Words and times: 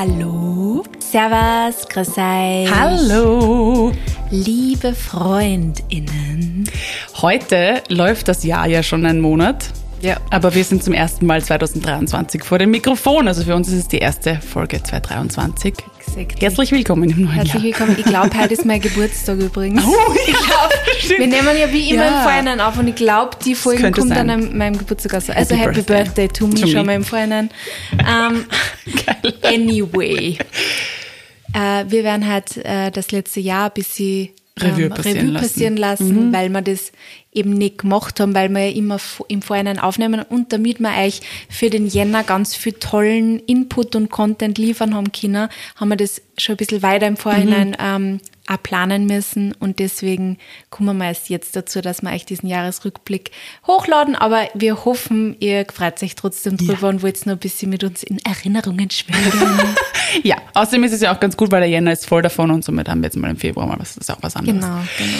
Hallo. 0.00 0.84
Servus, 1.00 1.88
grüß 1.88 2.10
euch. 2.10 2.70
Hallo. 2.72 3.90
Liebe 4.30 4.94
FreundInnen. 4.94 6.70
Heute 7.20 7.82
läuft 7.88 8.28
das 8.28 8.44
Jahr 8.44 8.68
ja 8.68 8.84
schon 8.84 9.04
einen 9.04 9.20
Monat. 9.20 9.72
Ja. 10.00 10.16
Aber 10.30 10.54
wir 10.54 10.62
sind 10.62 10.84
zum 10.84 10.94
ersten 10.94 11.26
Mal 11.26 11.42
2023 11.42 12.44
vor 12.44 12.58
dem 12.58 12.70
Mikrofon. 12.70 13.26
Also 13.26 13.42
für 13.42 13.54
uns 13.56 13.68
ist 13.68 13.74
es 13.74 13.88
die 13.88 13.98
erste 13.98 14.36
Folge 14.36 14.80
2023. 14.82 15.74
Exactly. 15.98 16.40
Herzlich 16.40 16.70
willkommen 16.70 17.10
im 17.10 17.22
neuen 17.22 17.32
Herzlich 17.34 17.54
Jahr. 17.54 17.62
willkommen. 17.64 17.96
Ich 17.98 18.04
glaube, 18.04 18.30
heute 18.38 18.54
ist 18.54 18.64
mein 18.64 18.80
Geburtstag 18.82 19.38
übrigens. 19.38 19.82
Oh, 19.84 20.14
ich 20.14 20.32
glaube, 20.36 20.74
stimmt. 21.00 21.18
wir 21.18 21.26
nehmen 21.26 21.58
ja 21.58 21.72
wie 21.72 21.90
immer 21.90 22.04
Ja. 22.04 22.18
im 22.18 22.22
Vorhinein 22.22 22.60
auf 22.60 22.78
und 22.78 22.86
ich 22.88 22.94
glaube, 22.94 23.36
die 23.44 23.54
Folge 23.56 23.90
kommt 23.90 24.08
sein. 24.10 24.28
dann 24.28 24.30
an 24.30 24.56
meinem 24.56 24.78
Geburtstag 24.78 25.14
raus. 25.14 25.30
Also 25.30 25.56
Happy 25.56 25.74
Happy 25.74 25.82
Birthday, 25.82 26.28
Birthday 26.28 26.28
to 26.28 26.46
me 26.46 26.68
schon 26.72 26.86
mal 26.86 26.94
im 26.94 27.04
Vorhinein. 27.04 27.50
Ähm, 27.98 28.44
anyway. 29.42 30.38
Äh, 31.54 31.84
wir 31.88 32.04
werden 32.04 32.26
halt 32.28 32.56
äh, 32.58 32.90
das 32.92 33.10
letzte 33.10 33.40
Jahr 33.40 33.66
ein 33.66 33.72
bisschen 33.74 34.28
Revue 34.62 34.88
passieren 34.90 35.18
Revue 35.18 35.30
lassen. 35.30 35.32
Mhm. 35.32 35.34
passieren 35.34 35.76
lassen, 35.76 36.32
weil 36.32 36.48
wir 36.50 36.62
das 36.62 36.92
eben 37.32 37.50
nicht 37.50 37.78
gemacht 37.78 38.18
haben, 38.20 38.34
weil 38.34 38.48
wir 38.48 38.68
ja 38.70 38.76
immer 38.76 38.98
im 39.28 39.42
Vorhinein 39.42 39.78
aufnehmen 39.78 40.22
und 40.28 40.52
damit 40.52 40.80
wir 40.80 40.90
euch 41.04 41.20
für 41.48 41.70
den 41.70 41.86
Jänner 41.86 42.24
ganz 42.24 42.54
viel 42.56 42.72
tollen 42.72 43.38
Input 43.40 43.94
und 43.96 44.10
Content 44.10 44.58
liefern 44.58 44.94
haben 44.94 45.12
können, 45.12 45.48
haben 45.76 45.88
wir 45.88 45.96
das 45.96 46.20
schon 46.36 46.54
ein 46.54 46.56
bisschen 46.58 46.82
weiter 46.82 47.06
im 47.06 47.16
Vorhinein 47.16 47.68
Mhm. 47.70 47.74
ähm, 47.80 48.20
auch 48.48 48.62
planen 48.62 49.06
müssen 49.06 49.52
und 49.60 49.78
deswegen 49.78 50.38
kommen 50.70 50.96
wir 50.98 51.06
erst 51.06 51.28
jetzt 51.28 51.54
dazu, 51.54 51.80
dass 51.80 52.02
wir 52.02 52.10
euch 52.12 52.24
diesen 52.24 52.48
Jahresrückblick 52.48 53.30
hochladen, 53.66 54.14
aber 54.16 54.48
wir 54.54 54.84
hoffen, 54.84 55.36
ihr 55.40 55.66
freut 55.72 56.02
euch 56.02 56.14
trotzdem 56.14 56.56
drüber 56.56 56.88
und 56.88 57.02
wollt 57.02 57.26
noch 57.26 57.34
ein 57.34 57.38
bisschen 57.38 57.70
mit 57.70 57.84
uns 57.84 58.02
in 58.02 58.18
Erinnerungen 58.24 58.90
schwelgen. 58.90 59.30
Ja, 60.22 60.36
außerdem 60.54 60.84
ist 60.84 60.92
es 60.92 61.02
ja 61.02 61.14
auch 61.14 61.20
ganz 61.20 61.36
gut, 61.36 61.50
weil 61.50 61.60
der 61.60 61.68
Jänner 61.68 61.92
ist 61.92 62.06
voll 62.06 62.22
davon 62.22 62.50
und 62.50 62.64
somit 62.64 62.88
haben 62.88 63.02
wir 63.02 63.08
jetzt 63.08 63.16
mal 63.16 63.28
im 63.28 63.36
Februar 63.36 63.66
mal 63.66 63.78
was, 63.78 63.98
ist 63.98 64.10
auch 64.10 64.16
was 64.22 64.36
anderes. 64.36 64.64
genau, 64.64 64.78
genau. 64.96 65.18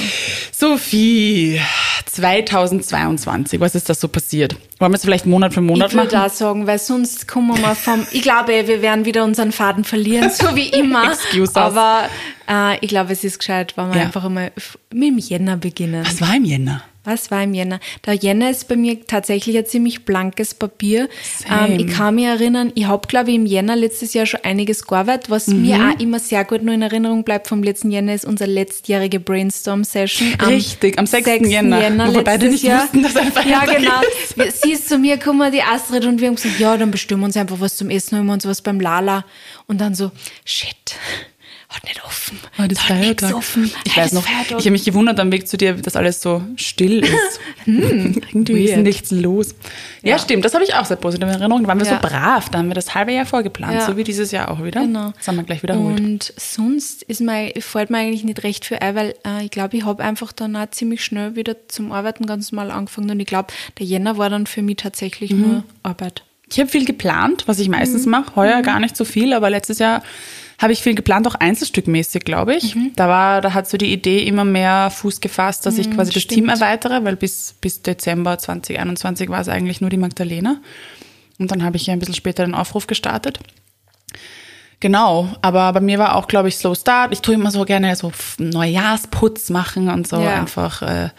Sophie, 0.51 1.61
2022, 2.07 3.61
was 3.61 3.75
ist 3.75 3.89
da 3.89 3.95
so 3.95 4.09
passiert? 4.09 4.57
Wollen 4.79 4.93
wir 4.93 4.97
es 4.97 5.03
vielleicht 5.03 5.27
Monat 5.27 5.53
für 5.53 5.61
Monat 5.61 5.91
Ich 5.91 5.97
würde 5.97 6.17
machen? 6.17 6.31
auch 6.31 6.35
sagen, 6.35 6.67
weil 6.67 6.79
sonst 6.79 7.29
kommen 7.29 7.49
wir 7.49 7.59
mal 7.61 7.75
vom. 7.75 8.07
Ich 8.13 8.23
glaube, 8.23 8.67
wir 8.67 8.81
werden 8.81 9.05
wieder 9.05 9.25
unseren 9.25 9.53
Faden 9.53 9.85
verlieren, 9.85 10.31
so 10.31 10.55
wie 10.55 10.69
immer. 10.69 11.05
Excuse 11.13 11.51
us. 11.51 11.57
Aber 11.57 12.09
äh, 12.49 12.79
ich 12.81 12.89
glaube, 12.89 13.11
es 13.19 13.25
ist 13.25 13.39
gescheit, 13.39 13.77
wenn 13.77 13.89
wir 13.91 13.97
Ja. 13.99 14.03
einfach 14.05 14.25
einmal 14.25 14.53
mit 14.93 15.09
dem 15.11 15.19
Jänner 15.19 15.57
beginnen. 15.57 16.05
Was 16.07 16.21
war 16.21 16.35
im 16.37 16.45
Jänner? 16.45 16.83
Was 17.05 17.31
war 17.31 17.43
im 17.43 17.55
Jänner? 17.55 17.81
Der 18.05 18.13
Jänner 18.15 18.51
ist 18.51 18.69
bei 18.69 18.77
mir 18.77 19.07
tatsächlich 19.07 19.57
ein 19.57 19.65
ziemlich 19.65 20.05
blankes 20.05 20.53
Papier. 20.53 21.09
Ähm, 21.51 21.79
ich 21.79 21.87
kann 21.97 22.17
mich 22.17 22.27
erinnern, 22.27 22.71
ich 22.75 22.85
habe, 22.85 23.07
glaube 23.09 23.31
ich, 23.31 23.37
im 23.37 23.47
Jänner 23.47 23.77
letztes 23.77 24.13
Jahr 24.13 24.27
schon 24.27 24.41
einiges 24.43 24.87
gearbeitet. 24.87 25.31
Was 25.31 25.47
Mhm. 25.47 25.63
mir 25.63 25.77
auch 25.77 26.01
immer 26.01 26.19
sehr 26.19 26.45
gut 26.45 26.63
nur 26.63 26.75
in 26.75 26.83
Erinnerung 26.83 27.25
bleibt 27.25 27.47
vom 27.49 27.63
letzten 27.63 27.91
Jänner, 27.91 28.13
ist 28.13 28.27
unsere 28.27 28.51
letztjährige 28.51 29.21
Brainstorm-Session. 29.21 30.35
Richtig, 30.49 30.99
am 30.99 31.07
6. 31.07 31.47
Jänner, 31.49 32.09
wo 32.09 32.15
wir 32.15 32.25
beide 32.25 32.51
nicht 32.51 32.65
wussten, 32.65 33.03
dass 33.03 33.17
ein 33.17 33.27
Ja, 33.27 33.33
Feiertag 33.33 33.77
genau. 33.79 34.01
ist. 34.25 34.37
Wir- 34.37 34.51
Sie 34.53 34.73
ist 34.73 34.89
zu 34.91 34.99
mir 34.99 35.17
gekommen, 35.17 35.51
die 35.51 35.63
Astrid, 35.63 36.05
und 36.05 36.21
wir 36.21 36.29
haben 36.29 36.35
gesagt, 36.35 36.59
ja, 36.61 36.77
dann 36.77 36.91
bestimmen 36.91 37.23
wir 37.23 37.27
uns 37.27 37.37
einfach 37.39 37.59
was 37.59 37.77
zum 37.77 37.89
Essen, 37.89 38.19
holen 38.19 38.27
wir 38.27 38.35
uns 38.35 38.45
was 38.45 38.61
beim 38.61 38.81
Lala. 38.81 39.25
Und 39.67 39.81
dann 39.81 39.95
so, 39.95 40.11
shit, 40.45 40.75
hat 41.69 41.85
nicht 41.85 42.03
offen. 42.05 42.39
War 42.57 42.67
das 42.67 42.79
Da 42.79 42.85
hat 42.95 43.01
nix 43.01 43.23
Feiertag? 43.23 43.35
offen. 43.35 43.71
Ich 43.85 43.95
Ja, 43.97 44.03
weiß 44.03 44.13
noch, 44.13 44.23
Feiertag. 44.25 44.59
ich 44.59 44.65
habe 44.65 44.71
mich 44.71 44.85
gewundert 44.85 45.21
am 45.21 45.31
Weg 45.31 45.47
zu 45.47 45.59
dir, 45.59 45.75
dass 45.75 45.97
alles 45.97 46.23
so 46.23 46.43
still 46.57 47.05
ist. 47.05 47.41
Irgendwie 47.67 48.65
ist 48.65 48.79
nichts 48.79 49.11
los. 49.11 49.55
Ja, 50.03 50.13
Ja. 50.13 50.19
stimmt, 50.19 50.45
das 50.45 50.55
habe 50.55 50.65
ich 50.65 50.75
auch 50.75 50.87
sehr 50.87 50.97
positiv 50.97 51.25
in 51.29 51.35
Erinnerung. 51.35 51.63
Da 51.63 51.69
waren 51.69 51.79
wir 51.79 51.87
Ja. 51.87 52.01
so 52.01 52.09
brav, 52.09 52.49
da 52.49 52.59
haben 52.59 52.69
wir 52.69 52.75
das 52.75 52.95
halbe 52.95 53.13
Jahr 53.13 53.27
vorgeplant, 53.27 53.75
Ja. 53.75 53.87
so 53.87 53.97
wie 53.99 54.05
dieses 54.05 54.31
Jahr 54.31 54.51
auch 54.51 54.65
wieder. 54.65 54.81
Genau. 54.81 55.13
Das 55.17 55.29
haben 55.29 55.37
wir 55.37 55.45
gleich 55.45 55.63
wiederholt. 55.63 56.01
Und 56.01 56.33
sonst 56.37 57.03
ist 57.03 57.21
mir, 57.21 57.53
fällt 57.61 57.91
mir 57.91 57.99
eigentlich 57.99 58.25
nicht 58.25 58.43
recht 58.45 58.65
viel 58.65 58.79
ein, 58.79 58.95
weil 58.95 59.15
äh, 59.27 59.45
ich 59.45 59.51
glaube, 59.51 59.77
ich 59.77 59.85
habe 59.85 60.03
einfach 60.03 60.33
dann 60.33 60.57
auch 60.57 60.71
ziemlich 60.71 61.05
schnell 61.05 61.37
wieder 61.37 61.55
zum 61.69 61.93
Arbeiten 61.93 62.25
ganz 62.27 62.51
normal 62.51 62.71
angefangen 62.71 63.11
und 63.11 63.21
ich 63.21 63.27
glaube, 63.27 63.53
der 63.79 63.85
Jänner 63.87 64.17
war 64.17 64.31
dann 64.31 64.47
für 64.47 64.63
mich 64.63 64.77
tatsächlich 64.77 65.33
Mhm. 65.33 65.41
nur 65.41 65.65
Arbeit. 65.83 66.23
Ich 66.51 66.59
habe 66.59 66.71
viel 66.71 66.87
geplant, 66.87 67.43
was 67.47 67.59
ich 67.59 67.69
meistens 67.69 68.07
Mhm. 68.07 68.13
mache. 68.13 68.37
Heuer 68.37 68.63
gar 68.63 68.81
nicht 68.81 68.97
so 68.97 69.05
viel, 69.05 69.35
aber 69.35 69.51
letztes 69.51 69.79
Jahr 69.81 70.03
habe 70.61 70.73
ich 70.73 70.83
viel 70.83 70.95
geplant, 70.95 71.27
auch 71.29 71.37
einzelstückmäßig, 71.37 72.25
glaube 72.25 72.57
ich. 72.57 72.75
Mhm. 72.75 72.93
Da 72.97 73.09
war, 73.09 73.41
da 73.41 73.55
hat 73.55 73.69
so 73.69 73.77
die 73.77 73.93
Idee 73.93 74.25
immer 74.25 74.45
mehr 74.45 74.91
Fuß 74.91 75.21
gefasst, 75.21 75.65
dass 75.67 75.79
ich 75.79 75.91
quasi 75.91 76.13
das 76.13 76.23
stimmt. 76.23 76.35
Team 76.35 76.49
erweitere, 76.49 77.05
weil 77.05 77.17
bis, 77.17 77.55
bis 77.61 77.83
Dezember 77.83 78.39
2021 78.39 79.29
war 79.29 79.41
es 79.41 79.49
eigentlich 79.49 79.81
nur 79.81 79.91
die 79.91 79.97
Magdalena. 79.97 80.61
Und 81.39 81.53
dann 81.53 81.63
habe 81.63 81.77
ich 81.77 81.87
ja 81.87 81.93
ein 81.93 82.01
bisschen 82.01 82.17
später 82.17 82.45
den 82.45 82.55
Aufruf 82.55 82.89
gestartet. 82.89 83.39
Genau, 84.81 85.29
aber 85.43 85.73
bei 85.73 85.81
mir 85.81 85.99
war 85.99 86.15
auch, 86.15 86.29
glaube 86.29 86.49
ich, 86.49 86.57
Slow 86.57 86.75
Start. 86.75 87.13
Ich 87.13 87.21
tue 87.21 87.35
immer 87.35 87.51
so 87.51 87.65
gerne 87.65 87.95
so 87.97 88.13
Neujahrsputz 88.39 89.51
machen 89.51 89.89
und 89.89 90.07
so 90.07 90.21
Ja. 90.21 90.35
einfach 90.35 90.83
äh, 90.83 91.11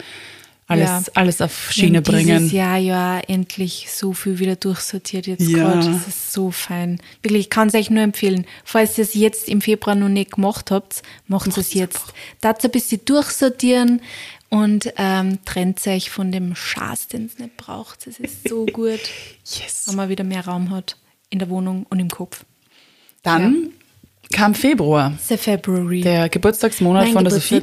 alles, 0.69 0.87
Ja. 0.87 1.03
alles 1.15 1.41
auf 1.41 1.71
Schiene 1.71 1.97
haben 1.97 2.03
bringen. 2.03 2.37
Dieses 2.37 2.51
Jahr 2.53 2.77
ja 2.77 3.19
endlich 3.27 3.87
so 3.91 4.13
viel 4.13 4.39
wieder 4.39 4.55
durchsortiert 4.55 5.27
jetzt 5.27 5.41
Ja. 5.49 5.57
gerade. 5.73 5.91
Das 5.91 6.07
ist 6.07 6.31
so 6.31 6.51
fein. 6.51 7.01
Wirklich, 7.21 7.41
ich 7.41 7.49
kann 7.49 7.67
es 7.67 7.73
euch 7.73 7.89
nur 7.89 8.03
empfehlen. 8.03 8.45
Falls 8.63 8.97
ihr 8.97 9.03
es 9.03 9.13
jetzt 9.15 9.49
im 9.49 9.59
Februar 9.61 9.95
noch 9.95 10.09
nicht 10.09 10.31
gemacht 10.31 10.71
habt, 10.71 11.01
macht 11.27 11.57
es 11.57 11.73
jetzt. 11.73 12.13
Dazu 12.39 12.67
ein 12.67 12.71
bisschen 12.71 13.01
durchsortieren 13.03 14.01
und 14.49 14.93
ähm, 14.97 15.39
trennt 15.45 15.85
euch 15.87 16.09
von 16.09 16.31
dem 16.31 16.55
Schaß, 16.55 17.07
den 17.07 17.25
es 17.25 17.37
nicht 17.39 17.57
braucht. 17.57 18.07
Es 18.07 18.19
ist 18.19 18.47
so 18.47 18.65
gut, 18.71 18.99
Yes. 19.45 19.83
wenn 19.87 19.95
man 19.95 20.09
wieder 20.09 20.23
mehr 20.23 20.45
Raum 20.45 20.69
hat 20.71 20.95
in 21.29 21.39
der 21.39 21.49
Wohnung 21.49 21.85
und 21.89 21.99
im 21.99 22.09
Kopf. 22.09 22.45
Dann 23.23 23.71
kam 24.31 24.53
Februar, 24.55 25.13
The 25.27 25.37
February. 25.37 26.01
der 26.01 26.29
Geburtstagsmonat 26.29 27.05
Mein 27.05 27.13
von 27.13 27.23
der 27.23 27.33
Sophie, 27.33 27.61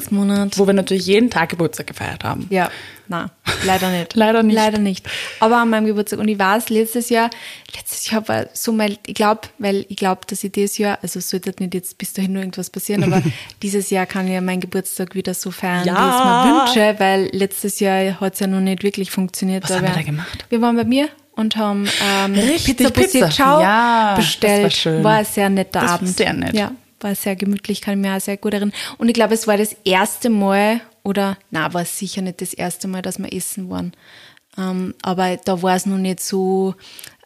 wo 0.56 0.67
wir 0.67 0.75
natürlich 0.75 1.06
jeden 1.06 1.31
Tag 1.31 1.50
Geburtstag 1.50 1.87
gefeiert 1.87 2.25
haben. 2.25 2.47
Ja, 2.50 2.71
na, 3.09 3.31
leider 3.65 3.91
nicht. 3.91 4.15
Leider 4.17 4.43
nicht. 4.43 4.55
Leider 4.55 4.78
nicht. 4.78 5.06
Aber 5.41 5.59
an 5.59 5.71
meinem 5.71 5.87
Geburtstag. 5.87 6.19
Und 6.19 6.28
ich 6.28 6.39
weiß, 6.39 6.69
letztes 6.71 7.09
Jahr, 7.09 7.31
letztes 7.75 8.11
Jahr 8.11 8.27
war 8.28 8.47
so 8.53 8.72
mal, 8.72 8.97
ich 9.06 9.15
glaube, 9.15 9.43
weil 9.59 9.87
ich 9.89 9.97
glaube, 9.97 10.22
dass 10.27 10.43
ich 10.44 10.53
dieses 10.53 10.78
Jahr, 10.78 10.99
also 11.03 11.19
es 11.19 11.31
sollte 11.31 11.53
nicht 11.59 11.75
jetzt 11.75 11.99
bis 11.99 12.12
dahin 12.12 12.33
nur 12.33 12.43
irgendwas 12.43 12.71
passieren, 12.71 13.05
aber 13.05 13.22
dieses 13.62 13.91
Jahr 13.91 14.06
kann 14.06 14.28
ja 14.28 14.41
mein 14.41 14.61
Geburtstag 14.61 15.15
wieder 15.15 15.34
so 15.34 15.50
feiern, 15.50 15.87
Ja. 15.87 15.94
wie 15.94 16.09
ich 16.09 16.15
es 16.15 16.77
mir 16.78 16.84
wünsche, 16.91 17.00
weil 17.00 17.28
letztes 17.33 17.81
Jahr 17.81 18.21
hat 18.21 18.34
es 18.34 18.41
ja 18.41 18.47
noch 18.47 18.61
nicht 18.61 18.83
wirklich 18.83 19.11
funktioniert. 19.11 19.65
Was 19.65 19.73
haben 19.77 19.83
wir 19.87 19.91
da 19.94 20.03
gemacht? 20.03 20.44
Wir 20.49 20.61
waren 20.61 20.77
bei 20.77 20.84
mir 20.84 21.09
und 21.33 21.56
haben 21.56 21.88
ähm, 22.03 22.34
Richtig, 22.34 22.77
Pizza 22.78 22.91
Pizza. 22.91 23.31
Ciao 23.31 23.61
Ja, 23.61 24.15
das 24.17 24.17
war 24.17 24.17
bestellt. 24.17 24.73
schön. 24.73 25.05
War 25.05 25.17
ein 25.19 25.25
sehr 25.25 25.49
netter 25.50 25.81
Das 25.81 25.91
Abend. 25.93 26.17
sehr 26.17 26.33
nett. 26.33 26.55
Ja, 26.55 26.73
war 27.00 27.15
sehr 27.15 27.37
gemütlich, 27.37 27.81
kann 27.83 27.94
ich 27.94 28.00
mir 28.09 28.17
auch 28.17 28.21
sehr 28.21 28.37
gut 28.38 28.55
erinnern. 28.55 28.73
Und 28.99 29.09
ich 29.09 29.15
glaube, 29.15 29.34
es 29.34 29.47
war 29.47 29.56
das 29.59 29.77
erste 29.84 30.31
Mal, 30.31 30.81
oder, 31.06 31.37
na, 31.50 31.72
war 31.72 31.83
es 31.83 31.99
sicher 31.99 32.21
nicht 32.22 32.41
das 32.41 32.53
erste 32.53 32.89
Mal, 32.89 33.00
dass 33.03 33.19
wir 33.19 33.33
essen 33.33 33.71
waren. 33.71 33.93
Ähm, 34.59 34.94
aber 35.03 35.37
da 35.44 35.62
war 35.62 35.77
es 35.77 35.87
noch 35.87 35.99
nicht 35.99 36.21
so, 36.21 36.75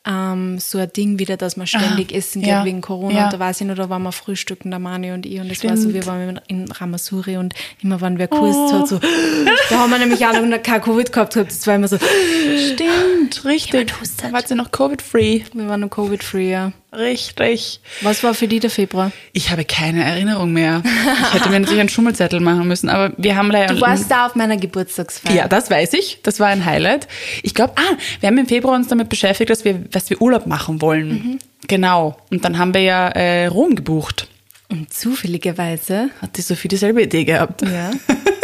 ähm, 0.06 0.58
so 0.58 0.78
ein 0.78 0.90
Ding 0.92 1.18
wieder, 1.18 1.36
dass 1.36 1.56
man 1.56 1.66
ständig 1.66 2.12
Ah, 2.12 2.16
essen 2.16 2.40
geht 2.42 2.50
ja, 2.50 2.64
wegen 2.64 2.80
Corona. 2.80 3.14
ja. 3.14 3.24
Und 3.24 3.32
da 3.34 3.38
weiß 3.38 3.60
ich 3.60 3.66
noch, 3.66 3.74
da 3.76 3.88
waren 3.90 4.02
wir 4.02 4.12
frühstücken, 4.12 4.70
der 4.70 4.78
Mani 4.80 5.12
und 5.12 5.26
ich. 5.26 5.38
Und 5.40 5.50
es 5.52 5.62
war 5.62 5.76
so, 5.76 5.92
wir 5.94 6.06
waren 6.06 6.40
in 6.48 6.70
Ramasuri 6.70 7.36
und 7.36 7.54
immer, 7.82 8.00
wenn 8.00 8.18
wer 8.18 8.26
geküsst 8.28 8.72
hat, 8.72 8.88
so, 8.88 8.98
da 8.98 9.78
haben 9.78 9.90
wir 9.90 9.98
nämlich 9.98 10.24
auch 10.26 10.32
noch 10.40 10.62
kein 10.62 10.80
Covid 10.80 11.12
gehabt. 11.12 11.36
Das 11.36 11.66
war 11.66 11.74
immer 11.76 11.88
so, 11.88 11.98
Stimmt, 11.98 13.44
richtig. 13.44 13.72
Jemand 13.72 14.00
hustet. 14.00 14.24
Da 14.24 14.32
war 14.32 14.46
sie 14.46 14.54
noch 14.54 14.70
Covid-free. 14.72 15.42
wir 15.52 15.68
waren 15.68 15.80
noch 15.80 15.90
Covid-free, 15.90 16.50
ja. 16.50 16.72
Richtig. 16.92 17.80
Was 18.00 18.22
war 18.24 18.34
für 18.34 18.48
die 18.48 18.58
der 18.58 18.70
Februar? 18.70 19.12
Ich 19.32 19.50
habe 19.50 19.64
keine 19.64 20.02
Erinnerung 20.02 20.52
mehr. 20.52 20.82
Ich 20.84 21.34
hätte 21.34 21.48
mir 21.48 21.60
natürlich 21.60 21.80
einen 21.80 21.88
Schummelzettel 21.88 22.40
machen 22.40 22.66
müssen, 22.66 22.88
aber 22.88 23.12
wir 23.16 23.36
haben 23.36 23.50
leider... 23.50 23.74
Du 23.74 23.80
warst 23.80 24.10
da 24.10 24.26
auf 24.26 24.34
meiner 24.34 24.56
Geburtstagsfeier. 24.56 25.34
Ja, 25.34 25.48
das 25.48 25.70
weiß 25.70 25.92
ich. 25.92 26.18
Das 26.22 26.40
war 26.40 26.48
ein 26.48 26.64
Highlight. 26.64 27.06
Ich 27.42 27.54
glaube, 27.54 27.74
ah, 27.76 27.96
wir 28.18 28.26
haben 28.28 28.38
im 28.38 28.46
Februar 28.46 28.74
uns 28.74 28.88
damit 28.88 29.08
beschäftigt, 29.08 29.50
dass 29.50 29.64
wir, 29.64 29.74
dass 29.74 30.10
wir 30.10 30.20
Urlaub 30.20 30.46
machen 30.46 30.80
wollen. 30.82 31.08
Mhm. 31.08 31.38
Genau. 31.68 32.16
Und 32.30 32.44
dann 32.44 32.58
haben 32.58 32.74
wir 32.74 32.82
ja 32.82 33.08
äh, 33.08 33.46
Rom 33.46 33.76
gebucht. 33.76 34.26
Und 34.68 34.92
zufälligerweise, 34.92 36.10
Hat 36.20 36.36
die 36.36 36.42
Sophie 36.42 36.68
dieselbe 36.68 37.02
Idee 37.02 37.24
gehabt. 37.24 37.62
ja, 37.62 37.90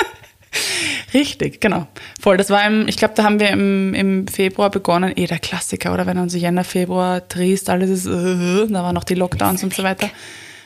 Richtig, 1.15 1.61
genau. 1.61 1.87
Voll, 2.21 2.37
das 2.37 2.51
war 2.51 2.67
im, 2.67 2.89
ich 2.89 2.97
glaube, 2.97 3.15
da 3.15 3.25
haben 3.25 3.41
wir 3.41 3.51
im, 3.51 3.95
im 3.95 4.29
Februar 4.29 4.71
begonnen, 4.71 5.13
eh 5.17 5.27
der 5.27 5.39
Klassiker, 5.39 5.95
oder 5.95 6.07
wenn 6.07 6.19
uns 6.19 6.35
Jänner, 6.35 6.65
Februar, 6.65 7.27
Triest, 7.29 7.71
alles 7.71 7.91
ist, 7.91 8.07
äh, 8.07 8.67
da 8.67 8.83
waren 8.83 8.95
noch 8.95 9.05
die 9.05 9.15
Lockdowns 9.15 9.63
und 9.63 9.75
so 9.75 9.83
weiter, 9.83 10.11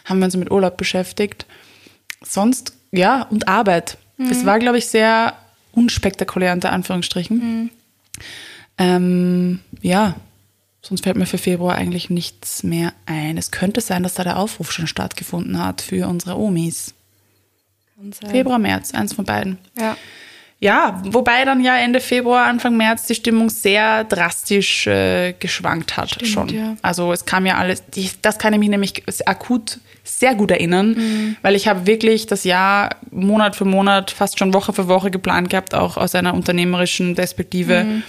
haben 0.04 0.18
wir 0.18 0.24
uns 0.24 0.36
mit 0.36 0.50
Urlaub 0.50 0.76
beschäftigt. 0.76 1.46
Sonst, 2.22 2.74
ja, 2.92 3.22
und 3.22 3.48
Arbeit. 3.48 3.98
Es 4.30 4.44
war, 4.44 4.58
glaube 4.58 4.76
ich, 4.76 4.86
sehr 4.86 5.34
unspektakulär 5.72 6.52
unter 6.52 6.72
Anführungsstrichen. 6.72 7.70
Ähm, 8.76 9.60
ja, 9.80 10.16
sonst 10.82 11.04
fällt 11.04 11.16
mir 11.16 11.26
für 11.26 11.38
Februar 11.38 11.76
eigentlich 11.76 12.10
nichts 12.10 12.62
mehr 12.62 12.92
ein. 13.06 13.38
Es 13.38 13.50
könnte 13.50 13.80
sein, 13.80 14.02
dass 14.02 14.14
da 14.14 14.24
der 14.24 14.38
Aufruf 14.38 14.72
schon 14.72 14.86
stattgefunden 14.86 15.62
hat 15.62 15.80
für 15.80 16.06
unsere 16.08 16.38
Omis. 16.38 16.94
Kann 18.00 18.12
sein. 18.12 18.30
Februar, 18.30 18.58
März, 18.58 18.92
eins 18.94 19.12
von 19.12 19.24
beiden. 19.24 19.58
Ja. 19.78 19.96
ja, 20.58 21.02
wobei 21.06 21.44
dann 21.44 21.62
ja 21.62 21.76
Ende 21.76 22.00
Februar, 22.00 22.46
Anfang 22.46 22.76
März 22.76 23.06
die 23.06 23.14
Stimmung 23.14 23.48
sehr 23.50 24.04
drastisch 24.04 24.86
äh, 24.86 25.34
geschwankt 25.38 25.96
hat 25.96 26.10
Stimmt, 26.10 26.30
schon. 26.30 26.48
ja. 26.48 26.76
Also 26.82 27.12
es 27.12 27.24
kam 27.24 27.46
ja 27.46 27.56
alles, 27.56 27.84
die, 27.86 28.10
das 28.22 28.38
kann 28.38 28.52
ich 28.52 28.58
mich 28.58 28.68
nämlich 28.68 29.04
akut 29.26 29.78
sehr 30.04 30.34
gut 30.34 30.50
erinnern, 30.50 30.90
Mhm. 30.96 31.36
weil 31.42 31.54
ich 31.54 31.68
habe 31.68 31.86
wirklich 31.86 32.26
das 32.26 32.44
Jahr 32.44 32.96
Monat 33.10 33.54
für 33.56 33.64
Monat, 33.64 34.10
fast 34.10 34.38
schon 34.38 34.52
Woche 34.54 34.72
für 34.72 34.88
Woche 34.88 35.10
geplant 35.10 35.50
gehabt, 35.50 35.74
auch 35.74 35.96
aus 35.96 36.14
einer 36.14 36.34
unternehmerischen 36.34 37.14
Perspektive 37.14 37.84
Mhm. 37.84 38.02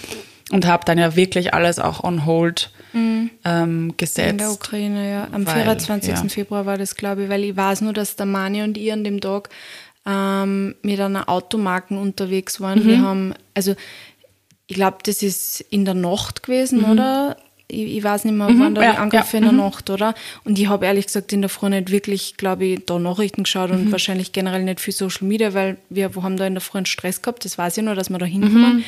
und 0.50 0.66
habe 0.66 0.84
dann 0.84 0.98
ja 0.98 1.14
wirklich 1.16 1.54
alles 1.54 1.78
auch 1.78 2.02
on 2.02 2.26
hold 2.26 2.70
ähm, 2.94 3.00
Mhm. 3.00 3.30
In 3.44 3.96
gesetzt. 3.96 4.40
der 4.40 4.50
Ukraine, 4.50 5.10
ja. 5.10 5.28
Am 5.32 5.46
Weil, 5.46 5.62
24. 5.62 6.14
ja. 6.14 6.28
Februar 6.28 6.66
war 6.66 6.76
das, 6.76 6.94
glaube 6.96 7.24
ich, 7.24 7.28
weil 7.30 7.44
ich 7.44 7.56
weiß 7.56 7.80
nur, 7.82 7.92
dass 7.94 8.16
der 8.16 8.26
Mani 8.26 8.62
und 8.62 8.76
ich 8.76 8.92
an 8.92 9.02
dem 9.04 9.20
Tag 9.20 9.48
ähm, 10.06 10.74
mit 10.82 11.00
einer 11.00 11.28
Automarken 11.28 11.96
unterwegs 11.98 12.60
waren. 12.60 12.80
Mhm. 12.84 12.88
Wir 12.88 13.00
haben, 13.02 13.34
also 13.54 13.74
ich 14.66 14.76
glaube, 14.76 14.98
das 15.04 15.22
ist 15.22 15.60
in 15.70 15.84
der 15.84 15.94
Nacht 15.94 16.42
gewesen, 16.42 16.84
oder? 16.84 17.36
Ich, 17.68 17.96
ich 17.96 18.04
weiß 18.04 18.24
nicht 18.24 18.34
mehr, 18.34 18.48
wann 18.48 18.74
da 18.74 18.80
Mhm. 18.80 18.86
ja, 18.86 18.92
die 18.92 18.98
Angriffe 18.98 19.36
ja, 19.36 19.38
in 19.38 19.44
der 19.44 19.52
Nacht, 19.52 19.88
oder? 19.90 20.14
Und 20.44 20.58
ich 20.58 20.68
habe 20.68 20.84
ehrlich 20.86 21.06
gesagt 21.06 21.32
in 21.32 21.40
der 21.40 21.48
Früh 21.48 21.68
nicht 21.70 21.90
wirklich, 21.90 22.36
glaube 22.36 22.64
ich, 22.66 22.84
da 22.86 22.98
Nachrichten 22.98 23.44
geschaut 23.44 23.70
und 23.70 23.86
Mhm. 23.86 23.92
wahrscheinlich 23.92 24.32
generell 24.32 24.62
nicht 24.64 24.80
viel 24.80 24.92
Social 24.92 25.26
Media, 25.26 25.54
weil 25.54 25.78
wir 25.88 26.10
haben 26.16 26.36
da 26.36 26.46
in 26.46 26.54
der 26.54 26.60
Früh 26.60 26.78
einen 26.78 26.86
Stress 26.86 27.22
gehabt, 27.22 27.44
das 27.44 27.56
weiß 27.56 27.76
ich 27.78 27.84
nur, 27.84 27.94
dass 27.94 28.10
wir 28.10 28.18
da 28.18 28.26
hinkommen. 28.26 28.84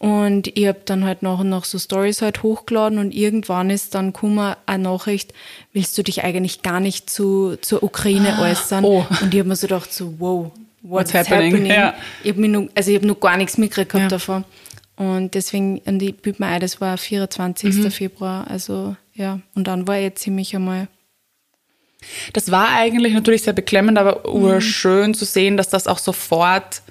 Mhm. 0.00 0.08
Und 0.10 0.56
ich 0.56 0.66
habe 0.66 0.80
dann 0.84 1.04
halt 1.04 1.22
nach 1.22 1.40
und 1.40 1.48
nach 1.48 1.64
so 1.64 1.78
Stories 1.78 2.22
halt 2.22 2.42
hochgeladen 2.42 2.98
und 2.98 3.12
irgendwann 3.14 3.70
ist 3.70 3.94
dann 3.94 4.12
gekommen 4.12 4.54
eine 4.66 4.82
Nachricht, 4.84 5.32
willst 5.72 5.96
du 5.98 6.02
dich 6.02 6.22
eigentlich 6.24 6.62
gar 6.62 6.80
nicht 6.80 7.10
zu, 7.10 7.56
zur 7.60 7.82
Ukraine 7.82 8.38
äußern? 8.40 8.84
oh. 8.84 9.06
Und 9.20 9.32
ich 9.34 9.40
habe 9.40 9.48
mir 9.48 9.56
so 9.56 9.66
gedacht, 9.66 9.92
so, 9.92 10.14
wow, 10.18 10.50
what's, 10.82 11.12
What's 11.12 11.28
happening? 11.30 11.52
happening? 11.52 11.72
Ja. 11.72 11.94
Ich 12.22 12.30
habe 12.32 12.48
noch, 12.48 12.68
also 12.74 12.90
ich 12.90 12.96
hab 12.96 13.04
noch 13.04 13.18
gar 13.20 13.36
nichts 13.36 13.58
mitgekriegt 13.58 13.94
Ja. 14.02 14.08
davon. 14.08 14.44
Und 14.96 15.34
deswegen, 15.34 15.78
und 15.84 16.02
ich 16.02 16.16
bild 16.16 16.40
mir 16.40 16.46
ein, 16.46 16.60
das 16.60 16.80
war 16.80 16.96
24. 16.98 17.74
Mhm. 17.76 17.90
Februar, 17.90 18.46
also 18.48 18.96
ja. 19.14 19.40
Und 19.54 19.68
dann 19.68 19.86
war 19.86 19.98
ich 19.98 20.14
ziemlich 20.16 20.54
einmal, 20.56 20.88
Das 22.32 22.50
war 22.50 22.68
eigentlich 22.70 23.12
natürlich 23.14 23.42
sehr 23.42 23.52
beklemmend, 23.52 23.98
aber 23.98 24.28
urschön 24.28 25.14
zu 25.14 25.24
sehen, 25.24 25.56
dass 25.56 25.68
das 25.68 25.86
auch 25.88 25.98
sofort 25.98 26.82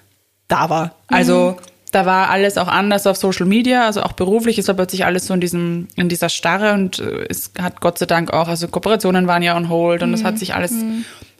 da 0.49 0.69
war. 0.69 0.95
Also 1.07 1.57
da 1.91 2.05
war 2.05 2.29
alles 2.29 2.57
auch 2.57 2.67
anders 2.67 3.07
auf 3.07 3.17
Social 3.17 3.45
Media, 3.45 3.85
also 3.85 4.03
auch 4.03 4.13
beruflich. 4.13 4.57
Es 4.57 4.67
war 4.67 4.75
plötzlich 4.75 5.05
alles 5.05 5.27
so 5.27 5.33
in 5.33 5.41
diesem 5.41 5.87
in 5.95 6.09
dieser 6.09 6.29
Starre 6.29 6.73
und 6.73 6.99
äh, 6.99 7.25
es 7.29 7.51
hat 7.59 7.81
Gott 7.81 7.97
sei 7.97 8.05
Dank 8.05 8.33
auch, 8.33 8.47
also 8.47 8.67
Kooperationen 8.67 9.27
waren 9.27 9.41
ja 9.41 9.55
on 9.55 9.69
hold 9.69 10.03
und 10.03 10.13
es 10.13 10.23
hat 10.23 10.37
sich 10.37 10.53
alles 10.53 10.73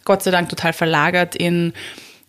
Gott 0.05 0.23
sei 0.23 0.31
Dank 0.31 0.49
total 0.49 0.73
verlagert 0.73 1.35
in 1.35 1.73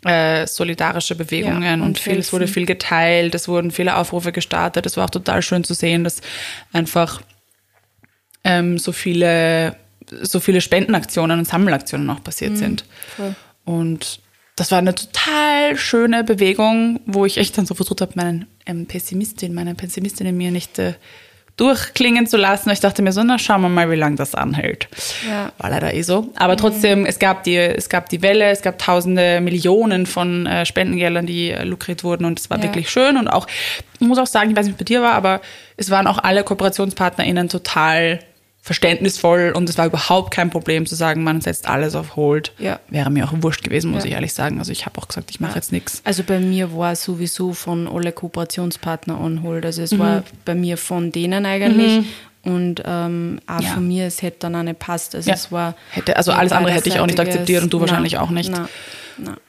äh, 0.04 0.46
solidarische 0.46 1.14
Bewegungen 1.14 1.62
Ja, 1.62 1.74
und, 1.74 1.82
und 1.82 1.98
viel, 1.98 2.18
es 2.18 2.32
wurde 2.32 2.48
viel 2.48 2.66
geteilt, 2.66 3.34
es 3.34 3.48
wurden 3.48 3.70
viele 3.70 3.96
Aufrufe 3.96 4.32
gestartet. 4.32 4.86
Es 4.86 4.96
war 4.96 5.04
auch 5.04 5.10
total 5.10 5.42
schön 5.42 5.64
zu 5.64 5.74
sehen, 5.74 6.04
dass 6.04 6.20
einfach 6.72 7.20
ähm, 8.44 8.78
so 8.78 8.92
viele 8.92 9.76
so 10.22 10.40
viele 10.40 10.60
Spendenaktionen 10.60 11.38
und 11.38 11.44
Sammelaktionen 11.44 12.08
auch 12.10 12.22
passiert 12.22 12.56
sind. 12.56 12.84
voll. 13.16 13.34
Und 13.64 14.20
das 14.60 14.70
war 14.70 14.78
eine 14.78 14.94
total 14.94 15.76
schöne 15.76 16.24
Bewegung, 16.24 17.00
wo 17.06 17.24
ich 17.26 17.38
echt 17.38 17.56
dann 17.58 17.66
so 17.66 17.74
versucht 17.74 18.00
habe, 18.00 18.12
meinen 18.14 18.46
ähm, 18.66 18.86
Pessimistin, 18.86 19.54
meine 19.54 19.74
Pessimistin 19.74 20.26
in 20.26 20.36
mir 20.36 20.50
nicht 20.50 20.78
äh, 20.78 20.94
durchklingen 21.56 22.26
zu 22.28 22.36
lassen. 22.36 22.70
Ich 22.70 22.78
dachte 22.80 23.02
mir 23.02 23.10
so, 23.12 23.22
na 23.24 23.36
schauen 23.38 23.62
wir 23.62 23.68
mal, 23.68 23.90
wie 23.90 23.96
lange 23.96 24.14
das 24.16 24.34
anhält. 24.36 24.86
Ja. 25.28 25.50
War 25.58 25.70
leider 25.70 25.92
eh 25.92 26.02
so. 26.02 26.28
Aber 26.36 26.56
trotzdem, 26.56 27.04
es 27.04 27.18
gab 27.18 27.42
die, 27.42 27.56
es 27.56 27.88
gab 27.88 28.08
die 28.08 28.22
Welle, 28.22 28.50
es 28.50 28.62
gab 28.62 28.78
tausende 28.78 29.40
Millionen 29.40 30.06
von 30.06 30.46
äh, 30.46 30.64
Spendengeldern, 30.64 31.26
die 31.26 31.50
äh, 31.50 31.64
lukriert 31.64 32.04
wurden 32.04 32.24
und 32.26 32.38
es 32.38 32.48
war 32.48 32.58
Ja. 32.58 32.62
wirklich 32.64 32.88
schön 32.90 33.16
und 33.16 33.26
auch, 33.28 33.46
ich 33.98 34.06
muss 34.06 34.18
auch 34.18 34.26
sagen, 34.28 34.50
ich 34.50 34.56
weiß 34.56 34.66
nicht, 34.66 34.74
wie 34.78 34.82
es 34.82 34.86
bei 34.86 34.94
dir 34.94 35.02
war, 35.02 35.14
aber 35.14 35.40
es 35.76 35.90
waren 35.90 36.06
auch 36.06 36.18
alle 36.18 36.44
KooperationspartnerInnen 36.44 37.48
total 37.48 38.20
verständnisvoll 38.68 39.52
und 39.56 39.68
es 39.68 39.76
war 39.78 39.86
überhaupt 39.86 40.32
kein 40.32 40.50
Problem 40.50 40.86
zu 40.86 40.94
sagen, 40.94 41.24
man 41.24 41.40
setzt 41.40 41.66
alles 41.66 41.94
auf 41.96 42.14
Hold. 42.16 42.52
Ja. 42.58 42.78
Wäre 42.88 43.10
mir 43.10 43.24
auch 43.26 43.32
wurscht 43.40 43.64
gewesen, 43.64 43.90
muss 43.90 44.04
Ja. 44.04 44.08
ich 44.10 44.14
ehrlich 44.14 44.32
sagen. 44.34 44.58
Also 44.58 44.70
ich 44.72 44.86
habe 44.86 45.00
auch 45.00 45.08
gesagt, 45.08 45.30
ich 45.30 45.40
mache 45.40 45.56
jetzt 45.56 45.72
nichts. 45.72 46.00
Also 46.04 46.22
bei 46.22 46.38
mir 46.38 46.76
war 46.76 46.94
sowieso 46.94 47.52
von 47.54 47.88
alle 47.88 48.12
Kooperationspartner 48.12 49.20
on 49.20 49.42
hold. 49.42 49.64
Also 49.66 49.80
Mhm. 49.80 49.84
es 49.86 49.98
war 49.98 50.22
bei 50.44 50.54
mir 50.54 50.76
von 50.76 51.10
denen 51.12 51.44
eigentlich. 51.46 52.04
Und 52.44 52.82
ähm, 52.86 53.40
auch 53.46 53.60
Ja. 53.60 53.70
von 53.70 53.86
mir, 53.88 54.06
es 54.06 54.22
hätte 54.22 54.38
dann 54.40 54.54
auch 54.54 54.62
nicht 54.62 54.78
passt. 54.78 55.14
Also 55.14 55.28
Ja. 55.28 55.34
es 55.34 55.50
war. 55.50 55.74
Hätte, 55.90 56.16
also 56.16 56.32
alles 56.32 56.52
andere 56.52 56.72
hätte 56.72 56.88
ich 56.88 56.98
auch 57.00 57.06
nicht 57.06 57.18
akzeptiert 57.18 57.62
und 57.64 57.72
du 57.72 57.80
wahrscheinlich 57.80 58.12
Nein, 58.12 58.22
auch 58.22 58.30
nicht. 58.30 58.50
nein, 58.50 58.68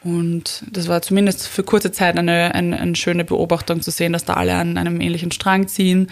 Und 0.04 0.64
das 0.72 0.88
war 0.88 1.02
zumindest 1.02 1.48
für 1.48 1.64
kurze 1.64 1.92
Zeit 1.92 2.18
eine, 2.18 2.54
eine, 2.56 2.80
eine 2.80 2.96
schöne 2.96 3.24
Beobachtung 3.26 3.82
zu 3.82 3.92
sehen, 3.92 4.14
dass 4.14 4.26
da 4.26 4.34
alle 4.36 4.56
an 4.56 4.78
einem 4.78 5.00
ähnlichen 5.02 5.32
Strang 5.32 5.68
ziehen. 5.68 6.10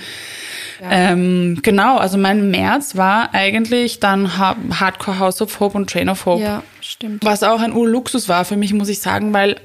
Ähm, 0.81 1.59
genau, 1.63 1.97
also 1.97 2.17
mein 2.17 2.51
März 2.51 2.95
war 2.95 3.33
eigentlich 3.33 3.99
dann 3.99 4.37
Ha- 4.37 4.57
Hardcore 4.79 5.19
House 5.19 5.41
of 5.41 5.59
Hope 5.59 5.77
und 5.77 5.89
Train 5.89 6.09
of 6.09 6.25
Hope. 6.25 6.43
Ja, 6.43 6.63
stimmt. 6.81 7.25
Was 7.25 7.43
auch 7.43 7.61
ein 7.61 7.73
Urluxus 7.73 8.29
war 8.29 8.45
für 8.45 8.57
mich, 8.57 8.73
muss 8.73 8.89
ich 8.89 8.99
sagen, 8.99 9.33
weil 9.33 9.55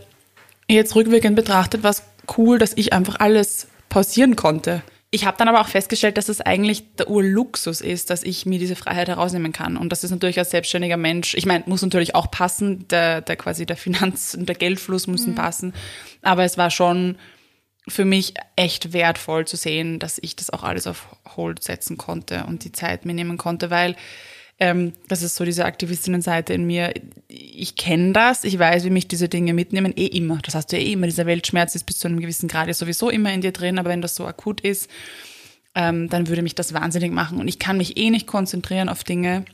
jetzt 0.68 0.94
rückwirkend 0.94 1.36
betrachtet 1.36 1.82
war 1.82 1.90
es 1.90 2.02
cool, 2.38 2.58
dass 2.58 2.72
ich 2.76 2.92
einfach 2.92 3.20
alles 3.20 3.66
pausieren 3.90 4.36
konnte. 4.36 4.82
Ich 5.14 5.26
habe 5.26 5.36
dann 5.36 5.48
aber 5.48 5.60
auch 5.60 5.68
festgestellt, 5.68 6.16
dass 6.16 6.30
es 6.30 6.40
eigentlich 6.40 6.96
der 6.96 7.10
Urluxus 7.10 7.82
ist, 7.82 8.08
dass 8.08 8.22
ich 8.22 8.46
mir 8.46 8.58
diese 8.58 8.76
Freiheit 8.76 9.08
herausnehmen 9.08 9.52
kann. 9.52 9.76
Und 9.76 9.92
das 9.92 10.04
ist 10.04 10.10
natürlich 10.10 10.38
als 10.38 10.50
selbstständiger 10.50 10.96
Mensch, 10.96 11.34
ich 11.34 11.44
meine, 11.44 11.64
muss 11.66 11.82
natürlich 11.82 12.14
auch 12.14 12.30
passen, 12.30 12.88
der, 12.88 13.20
der 13.20 13.36
quasi 13.36 13.66
der 13.66 13.76
Finanz- 13.76 14.34
und 14.34 14.46
der 14.48 14.56
Geldfluss 14.56 15.06
müssen 15.06 15.34
passen. 15.34 15.74
Aber 16.22 16.44
es 16.44 16.56
war 16.56 16.70
schon 16.70 17.18
für 17.86 18.06
mich 18.06 18.32
echt 18.56 18.94
wertvoll 18.94 19.46
zu 19.46 19.58
sehen, 19.58 19.98
dass 19.98 20.18
ich 20.18 20.34
das 20.34 20.48
auch 20.48 20.62
alles 20.62 20.86
auf 20.86 21.08
Hold 21.36 21.62
setzen 21.62 21.98
konnte 21.98 22.44
und 22.46 22.64
die 22.64 22.72
Zeit 22.72 23.04
mir 23.04 23.12
nehmen 23.12 23.36
konnte, 23.36 23.68
weil 23.68 23.96
ähm, 24.58 24.92
das 25.08 25.22
ist 25.22 25.34
so 25.34 25.44
diese 25.44 25.64
Aktivistinnenseite 25.64 26.52
in 26.52 26.66
mir. 26.66 26.92
Ich 27.28 27.76
kenne 27.76 28.12
das, 28.12 28.44
ich 28.44 28.58
weiß, 28.58 28.84
wie 28.84 28.90
mich 28.90 29.08
diese 29.08 29.28
Dinge 29.28 29.54
mitnehmen, 29.54 29.92
eh 29.96 30.06
immer. 30.06 30.38
Das 30.42 30.54
hast 30.54 30.72
du 30.72 30.76
ja 30.76 30.82
eh 30.82 30.92
immer. 30.92 31.06
Dieser 31.06 31.26
Weltschmerz 31.26 31.74
ist 31.74 31.84
bis 31.84 31.98
zu 31.98 32.08
einem 32.08 32.20
gewissen 32.20 32.48
Grad 32.48 32.68
ja 32.68 32.74
sowieso 32.74 33.10
immer 33.10 33.32
in 33.32 33.40
dir 33.40 33.52
drin, 33.52 33.78
aber 33.78 33.90
wenn 33.90 34.02
das 34.02 34.14
so 34.14 34.26
akut 34.26 34.60
ist, 34.60 34.88
ähm, 35.74 36.08
dann 36.08 36.28
würde 36.28 36.42
mich 36.42 36.54
das 36.54 36.74
wahnsinnig 36.74 37.12
machen. 37.12 37.40
Und 37.40 37.48
ich 37.48 37.58
kann 37.58 37.76
mich 37.76 37.96
eh 37.96 38.10
nicht 38.10 38.26
konzentrieren 38.26 38.88
auf 38.88 39.04
Dinge. 39.04 39.44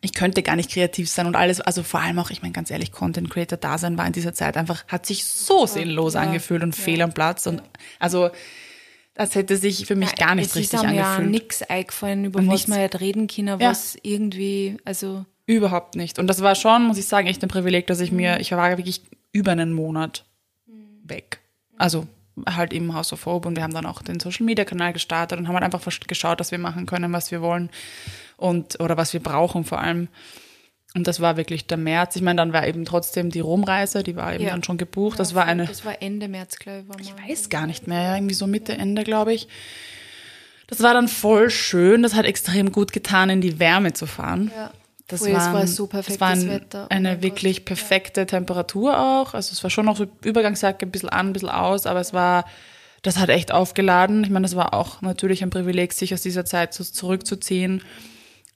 Ich 0.00 0.14
könnte 0.14 0.42
gar 0.42 0.56
nicht 0.56 0.70
kreativ 0.70 1.08
sein 1.08 1.26
und 1.26 1.36
alles, 1.36 1.60
also 1.60 1.84
vor 1.84 2.00
allem 2.00 2.18
auch, 2.18 2.30
ich 2.30 2.42
meine 2.42 2.52
ganz 2.52 2.72
ehrlich, 2.72 2.90
Content 2.90 3.30
Creator 3.30 3.56
Dasein 3.58 3.96
war 3.96 4.06
in 4.06 4.12
dieser 4.12 4.34
Zeit 4.34 4.56
einfach, 4.56 4.84
hat 4.88 5.06
sich 5.06 5.24
so 5.24 5.66
sinnlos 5.66 6.16
angefühlt 6.16 6.64
und 6.64 6.74
fehl 6.74 7.02
am 7.02 7.12
Platz 7.14 7.46
und 7.46 7.62
also 8.00 8.30
das 9.14 9.34
hätte 9.34 9.56
sich 9.56 9.86
für 9.86 9.96
mich 9.96 10.14
gar 10.16 10.34
nicht 10.34 10.46
es 10.50 10.54
richtig 10.56 10.74
ist 10.78 10.84
einem 10.84 10.96
ja 10.96 11.04
angefühlt. 11.14 11.30
nichts 11.30 11.62
eingefallen, 11.62 12.24
über 12.24 12.38
Und 12.38 12.48
was 12.48 12.66
man 12.68 12.78
hätte 12.78 13.00
reden 13.00 13.26
können, 13.26 13.48
Ja. 13.48 13.60
was 13.60 13.96
irgendwie, 14.02 14.76
also 14.84 15.24
Überhaupt 15.46 15.96
nicht. 15.96 16.18
Und 16.18 16.28
das 16.28 16.40
war 16.40 16.54
schon, 16.54 16.84
muss 16.84 16.98
ich 16.98 17.06
sagen, 17.06 17.26
echt 17.26 17.42
ein 17.42 17.48
Privileg, 17.48 17.86
dass 17.88 18.00
ich 18.00 18.12
mir, 18.12 18.38
ich 18.40 18.52
war 18.52 18.76
wirklich 18.76 19.02
über 19.32 19.50
einen 19.52 19.72
Monat 19.72 20.24
weg. 21.04 21.40
Also 21.76 22.06
halt 22.48 22.72
im 22.72 22.94
House 22.94 23.12
of 23.12 23.26
Hope 23.26 23.48
und 23.48 23.56
wir 23.56 23.62
haben 23.62 23.74
dann 23.74 23.84
auch 23.84 24.02
den 24.02 24.20
Social 24.20 24.46
Media 24.46 24.64
Kanal 24.64 24.92
gestartet 24.92 25.38
und 25.38 25.48
haben 25.48 25.54
halt 25.54 25.64
einfach 25.64 25.82
geschaut, 26.06 26.40
was 26.40 26.50
wir 26.52 26.58
machen 26.58 26.86
können, 26.86 27.12
was 27.12 27.30
wir 27.30 27.42
wollen 27.42 27.70
und 28.36 28.80
oder 28.80 28.96
was 28.96 29.12
wir 29.12 29.20
brauchen 29.20 29.64
vor 29.64 29.80
allem. 29.80 30.08
Und 30.94 31.06
das 31.06 31.20
war 31.20 31.36
wirklich 31.38 31.66
der 31.66 31.78
März. 31.78 32.16
Ich 32.16 32.22
meine, 32.22 32.36
dann 32.36 32.52
war 32.52 32.66
eben 32.66 32.84
trotzdem 32.84 33.30
die 33.30 33.40
Romreise, 33.40 34.02
die 34.02 34.14
war 34.14 34.34
eben 34.34 34.44
Ja. 34.44 34.50
dann 34.50 34.62
schon 34.62 34.76
gebucht. 34.76 35.18
Das 35.18 35.34
war 35.34 35.46
eine, 35.46 35.66
das 35.66 35.84
war 35.86 36.02
Ende 36.02 36.28
März, 36.28 36.58
glaube 36.58 36.84
ich. 37.00 37.12
Ich 37.18 37.30
weiß 37.30 37.48
gar 37.48 37.66
nicht 37.66 37.86
mehr, 37.86 38.02
ja, 38.02 38.14
irgendwie 38.16 38.34
so 38.34 38.46
Mitte, 38.46 38.72
Ende, 38.72 39.02
glaube 39.04 39.32
ich. 39.32 39.48
Das 40.66 40.82
war 40.82 40.94
dann 40.94 41.08
voll 41.08 41.50
schön. 41.50 42.02
Das 42.02 42.14
hat 42.14 42.24
extrem 42.26 42.72
gut 42.72 42.92
getan, 42.92 43.30
in 43.30 43.40
die 43.40 43.58
Wärme 43.58 43.92
zu 43.94 44.06
fahren. 44.06 44.50
Ja. 44.54 44.70
Das 45.08 45.20
es 45.22 45.32
waren- 45.32 45.52
war 45.54 45.66
so 45.66 45.86
perfektes 45.86 46.14
es 46.16 46.20
war 46.20 46.36
Wetter. 46.54 46.84
Oh 46.84 46.94
Eine 46.94 47.08
mein 47.10 47.16
Gott. 47.18 47.22
wirklich 47.24 47.64
perfekte 47.66 48.24
Temperatur 48.26 48.98
auch. 48.98 49.34
Also 49.34 49.52
es 49.52 49.62
war 49.62 49.70
schon 49.70 49.84
noch 49.86 49.96
so 49.96 50.06
Übergangsjacke, 50.24 50.86
ein 50.86 50.90
bisschen 50.90 51.08
an, 51.10 51.28
ein 51.28 51.32
bisschen 51.34 51.50
aus, 51.50 51.84
aber 51.86 52.00
es 52.00 52.12
war, 52.14 52.44
das 53.02 53.18
hat 53.18 53.28
echt 53.28 53.52
aufgeladen. 53.52 54.24
Ich 54.24 54.30
meine, 54.30 54.44
das 54.44 54.56
war 54.56 54.72
auch 54.72 55.02
natürlich 55.02 55.42
ein 55.42 55.50
Privileg, 55.50 55.92
sich 55.92 56.14
aus 56.14 56.22
dieser 56.22 56.44
Zeit 56.46 56.72
so 56.72 56.84
zurückzuziehen. 56.84 57.82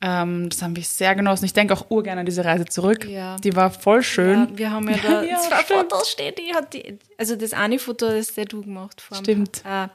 Ähm, 0.03 0.51
das 0.51 0.61
haben 0.61 0.77
wir 0.77 0.83
sehr 0.83 1.15
genossen. 1.15 1.47
Ich 1.47 1.55
denke 1.55 1.73
auch 1.73 1.87
urgern 1.91 2.19
an 2.19 2.27
diese 2.27 2.45
Reise 2.45 2.67
zurück. 2.67 3.07
Ja. 3.09 3.37
Die 3.37 3.57
war 3.57 3.71
voll 3.71 4.03
schön. 4.03 4.49
Ja, 4.53 4.59
wir 4.59 4.71
haben 4.71 4.91
ja 4.91 4.97
da 5.03 5.23
Ja, 5.23 5.39
zwei 5.39 5.63
stimmt. 5.63 5.81
Fotos 5.91 6.11
stehen, 6.11 6.35
die 6.37 6.55
hat 6.55 6.75
die, 6.75 6.99
also 7.17 7.35
das 7.37 7.53
eine 7.55 7.79
Foto, 7.79 8.09
das 8.11 8.35
der 8.35 8.45
du 8.45 8.63
gemacht 8.63 9.01
vor 9.01 9.17
Stimmt. 9.17 9.63
Äh, 9.65 9.89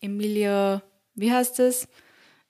Emilio, 0.00 0.80
wie 1.14 1.32
heißt 1.32 1.58
das? 1.58 1.88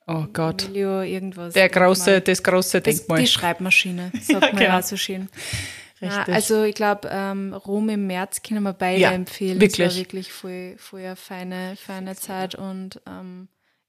Oh 0.07 0.25
Gott. 0.33 0.65
Emilio 0.65 1.03
irgendwas. 1.03 1.55
Der 1.55 1.69
große, 1.69 2.21
das 2.21 2.43
große 2.43 2.81
das, 2.81 2.97
Denkmal. 2.97 3.21
Die 3.21 3.27
Schreibmaschine, 3.27 4.13
sagt 4.21 4.41
man 4.41 4.51
genau. 4.51 4.63
ja 4.63 4.79
auch 4.79 4.83
so 4.83 4.97
schön. 4.97 5.29
Ja, 6.01 6.09
Richtig. 6.19 6.35
also 6.35 6.63
ich 6.63 6.75
glaube, 6.75 7.09
ähm, 7.11 7.53
Rom 7.55 7.89
im 7.89 8.07
März 8.07 8.43
können 8.43 8.63
wir 8.63 8.73
beide 8.73 9.01
Ja, 9.01 9.13
empfehlen. 9.13 9.61
Wirklich. 9.61 9.89
war 9.89 9.97
wirklich 9.97 10.33
voll, 10.33 10.75
voll 10.79 11.01
eine 11.01 11.17
feine, 11.17 11.77
feine 11.77 12.15
Zeit 12.15 12.55
und 12.55 13.01
ähm, 13.09 13.49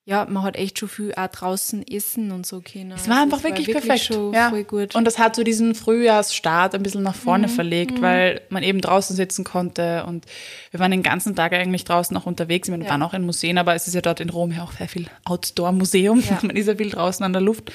ja, 0.09 0.25
man 0.27 0.41
hat 0.43 0.55
echt 0.55 0.79
schon 0.79 0.89
viel 0.89 1.13
auch 1.13 1.27
draußen 1.27 1.85
essen 1.87 2.31
und 2.31 2.45
so 2.45 2.61
können. 2.61 2.91
Es 2.93 3.07
war 3.07 3.21
einfach 3.21 3.43
wirklich, 3.43 3.67
perfekt. 3.69 4.05
Schon 4.05 4.33
ja. 4.33 4.49
voll 4.49 4.63
gut. 4.63 4.95
Und 4.95 5.05
das 5.05 5.19
hat 5.19 5.35
so 5.35 5.43
diesen 5.43 5.75
Frühjahrsstart 5.75 6.73
ein 6.73 6.81
bisschen 6.81 7.03
nach 7.03 7.13
vorne 7.15 7.45
Mhm. 7.47 7.51
verlegt, 7.51 8.01
weil 8.01 8.41
man 8.49 8.63
eben 8.63 8.81
draußen 8.81 9.15
sitzen 9.15 9.43
konnte 9.43 10.05
und 10.05 10.25
wir 10.71 10.79
waren 10.79 10.89
den 10.91 11.03
ganzen 11.03 11.35
Tag 11.35 11.53
eigentlich 11.53 11.85
draußen 11.85 12.17
auch 12.17 12.25
unterwegs. 12.25 12.67
Ich 12.67 12.71
meine, 12.71 12.83
wir 12.83 12.87
Ja. 12.87 12.93
waren 12.93 13.03
auch 13.03 13.13
in 13.13 13.23
Museen, 13.25 13.57
aber 13.59 13.75
es 13.75 13.87
ist 13.87 13.93
ja 13.93 14.01
dort 14.01 14.19
in 14.19 14.29
Rom 14.31 14.51
ja 14.51 14.63
auch 14.63 14.71
sehr 14.71 14.87
viel 14.89 15.05
Outdoor-Museum. 15.25 16.21
Ja. 16.27 16.39
Man 16.41 16.55
ist 16.55 16.67
ja 16.67 16.75
viel 16.75 16.89
draußen 16.89 17.23
an 17.23 17.33
der 17.33 17.41
Luft. 17.43 17.71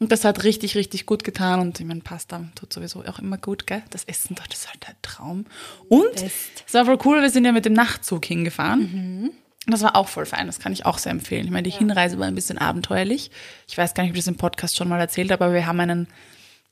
Und 0.00 0.10
das 0.12 0.24
hat 0.24 0.42
richtig, 0.44 0.76
richtig 0.76 1.06
gut 1.06 1.24
getan. 1.24 1.60
Und 1.60 1.78
ich 1.80 1.86
meine, 1.86 2.00
Pasta 2.00 2.44
tut 2.54 2.72
sowieso 2.72 3.04
auch 3.04 3.18
immer 3.20 3.38
gut, 3.38 3.66
gell? 3.66 3.82
Das 3.90 4.04
Essen 4.04 4.34
dort 4.36 4.52
ist 4.52 4.68
halt 4.68 4.86
ein 4.88 4.94
Traum. 5.02 5.46
Und 5.88 6.12
Best. 6.14 6.64
es 6.66 6.74
war 6.74 6.84
voll 6.84 6.98
cool, 7.04 7.22
wir 7.22 7.30
sind 7.30 7.44
ja 7.44 7.52
mit 7.52 7.64
dem 7.64 7.72
Nachtzug 7.74 8.24
hingefahren. 8.24 8.80
Mhm. 8.80 9.30
Das 9.66 9.82
war 9.82 9.96
auch 9.96 10.08
voll 10.08 10.26
fein, 10.26 10.46
das 10.46 10.58
kann 10.58 10.72
ich 10.72 10.84
auch 10.84 10.98
sehr 10.98 11.12
empfehlen. 11.12 11.44
Ich 11.44 11.50
meine, 11.50 11.62
die 11.62 11.70
Hinreise 11.70 12.18
war 12.18 12.26
ein 12.26 12.34
bisschen 12.34 12.58
abenteuerlich. 12.58 13.30
Ich 13.66 13.78
weiß 13.78 13.94
gar 13.94 14.02
nicht, 14.02 14.10
ob 14.10 14.16
ich 14.16 14.24
das 14.24 14.28
im 14.28 14.36
Podcast 14.36 14.76
schon 14.76 14.88
mal 14.88 15.00
erzählt 15.00 15.30
habe, 15.30 15.44
aber 15.44 15.54
wir 15.54 15.66
haben 15.66 15.80
einen 15.80 16.06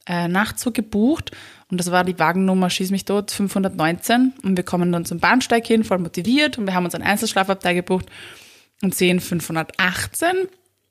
äh, 0.06 0.28
Nachtzug 0.28 0.74
gebucht 0.74 1.30
und 1.70 1.78
das 1.78 1.90
war 1.90 2.04
die 2.04 2.18
Wagennummer, 2.18 2.68
schieß 2.68 2.90
mich 2.90 3.04
dort, 3.04 3.30
519 3.30 4.34
und 4.42 4.56
wir 4.56 4.64
kommen 4.64 4.92
dann 4.92 5.04
zum 5.04 5.20
Bahnsteig 5.20 5.66
hin, 5.66 5.84
voll 5.84 5.98
motiviert 5.98 6.58
und 6.58 6.66
wir 6.66 6.74
haben 6.74 6.84
uns 6.84 6.94
einen 6.94 7.04
Einzelschlafabteil 7.04 7.74
gebucht 7.74 8.06
und 8.82 8.94
sehen 8.94 9.20
518 9.20 10.48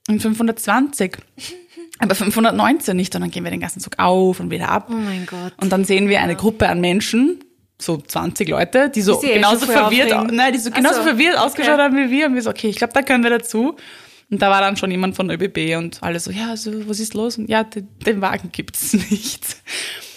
und 0.07 0.21
520. 0.21 1.17
Aber 1.99 2.15
519 2.15 2.97
nicht 2.97 3.13
und 3.13 3.21
dann 3.21 3.29
gehen 3.29 3.43
wir 3.43 3.51
den 3.51 3.59
ganzen 3.59 3.79
Zug 3.79 3.99
auf 3.99 4.39
und 4.39 4.49
wieder 4.49 4.69
ab. 4.69 4.87
Oh 4.89 4.93
mein 4.93 5.27
Gott. 5.27 5.53
Und 5.57 5.71
dann 5.71 5.85
sehen 5.85 6.09
wir 6.09 6.21
eine 6.21 6.35
Gruppe 6.35 6.67
an 6.67 6.81
Menschen, 6.81 7.43
so 7.81 7.97
20 7.97 8.47
Leute, 8.49 8.89
die 8.89 9.01
so 9.01 9.19
Die 9.19 9.27
eh 9.27 9.33
genauso 9.35 9.65
verwirrt, 9.65 10.13
aufregen. 10.13 10.35
nein, 10.35 10.53
die 10.53 10.59
so 10.59 10.71
genauso 10.71 10.97
so, 10.97 11.03
verwirrt 11.03 11.35
okay. 11.35 11.45
ausgeschaut 11.45 11.79
haben 11.79 11.97
wie 11.97 12.09
wir. 12.11 12.27
Und 12.27 12.35
wir 12.35 12.41
so, 12.41 12.49
okay, 12.49 12.69
ich 12.69 12.77
glaube, 12.77 12.93
da 12.93 13.01
können 13.01 13.23
wir 13.23 13.31
dazu. 13.31 13.75
Und 14.29 14.41
da 14.41 14.49
war 14.49 14.61
dann 14.61 14.77
schon 14.77 14.89
jemand 14.91 15.15
von 15.15 15.29
ÖBB 15.29 15.75
und 15.77 16.01
alle 16.01 16.19
so, 16.19 16.31
ja, 16.31 16.55
so, 16.55 16.87
was 16.87 16.99
ist 16.99 17.13
los? 17.13 17.37
Und 17.37 17.49
ja, 17.49 17.63
den, 17.65 17.89
den 18.05 18.21
Wagen 18.21 18.49
gibt's 18.51 18.93
nicht. 19.11 19.57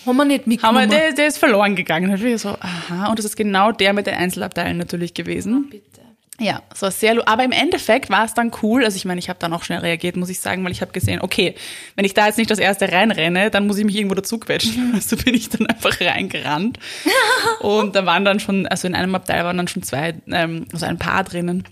Haben 0.06 0.16
wir 0.18 0.24
nicht 0.24 0.44
Haben 0.44 0.50
wir, 0.76 0.82
mitgenommen? 0.82 0.90
der, 0.90 1.12
der 1.14 1.26
ist 1.26 1.38
verloren 1.38 1.74
gegangen. 1.74 2.10
Und 2.10 2.22
wir 2.22 2.38
so, 2.38 2.50
aha. 2.60 3.08
Und 3.08 3.18
das 3.18 3.24
ist 3.24 3.36
genau 3.36 3.72
der 3.72 3.92
mit 3.92 4.06
den 4.06 4.14
Einzelabteilen 4.14 4.76
natürlich 4.76 5.14
gewesen. 5.14 5.68
Bitte. 5.70 5.93
Ja, 6.40 6.62
es 6.72 6.82
war 6.82 6.90
sehr, 6.90 7.16
aber 7.28 7.44
im 7.44 7.52
Endeffekt 7.52 8.10
war 8.10 8.24
es 8.24 8.34
dann 8.34 8.50
cool. 8.62 8.84
Also 8.84 8.96
ich 8.96 9.04
meine, 9.04 9.20
ich 9.20 9.28
habe 9.28 9.38
dann 9.38 9.52
auch 9.52 9.62
schnell 9.62 9.78
reagiert, 9.78 10.16
muss 10.16 10.28
ich 10.28 10.40
sagen, 10.40 10.64
weil 10.64 10.72
ich 10.72 10.80
habe 10.80 10.90
gesehen, 10.90 11.20
okay, 11.20 11.54
wenn 11.94 12.04
ich 12.04 12.12
da 12.12 12.26
jetzt 12.26 12.38
nicht 12.38 12.50
das 12.50 12.58
erste 12.58 12.90
reinrenne, 12.90 13.50
dann 13.50 13.68
muss 13.68 13.78
ich 13.78 13.84
mich 13.84 13.94
irgendwo 13.94 14.16
dazu 14.16 14.38
quetschen. 14.38 14.92
Also 15.04 15.16
bin 15.16 15.34
ich 15.34 15.48
dann 15.48 15.66
einfach 15.66 16.00
reingerannt. 16.00 16.78
Und 17.60 17.94
da 17.94 18.04
waren 18.04 18.24
dann 18.24 18.40
schon, 18.40 18.66
also 18.66 18.88
in 18.88 18.94
einem 18.94 19.14
Abteil 19.14 19.44
waren 19.44 19.56
dann 19.56 19.68
schon 19.68 19.82
zwei, 19.84 20.14
ähm, 20.28 20.66
also 20.72 20.86
ein 20.86 20.98
Paar 20.98 21.22
drinnen. 21.22 21.64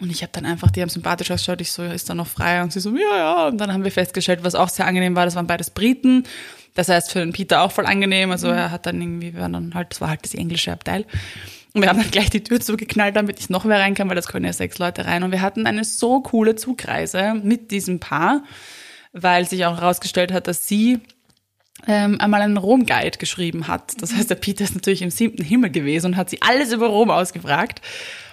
Und 0.00 0.10
ich 0.10 0.22
habe 0.22 0.32
dann 0.32 0.46
einfach, 0.46 0.70
die 0.70 0.82
haben 0.82 0.88
sympathisch 0.88 1.30
ausgeschaut, 1.30 1.60
ich 1.60 1.72
so, 1.72 1.82
ist 1.82 2.08
da 2.08 2.14
noch 2.14 2.26
frei? 2.26 2.62
Und 2.62 2.72
sie 2.72 2.80
so, 2.80 2.90
ja, 2.96 3.16
ja. 3.16 3.46
Und 3.48 3.58
dann 3.58 3.72
haben 3.72 3.84
wir 3.84 3.92
festgestellt, 3.92 4.40
was 4.42 4.54
auch 4.54 4.68
sehr 4.68 4.86
angenehm 4.86 5.16
war, 5.16 5.24
das 5.24 5.34
waren 5.34 5.46
beides 5.46 5.70
Briten. 5.70 6.24
Das 6.74 6.88
heißt, 6.88 7.12
für 7.12 7.20
den 7.20 7.32
Peter 7.32 7.62
auch 7.62 7.72
voll 7.72 7.86
angenehm. 7.86 8.30
Also 8.30 8.48
er 8.48 8.70
hat 8.70 8.86
dann 8.86 9.00
irgendwie, 9.00 9.34
wir 9.34 9.40
waren 9.40 9.52
dann 9.52 9.74
halt, 9.74 9.92
das 9.92 10.00
war 10.00 10.08
halt 10.08 10.24
das 10.24 10.34
englische 10.34 10.72
Abteil. 10.72 11.06
Und 11.74 11.82
wir 11.82 11.88
haben 11.88 11.98
dann 11.98 12.10
gleich 12.10 12.30
die 12.30 12.44
Tür 12.44 12.60
zugeknallt, 12.60 13.16
damit 13.16 13.36
nicht 13.36 13.50
noch 13.50 13.64
mehr 13.64 13.80
rein 13.80 13.94
kann, 13.94 14.08
weil 14.08 14.14
das 14.14 14.28
können 14.28 14.44
ja 14.44 14.52
sechs 14.52 14.78
Leute 14.78 15.06
rein. 15.06 15.24
Und 15.24 15.32
wir 15.32 15.42
hatten 15.42 15.66
eine 15.66 15.84
so 15.84 16.20
coole 16.20 16.54
Zugreise 16.54 17.34
mit 17.34 17.72
diesem 17.72 17.98
Paar, 17.98 18.44
weil 19.12 19.46
sich 19.46 19.66
auch 19.66 19.80
herausgestellt 19.80 20.32
hat, 20.32 20.46
dass 20.46 20.68
sie 20.68 21.00
ähm, 21.88 22.20
einmal 22.20 22.42
einen 22.42 22.58
Rom-Guide 22.58 23.18
geschrieben 23.18 23.66
hat. 23.66 24.00
Das 24.00 24.14
heißt, 24.14 24.30
der 24.30 24.36
Peter 24.36 24.62
ist 24.62 24.76
natürlich 24.76 25.02
im 25.02 25.10
siebten 25.10 25.42
Himmel 25.42 25.70
gewesen 25.70 26.12
und 26.12 26.16
hat 26.16 26.30
sie 26.30 26.40
alles 26.42 26.72
über 26.72 26.86
Rom 26.86 27.10
ausgefragt. 27.10 27.80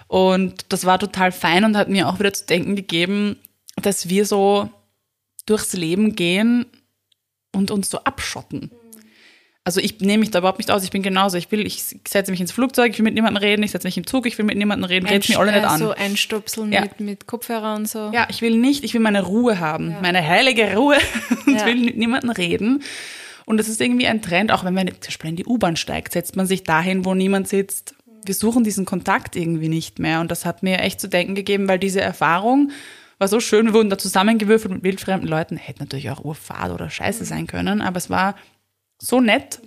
Und 0.08 0.66
das 0.70 0.86
war 0.86 1.00
total 1.00 1.32
fein 1.32 1.66
und 1.66 1.76
hat 1.76 1.90
mir 1.90 2.10
auch 2.10 2.20
wieder 2.20 2.34
zu 2.34 2.46
denken 2.46 2.76
gegeben, 2.76 3.40
dass 3.82 4.08
wir 4.08 4.26
so 4.28 4.70
durchs 5.48 5.74
Leben 5.74 6.16
gehen 6.16 6.66
und 7.54 7.72
uns 7.72 7.90
so 7.90 8.04
abschotten. 8.04 8.72
Also 9.64 9.80
ich 9.80 10.00
nehme 10.00 10.22
mich 10.22 10.32
da 10.32 10.40
überhaupt 10.40 10.58
nicht 10.58 10.72
aus, 10.72 10.84
ich 10.84 10.90
bin 10.90 11.04
genauso. 11.04 11.38
Ich 11.38 11.52
will, 11.52 11.66
ich 11.68 11.84
setze 12.08 12.32
mich 12.32 12.42
ins 12.42 12.52
Flugzeug, 12.52 12.92
ich 12.94 12.98
will 12.98 13.04
mit 13.04 13.14
niemandem 13.14 13.38
reden, 13.44 13.62
ich 13.62 13.70
setze 13.72 13.88
mich 13.88 13.96
im 13.96 14.08
Zug, 14.08 14.26
ich 14.26 14.36
will 14.40 14.46
mit 14.46 14.58
niemandem 14.58 14.86
reden, 14.86 15.06
red's 15.06 15.30
mir 15.30 15.38
alle 15.38 15.52
nicht 15.52 15.66
an. 15.66 15.80
So 15.80 15.92
einstupseln 15.92 16.72
Ja. 16.72 16.82
mit, 16.82 17.00
mit 17.00 17.28
Kopfhörer 17.28 17.76
und 17.76 17.88
so. 17.88 18.10
Ja, 18.12 18.26
ich 18.30 18.42
will 18.42 18.58
nicht, 18.58 18.84
ich 18.84 18.94
will 18.96 19.02
meine 19.02 19.22
Ruhe 19.22 19.60
haben, 19.60 19.96
meine 20.02 20.26
heilige 20.28 20.76
Ruhe 20.76 20.98
und 21.46 21.56
Ja. 21.60 21.66
will 21.68 21.76
mit 21.76 21.96
niemandem 21.96 22.32
reden. 22.32 22.82
Und 23.46 23.58
das 23.58 23.68
ist 23.70 23.80
irgendwie 23.82 24.08
ein 24.08 24.24
Trend, 24.24 24.52
auch 24.52 24.64
wenn 24.64 24.74
man 24.74 24.88
zum 24.88 25.00
Beispiel 25.00 25.30
in 25.30 25.36
die 25.36 25.46
U-Bahn 25.46 25.76
steigt, 25.76 26.14
setzt 26.14 26.36
man 26.36 26.48
sich 26.48 26.64
dahin, 26.64 27.06
wo 27.06 27.14
niemand 27.14 27.48
sitzt. 27.48 27.94
Wir 28.26 28.34
suchen 28.36 28.64
diesen 28.64 28.86
Kontakt 28.86 29.36
irgendwie 29.36 29.68
nicht 29.68 30.00
mehr. 30.00 30.22
Und 30.22 30.32
das 30.32 30.46
hat 30.46 30.64
mir 30.64 30.80
echt 30.80 31.00
zu 31.02 31.08
denken 31.10 31.36
gegeben, 31.36 31.68
weil 31.68 31.80
diese 31.80 32.02
Erfahrung 32.02 32.72
war 33.20 33.28
so 33.28 33.40
schön. 33.40 33.66
Wir 33.68 33.74
wurden 33.74 33.90
da 33.90 33.98
zusammengewürfelt 33.98 34.74
mit 34.74 34.84
wildfremden 34.84 35.28
Leuten. 35.28 35.58
Hätte 35.58 35.80
natürlich 35.80 36.10
auch 36.12 36.24
urfad 36.24 36.72
oder 36.72 36.90
scheiße 36.90 37.26
sein 37.26 37.46
können, 37.48 37.82
aber 37.82 37.98
es 37.98 38.10
war 38.10 38.36
so 39.02 39.20
nett. 39.20 39.60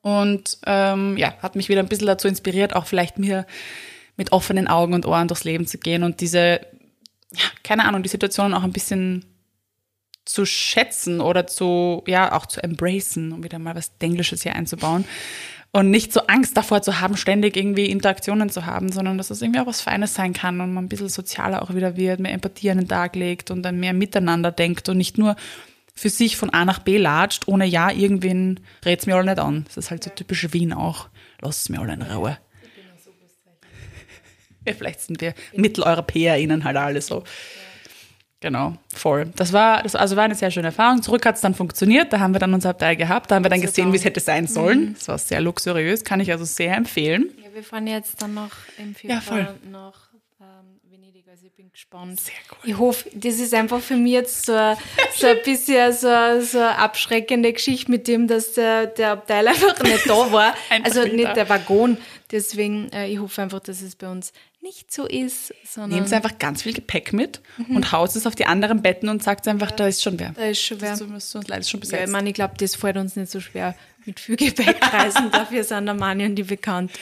Und 0.00 0.58
ähm, 0.66 1.16
ja, 1.16 1.34
hat 1.42 1.56
mich 1.56 1.68
wieder 1.68 1.80
ein 1.80 1.88
bisschen 1.88 2.06
dazu 2.06 2.28
inspiriert, 2.28 2.74
auch 2.74 2.86
vielleicht 2.86 3.18
mir 3.18 3.46
mit 4.16 4.32
offenen 4.32 4.68
Augen 4.68 4.94
und 4.94 5.06
Ohren 5.06 5.28
durchs 5.28 5.44
Leben 5.44 5.66
zu 5.66 5.78
gehen 5.78 6.02
und 6.04 6.20
diese, 6.20 6.60
ja, 7.32 7.44
keine 7.64 7.84
Ahnung, 7.84 8.02
die 8.02 8.08
Situationen 8.08 8.54
auch 8.54 8.62
ein 8.62 8.72
bisschen 8.72 9.24
zu 10.24 10.46
schätzen 10.46 11.20
oder 11.20 11.48
zu, 11.48 12.04
ja, 12.06 12.32
auch 12.32 12.46
zu 12.46 12.62
embracen, 12.62 13.32
um 13.32 13.42
wieder 13.42 13.58
mal 13.58 13.74
was 13.74 13.92
Englisches 13.98 14.42
hier 14.42 14.54
einzubauen. 14.54 15.04
Und 15.72 15.90
nicht 15.90 16.12
so 16.12 16.20
Angst 16.26 16.56
davor 16.56 16.82
zu 16.82 17.00
haben, 17.00 17.16
ständig 17.16 17.56
irgendwie 17.56 17.86
Interaktionen 17.86 18.50
zu 18.50 18.66
haben, 18.66 18.92
sondern 18.92 19.16
dass 19.18 19.30
es 19.30 19.40
irgendwie 19.40 19.60
auch 19.60 19.66
was 19.66 19.80
Feines 19.80 20.14
sein 20.14 20.34
kann 20.34 20.60
und 20.60 20.74
man 20.74 20.84
ein 20.84 20.88
bisschen 20.88 21.08
sozialer 21.08 21.62
auch 21.62 21.74
wieder 21.74 21.96
wird, 21.96 22.20
mehr 22.20 22.32
Empathie 22.32 22.70
an 22.70 22.78
den 22.78 22.88
Tag 22.88 23.16
legt 23.16 23.50
und 23.50 23.62
dann 23.62 23.80
mehr 23.80 23.94
miteinander 23.94 24.52
denkt 24.52 24.88
und 24.90 24.98
nicht 24.98 25.16
nur 25.16 25.34
für 26.02 26.10
sich 26.10 26.36
von 26.36 26.50
A 26.50 26.64
nach 26.64 26.80
B 26.80 26.98
latscht, 26.98 27.46
ohne 27.46 27.64
ja, 27.64 27.88
irgendwen 27.88 28.58
red's 28.84 29.06
mir 29.06 29.14
alle 29.14 29.26
nicht 29.26 29.38
an. 29.38 29.62
Das 29.66 29.76
ist 29.76 29.92
halt 29.92 30.02
so 30.02 30.10
typisch 30.10 30.52
Wien 30.52 30.72
auch. 30.72 31.08
Lasst 31.40 31.70
mir 31.70 31.78
alle 31.80 31.94
in 31.94 32.02
Ruhe. 32.02 32.38
Ja, 34.64 34.74
vielleicht 34.74 35.00
sind 35.00 35.20
wir 35.20 35.34
MitteleuropäerInnen 35.56 36.62
halt 36.62 36.76
alle 36.76 37.02
so. 37.02 37.24
Genau, 38.38 38.76
voll. 38.94 39.32
Das 39.34 39.52
war, 39.52 39.82
das 39.82 39.96
also 39.96 40.14
war 40.14 40.22
eine 40.22 40.36
sehr 40.36 40.52
schöne 40.52 40.68
Erfahrung. 40.68 41.02
Zurück 41.02 41.26
hat 41.26 41.34
es 41.34 41.40
dann 41.40 41.54
funktioniert. 41.54 42.12
Da 42.12 42.20
haben 42.20 42.32
wir 42.32 42.38
dann 42.38 42.54
unser 42.54 42.70
Abteil 42.70 42.94
gehabt. 42.94 43.30
Da 43.30 43.34
haben 43.34 43.44
wir 43.44 43.50
dann 43.50 43.60
gesehen, 43.60 43.92
wie 43.92 43.96
es 43.96 44.04
hätte 44.04 44.20
sein 44.20 44.46
sollen. 44.46 44.94
Das 44.94 45.08
war 45.08 45.18
sehr 45.18 45.40
luxuriös, 45.40 46.04
kann 46.04 46.20
ich 46.20 46.30
also 46.30 46.44
sehr 46.44 46.76
empfehlen. 46.76 47.32
Ja, 47.42 47.52
wir 47.52 47.64
fahren 47.64 47.88
jetzt 47.88 48.22
dann 48.22 48.34
noch 48.34 48.52
im 48.78 48.94
Februar 48.94 49.20
voll. 49.20 49.48
nach 49.68 50.10
ähm, 50.40 50.80
also 51.32 51.46
ich 51.46 51.52
bin 51.54 51.70
gespannt. 51.72 52.20
Sehr 52.20 52.34
cool. 52.50 52.58
Ich 52.70 52.78
hoffe, 52.78 53.08
das 53.14 53.36
ist 53.36 53.54
einfach 53.54 53.80
für 53.80 53.96
mich 53.96 54.12
jetzt 54.12 54.44
so, 54.44 54.52
ein- 54.52 54.76
so 55.16 55.26
ein 55.28 55.38
bisschen 55.42 55.90
so, 55.94 56.00
so 56.42 56.58
eine 56.58 56.76
abschreckende 56.76 57.50
Geschichte 57.54 57.90
mit 57.90 58.06
dem, 58.06 58.28
dass 58.28 58.52
der, 58.52 58.84
der 58.86 59.12
Abteil 59.12 59.48
einfach 59.48 59.82
nicht 59.82 60.06
da 60.06 60.30
war. 60.30 60.54
Also 60.84 61.04
nicht 61.04 61.34
der 61.34 61.48
Waggon. 61.48 61.96
Deswegen, 62.30 62.92
äh, 62.92 63.08
ich 63.08 63.18
hoffe 63.18 63.40
einfach, 63.40 63.60
dass 63.60 63.80
es 63.80 63.96
bei 63.96 64.10
uns 64.10 64.34
nicht 64.60 64.92
so 64.92 65.06
ist, 65.06 65.54
Nehmt 65.86 66.12
einfach 66.12 66.38
ganz 66.38 66.62
viel 66.64 66.74
Gepäck 66.74 67.12
mit 67.14 67.40
und 67.70 67.90
haut 67.92 68.14
es 68.14 68.26
auf 68.26 68.34
die 68.34 68.44
anderen 68.46 68.82
Betten 68.82 69.08
und 69.08 69.22
sagt 69.22 69.48
einfach, 69.48 69.70
da 69.70 69.86
ist 69.88 70.02
schon 70.02 70.20
wer. 70.20 70.32
da 70.36 70.44
ist 70.44 70.60
schon 70.62 70.80
wer. 70.82 70.90
Das 70.90 71.00
ist 71.00 71.34
uns 71.34 71.48
leider 71.48 71.64
schon 71.64 71.80
Ja, 71.80 71.84
ich 71.84 71.90
besetzt. 71.90 72.12
meine, 72.12 72.28
ich 72.28 72.34
glaube, 72.34 72.54
das 72.58 72.76
fällt 72.76 72.96
uns 72.98 73.16
nicht 73.16 73.30
so 73.30 73.40
schwer 73.40 73.74
mit 74.06 74.20
viel 74.20 74.36
Gepäck 74.36 74.76
reisen. 74.92 75.30
Dafür 75.32 75.64
sind 75.64 75.86
der 75.86 75.94
Mani 75.94 76.24
und 76.26 76.34
die 76.36 76.42
bekannt. 76.42 76.92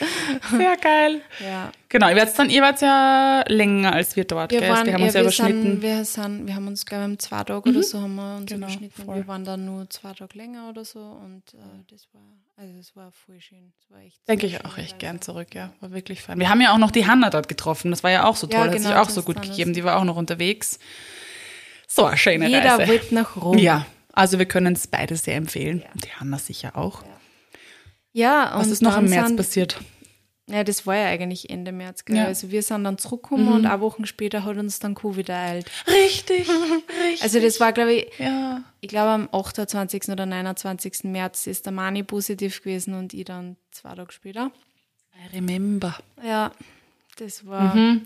Sehr 0.49 0.77
geil. 0.77 1.21
Ja. 1.43 1.71
Genau, 1.89 2.09
ihr 2.09 2.15
wart 2.15 2.37
dann, 2.39 2.49
ihr 2.49 2.61
wart 2.61 2.81
ja 2.81 3.43
länger 3.47 3.93
als 3.93 4.15
wir 4.15 4.23
dort, 4.23 4.51
Wir, 4.51 4.59
gell? 4.61 4.69
waren, 4.69 4.85
wir 4.85 4.93
haben 4.93 5.03
uns 5.03 5.13
ja 5.13 5.19
wir, 5.19 5.21
überschnitten. 5.23 5.63
Sind, 5.63 5.81
wir, 5.81 6.05
sind, 6.05 6.47
wir 6.47 6.55
haben 6.55 6.67
uns, 6.67 6.85
glaube 6.85 7.11
ich, 7.11 7.19
zwei 7.19 7.43
Tage 7.43 7.69
oder 7.69 7.83
so 7.83 7.99
haben 8.01 8.15
wir 8.15 8.37
uns 8.37 8.45
Genau, 8.51 8.67
überschnitten. 8.67 9.05
voll. 9.05 9.15
Wir 9.17 9.27
waren 9.27 9.43
dann 9.45 9.65
nur 9.65 9.89
zwei 9.89 10.13
Tage 10.13 10.37
länger 10.37 10.69
oder 10.69 10.85
so 10.85 10.99
und 10.99 11.43
äh, 11.53 11.57
das 11.89 12.07
war, 12.13 12.21
also 12.57 12.73
das 12.77 12.95
war 12.95 13.11
voll 13.11 13.41
schön. 13.41 13.73
Das 13.79 13.91
war 13.91 14.05
echt 14.05 14.27
Denke 14.27 14.47
ich 14.47 14.63
auch 14.63 14.77
echt 14.77 14.99
gern 14.99 15.19
zurück, 15.21 15.53
ja. 15.53 15.73
War 15.81 15.91
wirklich 15.91 16.21
fein. 16.21 16.39
Wir 16.39 16.49
haben 16.49 16.61
ja 16.61 16.73
auch 16.73 16.77
noch 16.77 16.91
die 16.91 17.07
Hanna 17.07 17.29
dort 17.29 17.47
getroffen. 17.49 17.91
Das 17.91 18.03
war 18.03 18.11
ja 18.11 18.23
auch 18.25 18.35
so 18.37 18.47
toll. 18.47 18.59
Ja, 18.59 18.65
Hat 18.67 18.73
sich 18.73 18.83
genau, 18.83 19.01
auch 19.01 19.09
so 19.09 19.23
gut 19.23 19.41
gegeben. 19.41 19.73
Die 19.73 19.83
war 19.83 19.97
auch 19.97 20.03
noch 20.05 20.15
unterwegs. 20.15 20.79
So 21.87 22.05
eine 22.05 22.15
schöne 22.17 22.47
Jeder 22.47 22.77
Reise. 22.77 22.89
wollte 22.89 23.13
nach 23.15 23.35
Rom. 23.35 23.57
Ja, 23.57 23.85
also 24.13 24.39
wir 24.39 24.45
können 24.45 24.73
es 24.73 24.87
beide 24.87 25.15
sehr 25.15 25.35
empfehlen. 25.35 25.83
Und 25.93 26.05
die 26.05 26.11
Hanna 26.11 26.37
sicher 26.37 26.77
auch. 26.77 27.03
Ja, 28.13 28.53
und 28.55 28.61
Was 28.61 28.67
ist 28.67 28.81
noch 28.81 28.97
im 28.97 29.09
März 29.09 29.27
sind, 29.27 29.37
passiert? 29.37 29.79
Ja, 30.47 30.65
das 30.65 30.85
war 30.85 30.97
ja 30.97 31.05
eigentlich 31.07 31.49
Ende 31.49 31.71
März. 31.71 32.03
Gell? 32.03 32.17
Ja. 32.17 32.23
Mhm. 32.23 32.27
Also 32.27 32.51
wir 32.51 32.61
sind 32.61 32.83
dann 32.83 32.97
zurückgekommen 32.97 33.47
und 33.47 33.65
eine 33.65 33.79
Woche 33.79 34.05
später 34.05 34.43
hat 34.43 34.57
uns 34.57 34.79
dann 34.79 34.95
Covid 34.95 35.29
ereilt. 35.29 35.71
Richtig, 35.87 36.49
richtig. 37.03 37.23
Also 37.23 37.39
das 37.39 37.59
war, 37.61 37.71
glaube 37.71 37.93
ich, 37.93 38.19
ja. 38.19 38.61
ich 38.81 38.89
glaube 38.89 39.11
am 39.11 39.29
28. 39.31 40.09
oder 40.09 40.25
29. 40.25 41.05
März 41.05 41.47
ist 41.47 41.65
der 41.65 41.71
Mani 41.71 42.03
positiv 42.03 42.61
gewesen 42.61 42.95
und 42.95 43.13
ich 43.13 43.23
dann 43.25 43.55
zwei 43.71 43.95
Tage 43.95 44.11
später. 44.11 44.51
I 45.15 45.35
remember. 45.37 45.97
Ja, 46.21 46.51
das 47.17 47.45
war, 47.45 47.73
Mhm. 47.75 48.01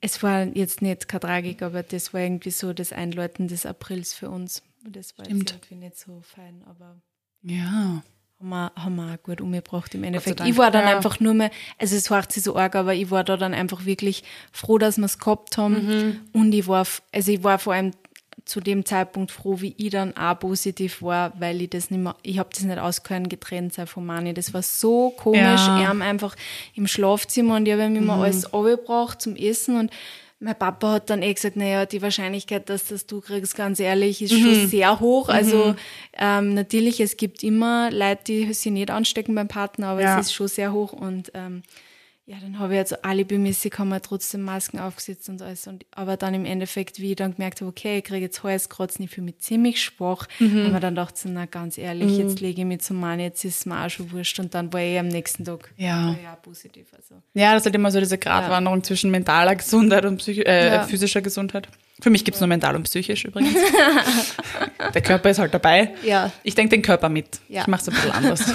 es 0.00 0.22
war 0.22 0.44
jetzt 0.44 0.82
nicht 0.82 1.08
keine 1.08 1.20
Tragik, 1.20 1.62
aber 1.62 1.82
das 1.82 2.14
war 2.14 2.20
irgendwie 2.20 2.50
so 2.50 2.72
das 2.72 2.92
Einläuten 2.92 3.48
des 3.48 3.66
Aprils 3.66 4.14
für 4.14 4.30
uns. 4.30 4.62
Das 4.84 5.16
war 5.18 5.24
Stimmt. 5.26 5.50
jetzt 5.50 5.64
irgendwie 5.66 5.84
nicht 5.86 5.98
so 5.98 6.20
fein, 6.22 6.62
aber 6.68 6.96
Ja. 7.42 8.02
haben 8.38 8.48
wir, 8.48 8.72
haben 8.76 8.96
wir 8.96 9.14
auch 9.14 9.22
gut 9.22 9.40
umgebracht 9.40 9.94
im 9.94 10.04
Endeffekt. 10.04 10.40
Ich 10.40 10.56
war 10.56 10.70
dann 10.70 10.84
Ja. 10.88 10.96
einfach 10.96 11.20
nur 11.20 11.34
mehr, 11.34 11.50
also 11.78 11.96
es 11.96 12.08
hört 12.10 12.32
sich 12.32 12.42
so 12.42 12.56
arg, 12.56 12.74
aber 12.74 12.94
ich 12.94 13.10
war 13.10 13.22
da 13.24 13.36
dann 13.36 13.52
einfach 13.54 13.84
wirklich 13.84 14.24
froh, 14.52 14.78
dass 14.78 14.96
wir 14.96 15.04
es 15.04 15.18
gehabt 15.18 15.58
haben. 15.58 15.74
Mhm. 15.86 16.20
Und 16.32 16.52
ich 16.52 16.66
war, 16.66 16.86
also 17.12 17.32
ich 17.32 17.42
war 17.44 17.58
vor 17.58 17.74
allem 17.74 17.92
zu 18.46 18.60
dem 18.60 18.86
Zeitpunkt 18.86 19.30
froh, 19.30 19.60
wie 19.60 19.74
ich 19.76 19.90
dann 19.90 20.16
auch 20.16 20.38
positiv 20.38 21.02
war, 21.02 21.38
weil 21.38 21.60
ich 21.60 21.68
das 21.70 21.90
nicht 21.90 22.00
mehr, 22.00 22.16
ich 22.22 22.38
habe 22.38 22.48
das 22.50 22.62
nicht 22.62 22.78
ausgehört, 22.78 23.28
getrennt 23.28 23.74
sein 23.74 23.86
von 23.86 24.06
Mani. 24.06 24.32
Das 24.32 24.54
war 24.54 24.62
so 24.62 25.10
komisch. 25.10 25.40
Ja. 25.40 25.74
Mhm. 25.76 25.80
Er 25.82 25.88
haben 25.88 26.02
einfach 26.02 26.34
im 26.74 26.86
Schlafzimmer 26.86 27.56
und 27.56 27.66
ich 27.66 27.72
habe 27.74 27.84
ihm 27.84 27.96
immer 27.96 28.14
alles 28.14 28.46
abgebracht 28.46 29.20
zum 29.20 29.36
Essen 29.36 29.76
und 29.76 29.90
mein 30.42 30.58
Papa 30.58 30.92
hat 30.92 31.10
dann 31.10 31.22
eh 31.22 31.32
gesagt, 31.34 31.56
naja, 31.56 31.84
die 31.86 32.00
Wahrscheinlichkeit, 32.00 32.68
dass 32.70 32.86
das 32.86 33.06
du 33.06 33.20
kriegst, 33.20 33.54
ganz 33.54 33.78
ehrlich, 33.78 34.22
ist 34.22 34.32
Mhm. 34.32 34.42
schon 34.42 34.68
sehr 34.68 34.98
hoch. 35.00 35.28
Also 35.28 35.74
ähm, 36.18 36.54
natürlich, 36.54 37.00
es 37.00 37.16
gibt 37.18 37.42
immer 37.44 37.90
Leute, 37.92 38.20
die 38.26 38.52
sich 38.54 38.72
nicht 38.72 38.90
anstecken 38.90 39.34
beim 39.34 39.48
Partner, 39.48 39.88
aber 39.88 40.02
Ja. 40.02 40.18
es 40.18 40.26
ist 40.26 40.32
schon 40.32 40.48
sehr 40.48 40.72
hoch. 40.72 40.92
Und 40.94 41.30
ähm, 41.34 41.62
ja, 42.30 42.36
dann 42.40 42.60
habe 42.60 42.74
ich 42.74 42.78
jetzt 42.78 43.04
alibimäßig 43.04 43.74
haben 43.76 43.88
wir 43.88 44.00
trotzdem 44.00 44.42
Masken 44.42 44.78
aufgesetzt 44.78 45.28
und 45.28 45.42
alles. 45.42 45.66
Und, 45.66 45.84
aber 45.90 46.16
dann 46.16 46.32
im 46.32 46.44
Endeffekt, 46.44 47.00
wie 47.00 47.10
ich 47.10 47.16
dann 47.16 47.34
gemerkt 47.34 47.60
habe, 47.60 47.68
okay, 47.68 47.98
ich 47.98 48.04
kriege 48.04 48.20
jetzt 48.24 48.44
Halskratz 48.44 49.00
nicht 49.00 49.12
für 49.12 49.20
mich 49.20 49.38
ziemlich 49.40 49.82
schwach, 49.82 50.28
Mhm. 50.38 50.64
haben 50.66 50.72
wir 50.74 50.78
dann 50.80 50.94
gedacht, 50.94 51.18
so, 51.18 51.28
na 51.28 51.46
ganz 51.46 51.76
ehrlich, 51.76 52.16
jetzt 52.18 52.38
lege 52.40 52.60
ich 52.60 52.66
mich 52.68 52.82
zum 52.82 53.00
Mann, 53.00 53.18
jetzt 53.18 53.44
ist 53.44 53.58
es 53.60 53.66
mir 53.66 53.84
auch 53.84 53.90
schon 53.90 54.12
wurscht. 54.12 54.38
Und 54.38 54.54
dann 54.54 54.72
war 54.72 54.80
ich 54.80 54.96
am 54.96 55.08
nächsten 55.08 55.44
Tag 55.44 55.72
Ja. 55.76 56.12
ich 56.20 56.28
auch 56.28 56.40
positiv. 56.40 56.86
Also. 56.96 57.16
Ja, 57.34 57.52
das 57.54 57.62
ist 57.62 57.66
halt 57.66 57.74
immer 57.74 57.90
so 57.90 57.98
diese 57.98 58.16
Gratwanderung 58.16 58.84
zwischen 58.84 59.10
mentaler 59.10 59.56
Gesundheit 59.56 60.04
und 60.04 60.18
psychi 60.18 60.42
äh, 60.42 60.74
Ja. 60.74 60.82
physischer 60.84 61.22
Gesundheit. 61.22 61.66
Für 62.00 62.10
mich 62.10 62.24
gibt's 62.24 62.40
nur 62.40 62.46
mental 62.46 62.76
und 62.76 62.84
psychisch 62.84 63.24
übrigens. 63.24 63.54
Der 64.94 65.02
Körper 65.02 65.30
ist 65.30 65.38
halt 65.38 65.52
dabei. 65.52 65.94
Ja. 66.04 66.30
Ich 66.44 66.54
denke 66.54 66.70
den 66.76 66.82
Körper 66.82 67.08
mit. 67.08 67.40
Ja. 67.48 67.62
Ich 67.62 67.66
mache 67.66 67.82
es 67.82 67.88
ein 67.88 67.94
bisschen 67.94 68.10
anders. 68.12 68.54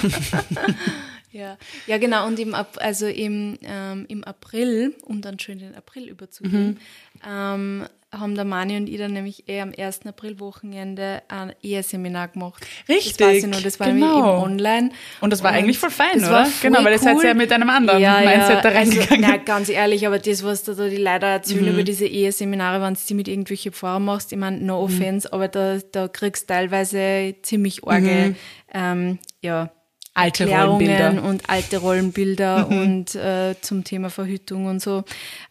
Ja, 1.36 1.58
ja 1.86 1.98
genau. 1.98 2.26
Und 2.26 2.38
im, 2.38 2.54
Ap- 2.54 2.78
also 2.80 3.06
im, 3.06 3.58
ähm, 3.62 4.06
im 4.08 4.24
April, 4.24 4.94
um 5.04 5.20
dann 5.20 5.38
schön 5.38 5.58
den 5.58 5.74
April 5.74 6.08
überzugehen, 6.08 6.78
Mhm. 7.22 7.28
ähm, 7.28 7.84
haben 8.12 8.34
der 8.34 8.44
Mani 8.44 8.76
und 8.76 8.88
ich 8.88 8.96
dann 8.98 9.12
nämlich 9.12 9.46
eher 9.48 9.64
am 9.64 9.72
1. 9.76 10.06
April-Wochenende 10.06 11.22
ein 11.28 11.52
Eheseminar 11.62 12.28
gemacht. 12.28 12.64
Richtig, 12.88 13.16
Das 13.16 13.28
weiß 13.28 13.44
ich 13.44 13.50
noch, 13.50 13.60
das 13.60 13.78
war 13.80 13.88
nämlich 13.88 14.04
genau. 14.08 14.34
eben 14.36 14.42
online. 14.42 14.90
Und 15.20 15.32
das 15.32 15.42
war 15.42 15.50
eigentlich 15.50 15.78
voll 15.78 15.90
fein, 15.90 16.20
das 16.20 16.28
oder? 16.28 16.46
voll 16.46 16.70
Genau, 16.70 16.84
weil 16.84 16.92
ihr 16.92 16.98
seid 16.98 17.16
cool. 17.16 17.24
ja 17.24 17.34
mit 17.34 17.52
einem 17.52 17.68
anderen 17.68 18.00
Mindset 18.00 18.64
da 18.64 18.68
reingegangen. 18.70 19.24
Also, 19.24 19.36
nein, 19.36 19.44
ganz 19.44 19.68
ehrlich, 19.68 20.06
aber 20.06 20.18
das, 20.18 20.42
was 20.44 20.62
da, 20.62 20.72
da 20.74 20.88
die 20.88 20.96
Leute 20.96 21.26
erzählen 21.26 21.64
Mhm. 21.64 21.72
über 21.72 21.82
diese 21.82 22.06
Eheseminare, 22.06 22.80
wenn 22.82 22.94
du 22.94 23.00
die 23.06 23.14
mit 23.14 23.28
irgendwelchen 23.28 23.72
Pfarrern 23.72 24.04
machst, 24.04 24.32
ich 24.32 24.38
meine, 24.38 24.58
Mhm. 24.58 24.66
no 24.66 24.80
offense, 24.82 25.30
aber 25.32 25.48
da, 25.48 25.78
da 25.92 26.08
kriegst 26.08 26.48
du 26.48 26.54
teilweise 26.54 27.34
ziemlich 27.42 27.86
arge, 27.86 28.34
ähm, 28.72 29.18
ja, 29.42 29.64
Mhm. 29.64 29.70
Alte 30.16 30.44
Erklärungen 30.44 30.70
Rollenbilder. 30.78 31.12
Mhm. 31.22 31.28
und 31.28 31.50
alte 31.50 31.76
Rollenbilder 31.78 32.68
und 32.68 33.14
äh, 33.14 33.54
zum 33.60 33.84
Thema 33.84 34.08
Verhütung 34.10 34.66
und 34.66 34.80
so. 34.80 35.04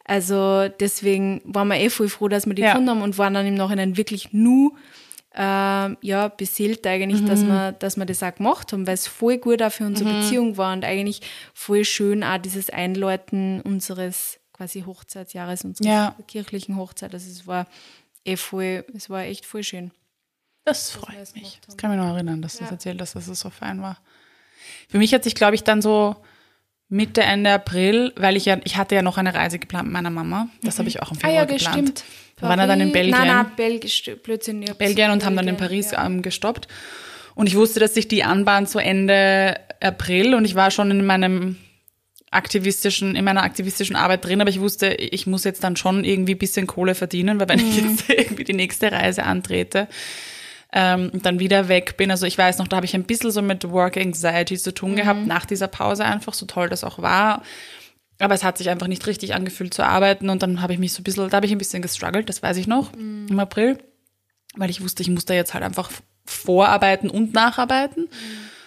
Also 0.05 0.67
deswegen 0.79 1.41
waren 1.45 1.67
wir 1.67 1.77
eh 1.79 1.89
voll 1.89 2.09
froh, 2.09 2.27
dass 2.27 2.45
wir 2.47 2.53
die 2.55 2.63
Ja. 2.63 2.71
gefunden 2.71 2.89
haben 2.89 3.01
und 3.01 3.17
waren 3.17 3.33
dann 3.35 3.45
im 3.45 3.55
Nachhinein 3.55 3.95
wirklich 3.97 4.33
nur 4.33 4.71
ähm, 5.37 5.97
ja, 6.01 6.29
beseelt 6.29 6.87
eigentlich, 6.87 7.25
dass, 7.25 7.41
Mhm. 7.43 7.47
wir, 7.49 7.71
dass 7.73 7.97
wir 7.97 8.05
das 8.05 8.23
auch 8.23 8.33
gemacht 8.33 8.71
haben, 8.71 8.87
weil 8.87 8.93
es 8.93 9.05
voll 9.05 9.37
gut 9.37 9.61
auch 9.61 9.71
für 9.71 9.85
unsere 9.85 10.09
Beziehung 10.13 10.55
war 10.55 10.71
und 10.71 10.85
eigentlich 10.85 11.19
voll 11.53 11.83
schön 11.83 12.23
auch 12.23 12.37
dieses 12.37 12.69
Einläuten 12.69 13.59
unseres 13.61 14.39
quasi 14.53 14.83
Hochzeitsjahres, 14.83 15.65
unserer 15.65 15.87
Ja. 15.87 16.15
kirchlichen 16.27 16.77
Hochzeit. 16.77 17.13
Also 17.13 17.29
es 17.29 17.45
war 17.45 17.67
eh 18.23 18.37
voll, 18.37 18.85
es 18.95 19.09
war 19.09 19.23
echt 19.23 19.45
voll 19.45 19.63
schön. 19.63 19.91
Das 20.63 20.89
freut 20.91 21.35
mich. 21.35 21.59
Das 21.67 21.75
kann 21.75 21.91
mich 21.91 21.99
noch 21.99 22.13
erinnern, 22.15 22.41
dass 22.41 22.53
du 22.53 22.59
das 22.61 22.69
Ja. 22.69 22.73
erzählt 22.75 23.01
hast, 23.01 23.15
dass 23.15 23.27
es 23.27 23.39
so 23.41 23.49
fein 23.49 23.81
war. 23.81 23.97
Für 24.89 24.97
mich 24.97 25.13
hat 25.13 25.23
sich, 25.23 25.35
glaube 25.35 25.55
ich, 25.55 25.63
dann 25.63 25.81
so 25.81 26.15
Mitte, 26.89 27.21
Ende 27.21 27.51
April, 27.51 28.13
weil 28.15 28.35
ich 28.37 28.45
ja, 28.45 28.57
ich 28.63 28.77
hatte 28.77 28.95
ja 28.95 29.01
noch 29.01 29.17
eine 29.17 29.33
Reise 29.33 29.57
geplant 29.59 29.85
mit 29.85 29.93
meiner 29.93 30.09
Mama. 30.11 30.47
Das 30.61 30.77
habe 30.79 30.87
ich 30.87 31.01
auch 31.01 31.11
im 31.11 31.17
Ah 31.17 31.21
Februar 31.21 31.33
ja, 31.35 31.45
geplant. 31.45 31.75
gestimmt. 31.75 32.03
Wir 32.37 32.49
waren 32.49 32.59
ja 32.59 32.67
dann 32.67 32.81
in 32.81 32.91
Paris- 32.91 32.93
Belgien. 33.11 33.27
Nein, 33.27 33.27
nein, 33.27 33.51
Belgien, 33.55 34.17
Blödsinn. 34.21 34.61
ich 34.63 34.73
Belgien 34.73 35.11
und 35.11 35.25
haben 35.25 35.35
dann 35.35 35.47
in 35.47 35.55
Belgien, 35.55 35.67
Paris 35.85 35.91
ja. 35.91 36.05
ähm, 36.05 36.21
gestoppt. 36.21 36.67
Und 37.33 37.47
ich 37.47 37.55
wusste, 37.55 37.79
dass 37.79 37.93
sich 37.93 38.07
die 38.07 38.23
anbahnt 38.23 38.69
so 38.69 38.77
Ende 38.79 39.55
April 39.81 40.35
und 40.35 40.45
ich 40.45 40.55
war 40.55 40.69
schon 40.71 40.91
in 40.91 41.05
meinem 41.05 41.57
aktivistischen, 42.31 43.15
in 43.15 43.23
meiner 43.25 43.43
aktivistischen 43.43 43.95
Arbeit 43.95 44.25
drin, 44.25 44.41
aber 44.41 44.49
ich 44.49 44.59
wusste, 44.59 44.87
ich 44.93 45.25
muss 45.27 45.43
jetzt 45.45 45.63
dann 45.63 45.75
schon 45.77 46.03
irgendwie 46.03 46.33
ein 46.35 46.37
bisschen 46.37 46.67
Kohle 46.67 46.95
verdienen, 46.95 47.39
weil 47.39 47.47
wenn 47.49 47.59
ich 47.59 47.81
Mhm. 47.81 47.89
jetzt 47.89 48.09
irgendwie 48.09 48.43
die 48.43 48.53
nächste 48.53 48.91
Reise 48.91 49.23
antrete 49.23 49.87
ähm, 50.77 51.09
und 51.13 51.25
dann 51.25 51.39
wieder 51.39 51.69
weg 51.69 51.95
bin, 51.95 52.11
also 52.11 52.25
ich 52.25 52.37
weiß 52.37 52.57
noch, 52.57 52.67
da 52.67 52.75
habe 52.75 52.85
ich 52.85 52.93
ein 52.93 53.05
bisschen 53.05 53.31
so 53.31 53.41
mit 53.41 53.67
Work 53.71 53.95
Anxiety 53.95 54.57
zu 54.57 54.73
tun 54.73 54.97
gehabt, 54.97 55.25
nach 55.25 55.45
dieser 55.45 55.69
Pause 55.69 56.03
einfach, 56.03 56.33
so 56.33 56.45
toll 56.45 56.67
das 56.67 56.83
auch 56.83 56.99
war. 56.99 57.41
Aber 58.19 58.33
es 58.35 58.43
hat 58.43 58.57
sich 58.57 58.69
einfach 58.69 58.87
nicht 58.87 59.07
richtig 59.07 59.33
angefühlt 59.33 59.73
zu 59.73 59.83
arbeiten 59.85 60.29
und 60.29 60.43
dann 60.43 60.61
habe 60.61 60.73
ich 60.73 60.79
mich 60.79 60.91
so 60.91 60.99
ein 60.99 61.03
bisschen, 61.03 61.29
da 61.29 61.37
habe 61.37 61.45
ich 61.45 61.53
ein 61.53 61.57
bisschen 61.57 61.81
gestruggelt, 61.81 62.27
das 62.27 62.43
weiß 62.43 62.57
ich 62.57 62.67
noch, 62.67 62.93
im 62.93 63.39
April, 63.39 63.77
weil 64.55 64.69
ich 64.69 64.81
wusste, 64.81 65.01
ich 65.01 65.09
muss 65.09 65.23
da 65.23 65.33
jetzt 65.33 65.53
halt 65.53 65.63
einfach 65.63 65.89
vorarbeiten 66.25 67.09
und 67.09 67.33
nacharbeiten. 67.33 68.09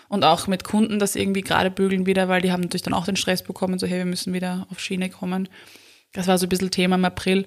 Und 0.09 0.25
auch 0.25 0.47
mit 0.47 0.65
Kunden 0.65 0.99
das 0.99 1.17
irgendwie 1.17 1.43
gerade 1.43 1.71
bügeln 1.71 2.07
wieder, 2.07 2.29
weil 2.29 2.41
die 2.41 2.51
haben 2.51 2.63
natürlich 2.63 2.83
dann 2.83 2.95
auch 2.95 3.05
den 3.05 3.17
Stress 3.17 3.43
bekommen, 3.43 3.79
so 3.79 3.87
hey, 3.87 3.99
wir 3.99 4.07
müssen 4.07 4.33
wieder 4.33 4.67
auf 4.71 4.81
Schiene 4.81 5.11
kommen. 5.11 5.51
Das 6.15 6.27
war 6.27 6.39
so 6.39 6.47
ein 6.47 6.49
bisschen 6.49 6.71
Thema 6.71 6.95
im 6.95 7.05
April. 7.05 7.47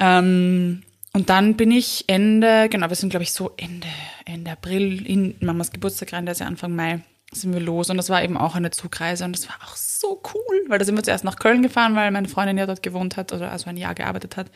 Ähm, 0.00 0.82
und 1.14 1.28
dann 1.30 1.56
bin 1.56 1.70
ich 1.70 2.04
Ende, 2.06 2.68
genau, 2.68 2.88
wir 2.88 2.96
sind 2.96 3.10
glaube 3.10 3.24
ich 3.24 3.32
so 3.32 3.52
Ende, 3.56 3.88
Ende 4.24 4.50
April 4.50 5.06
in 5.06 5.36
Mamas 5.40 5.70
Geburtstag 5.70 6.12
rein, 6.12 6.26
der 6.26 6.32
ist 6.32 6.40
ja 6.40 6.46
Anfang 6.46 6.74
Mai, 6.74 7.00
sind 7.32 7.52
wir 7.52 7.60
los. 7.60 7.90
Und 7.90 7.96
das 7.96 8.10
war 8.10 8.22
eben 8.22 8.36
auch 8.36 8.54
eine 8.54 8.70
Zugreise 8.70 9.24
und 9.24 9.36
das 9.36 9.48
war 9.48 9.56
auch 9.64 9.76
so 9.76 10.22
cool, 10.34 10.64
weil 10.68 10.78
da 10.78 10.84
sind 10.84 10.96
wir 10.96 11.02
zuerst 11.02 11.24
nach 11.24 11.38
Köln 11.38 11.62
gefahren, 11.62 11.94
weil 11.94 12.10
meine 12.10 12.28
Freundin 12.28 12.58
ja 12.58 12.66
dort 12.66 12.82
gewohnt 12.82 13.16
hat 13.16 13.32
oder 13.32 13.50
also 13.50 13.68
ein 13.68 13.76
Jahr 13.76 13.94
gearbeitet 13.94 14.36
hat. 14.36 14.50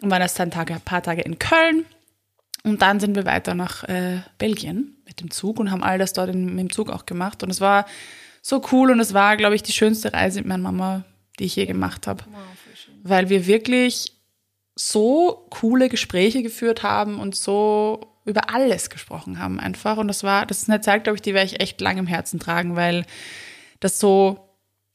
Und 0.00 0.10
waren 0.10 0.22
erst 0.22 0.40
ein, 0.40 0.50
Tage, 0.50 0.74
ein 0.74 0.80
paar 0.80 1.02
Tage 1.02 1.22
in 1.22 1.38
Köln. 1.38 1.84
Und 2.64 2.82
dann 2.82 3.00
sind 3.00 3.14
wir 3.14 3.24
weiter 3.24 3.54
nach 3.54 3.84
äh, 3.84 4.20
Belgien 4.38 4.96
mit 5.06 5.20
dem 5.20 5.30
Zug 5.30 5.58
und 5.58 5.70
haben 5.70 5.82
all 5.82 5.98
das 5.98 6.12
dort 6.12 6.30
in, 6.30 6.46
mit 6.46 6.58
dem 6.58 6.72
Zug 6.72 6.90
auch 6.90 7.06
gemacht. 7.06 7.42
Und 7.42 7.50
es 7.50 7.60
war 7.60 7.86
so 8.40 8.62
cool 8.72 8.90
und 8.90 9.00
es 9.00 9.14
war, 9.14 9.36
glaube 9.36 9.54
ich, 9.54 9.62
die 9.62 9.72
schönste 9.72 10.12
Reise 10.12 10.40
mit 10.40 10.48
meiner 10.48 10.62
Mama, 10.62 11.04
die 11.38 11.44
ich 11.44 11.56
je 11.56 11.66
gemacht 11.66 12.06
habe. 12.06 12.24
Weil 13.02 13.28
wir 13.28 13.46
wirklich 13.46 14.21
so 14.74 15.46
coole 15.50 15.88
Gespräche 15.88 16.42
geführt 16.42 16.82
haben 16.82 17.20
und 17.20 17.34
so 17.34 18.00
über 18.24 18.50
alles 18.54 18.90
gesprochen 18.90 19.38
haben 19.38 19.58
einfach. 19.60 19.96
Und 19.96 20.08
das 20.08 20.22
war, 20.22 20.46
das 20.46 20.62
ist 20.62 20.70
eine 20.70 20.80
Zeit, 20.80 21.04
glaube 21.04 21.16
ich, 21.16 21.22
die 21.22 21.34
werde 21.34 21.46
ich 21.46 21.60
echt 21.60 21.80
lang 21.80 21.98
im 21.98 22.06
Herzen 22.06 22.38
tragen, 22.38 22.76
weil 22.76 23.04
das 23.80 23.98
so, 23.98 24.48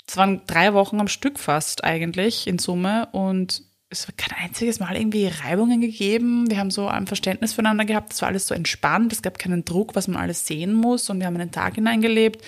es 0.08 0.16
waren 0.18 0.42
drei 0.48 0.74
Wochen 0.74 1.00
am 1.00 1.08
Stück 1.08 1.38
fast 1.38 1.84
eigentlich 1.84 2.48
in 2.48 2.60
Summe 2.60 3.10
und 3.12 3.63
es 3.90 4.08
hat 4.08 4.18
kein 4.18 4.38
einziges 4.38 4.80
Mal 4.80 4.98
irgendwie 4.98 5.28
Reibungen 5.28 5.80
gegeben. 5.80 6.50
Wir 6.50 6.58
haben 6.58 6.72
so 6.72 6.88
ein 6.88 7.08
Verständnis 7.08 7.54
füreinander 7.54 7.86
gehabt. 7.86 8.12
Es 8.12 8.22
war 8.22 8.30
alles 8.30 8.48
so 8.48 8.54
entspannt. 8.54 9.13
Es 9.13 9.22
gab 9.22 9.40
keinen 9.40 9.63
Druck, 9.63 9.96
was 9.96 10.10
man 10.10 10.22
alles 10.22 10.46
sehen 10.46 10.74
muss. 10.74 11.10
Und 11.10 11.20
wir 11.20 11.28
haben 11.28 11.36
in 11.36 11.48
den 11.48 11.52
Tag 11.52 11.76
hineingelebt. 11.76 12.44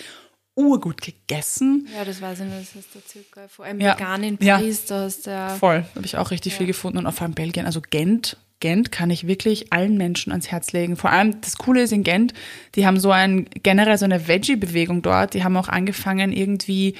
Urgut 0.59 1.01
gegessen. 1.01 1.87
Ja, 1.95 2.03
das 2.05 2.21
weiß 2.21 2.41
ich 2.41 2.45
nicht, 2.45 2.75
das 2.75 2.83
du 2.91 2.99
erzählt, 2.99 3.31
gell? 3.33 3.47
Vor 3.47 3.65
allem 3.65 3.79
Ja. 3.79 3.95
vegan 3.95 4.23
in 4.23 4.37
Ja. 4.41 4.57
Paris, 4.57 4.85
da 4.85 5.03
hast 5.03 5.25
du 5.25 5.31
ja. 5.31 5.49
Voll. 5.49 5.85
Habe 5.95 6.05
ich 6.05 6.17
auch 6.17 6.31
richtig 6.31 6.55
viel 6.55 6.67
gefunden. 6.67 7.05
Und 7.05 7.11
vor 7.13 7.23
allem 7.25 7.33
Belgien. 7.33 7.65
Also 7.65 7.81
Gent. 7.81 8.37
Gent 8.59 8.91
kann 8.91 9.09
ich 9.09 9.25
wirklich 9.25 9.71
allen 9.71 9.95
Menschen 9.97 10.31
ans 10.33 10.51
Herz 10.51 10.73
legen. 10.73 10.97
Vor 10.97 11.11
allem 11.11 11.39
das 11.39 11.57
Coole 11.57 11.81
ist 11.83 11.93
in 11.93 12.03
Gent, 12.03 12.33
die 12.75 12.85
haben 12.85 12.99
so 12.99 13.09
ein, 13.09 13.45
generell 13.63 13.97
so 13.97 14.03
eine 14.03 14.27
Veggie-Bewegung 14.27 15.01
dort. 15.01 15.33
Die 15.33 15.45
haben 15.45 15.55
auch 15.55 15.69
angefangen 15.69 16.33
irgendwie, 16.33 16.95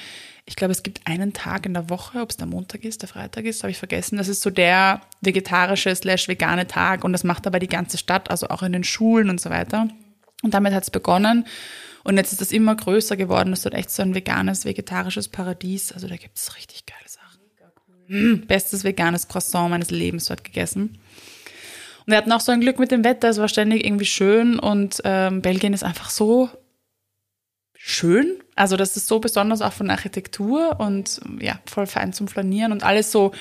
ich 0.46 0.56
glaube, 0.56 0.72
es 0.72 0.84
gibt 0.84 1.02
einen 1.06 1.34
Tag 1.34 1.66
in 1.66 1.74
der 1.74 1.90
Woche, 1.90 2.22
ob 2.22 2.30
es 2.30 2.38
der 2.38 2.48
Montag 2.48 2.86
ist, 2.86 3.02
der 3.02 3.10
Freitag 3.10 3.44
ist, 3.44 3.62
habe 3.64 3.72
ich 3.72 3.78
vergessen. 3.78 4.16
Das 4.18 4.30
ist 4.30 4.42
so 4.42 4.50
der 4.50 5.02
vegetarische 5.20 5.94
slash 5.94 6.30
vegane 6.30 6.66
Tag 6.66 7.04
und 7.04 7.12
das 7.12 7.26
macht 7.26 7.46
aber 7.46 7.60
die 7.60 7.68
ganze 7.68 7.98
Stadt, 7.98 8.32
also 8.32 8.48
auch 8.48 8.64
in 8.64 8.72
den 8.72 8.86
Schulen 8.86 9.30
und 9.30 9.42
so 9.42 9.50
weiter. 9.50 9.90
Und 10.42 10.54
damit 10.54 10.74
hat 10.74 10.84
es 10.84 10.92
begonnen. 10.92 11.46
Und 12.04 12.18
jetzt 12.18 12.32
ist 12.32 12.42
das 12.42 12.52
immer 12.52 12.76
größer 12.76 13.18
geworden. 13.18 13.52
Das 13.52 13.60
ist 13.60 13.66
dort 13.66 13.76
echt 13.76 13.92
so 13.92 14.02
ein 14.02 14.16
veganes, 14.16 14.66
vegetarisches 14.66 15.28
Paradies. 15.28 15.92
Also 15.92 16.08
da 16.08 16.16
gibt 16.16 16.38
es 16.38 16.56
richtig 16.56 16.86
geile 16.86 17.08
Sachen. 17.08 17.20
Mm, 18.08 18.48
bestes 18.48 18.84
veganes 18.84 19.28
Croissant 19.28 19.70
meines 19.70 19.92
Lebens 19.92 20.26
dort 20.26 20.44
gegessen. 20.44 20.98
Und 22.00 22.08
wir 22.08 22.18
hatten 22.18 22.32
auch 22.32 22.42
so 22.42 22.52
ein 22.52 22.62
Glück 22.62 22.80
mit 22.80 22.92
dem 22.92 23.04
Wetter. 23.04 23.30
Es 23.30 23.38
war 23.38 23.48
ständig 23.48 23.86
irgendwie 23.86 24.06
schön. 24.06 24.58
Und 24.58 25.02
ähm, 25.04 25.42
Belgien 25.42 25.74
ist 25.74 25.84
einfach 25.84 26.10
so 26.10 26.50
schön. 27.76 28.40
Also 28.56 28.78
das 28.78 28.98
ist 28.98 29.08
so 29.08 29.20
besonders 29.20 29.62
auch 29.62 29.74
von 29.74 29.90
Architektur 29.90 30.80
und 30.80 31.22
ja, 31.40 31.60
voll 31.66 31.88
fein 31.88 32.12
zum 32.12 32.28
Flanieren 32.28 32.72
und 32.72 32.84
alles 32.84 33.12
so 33.12 33.32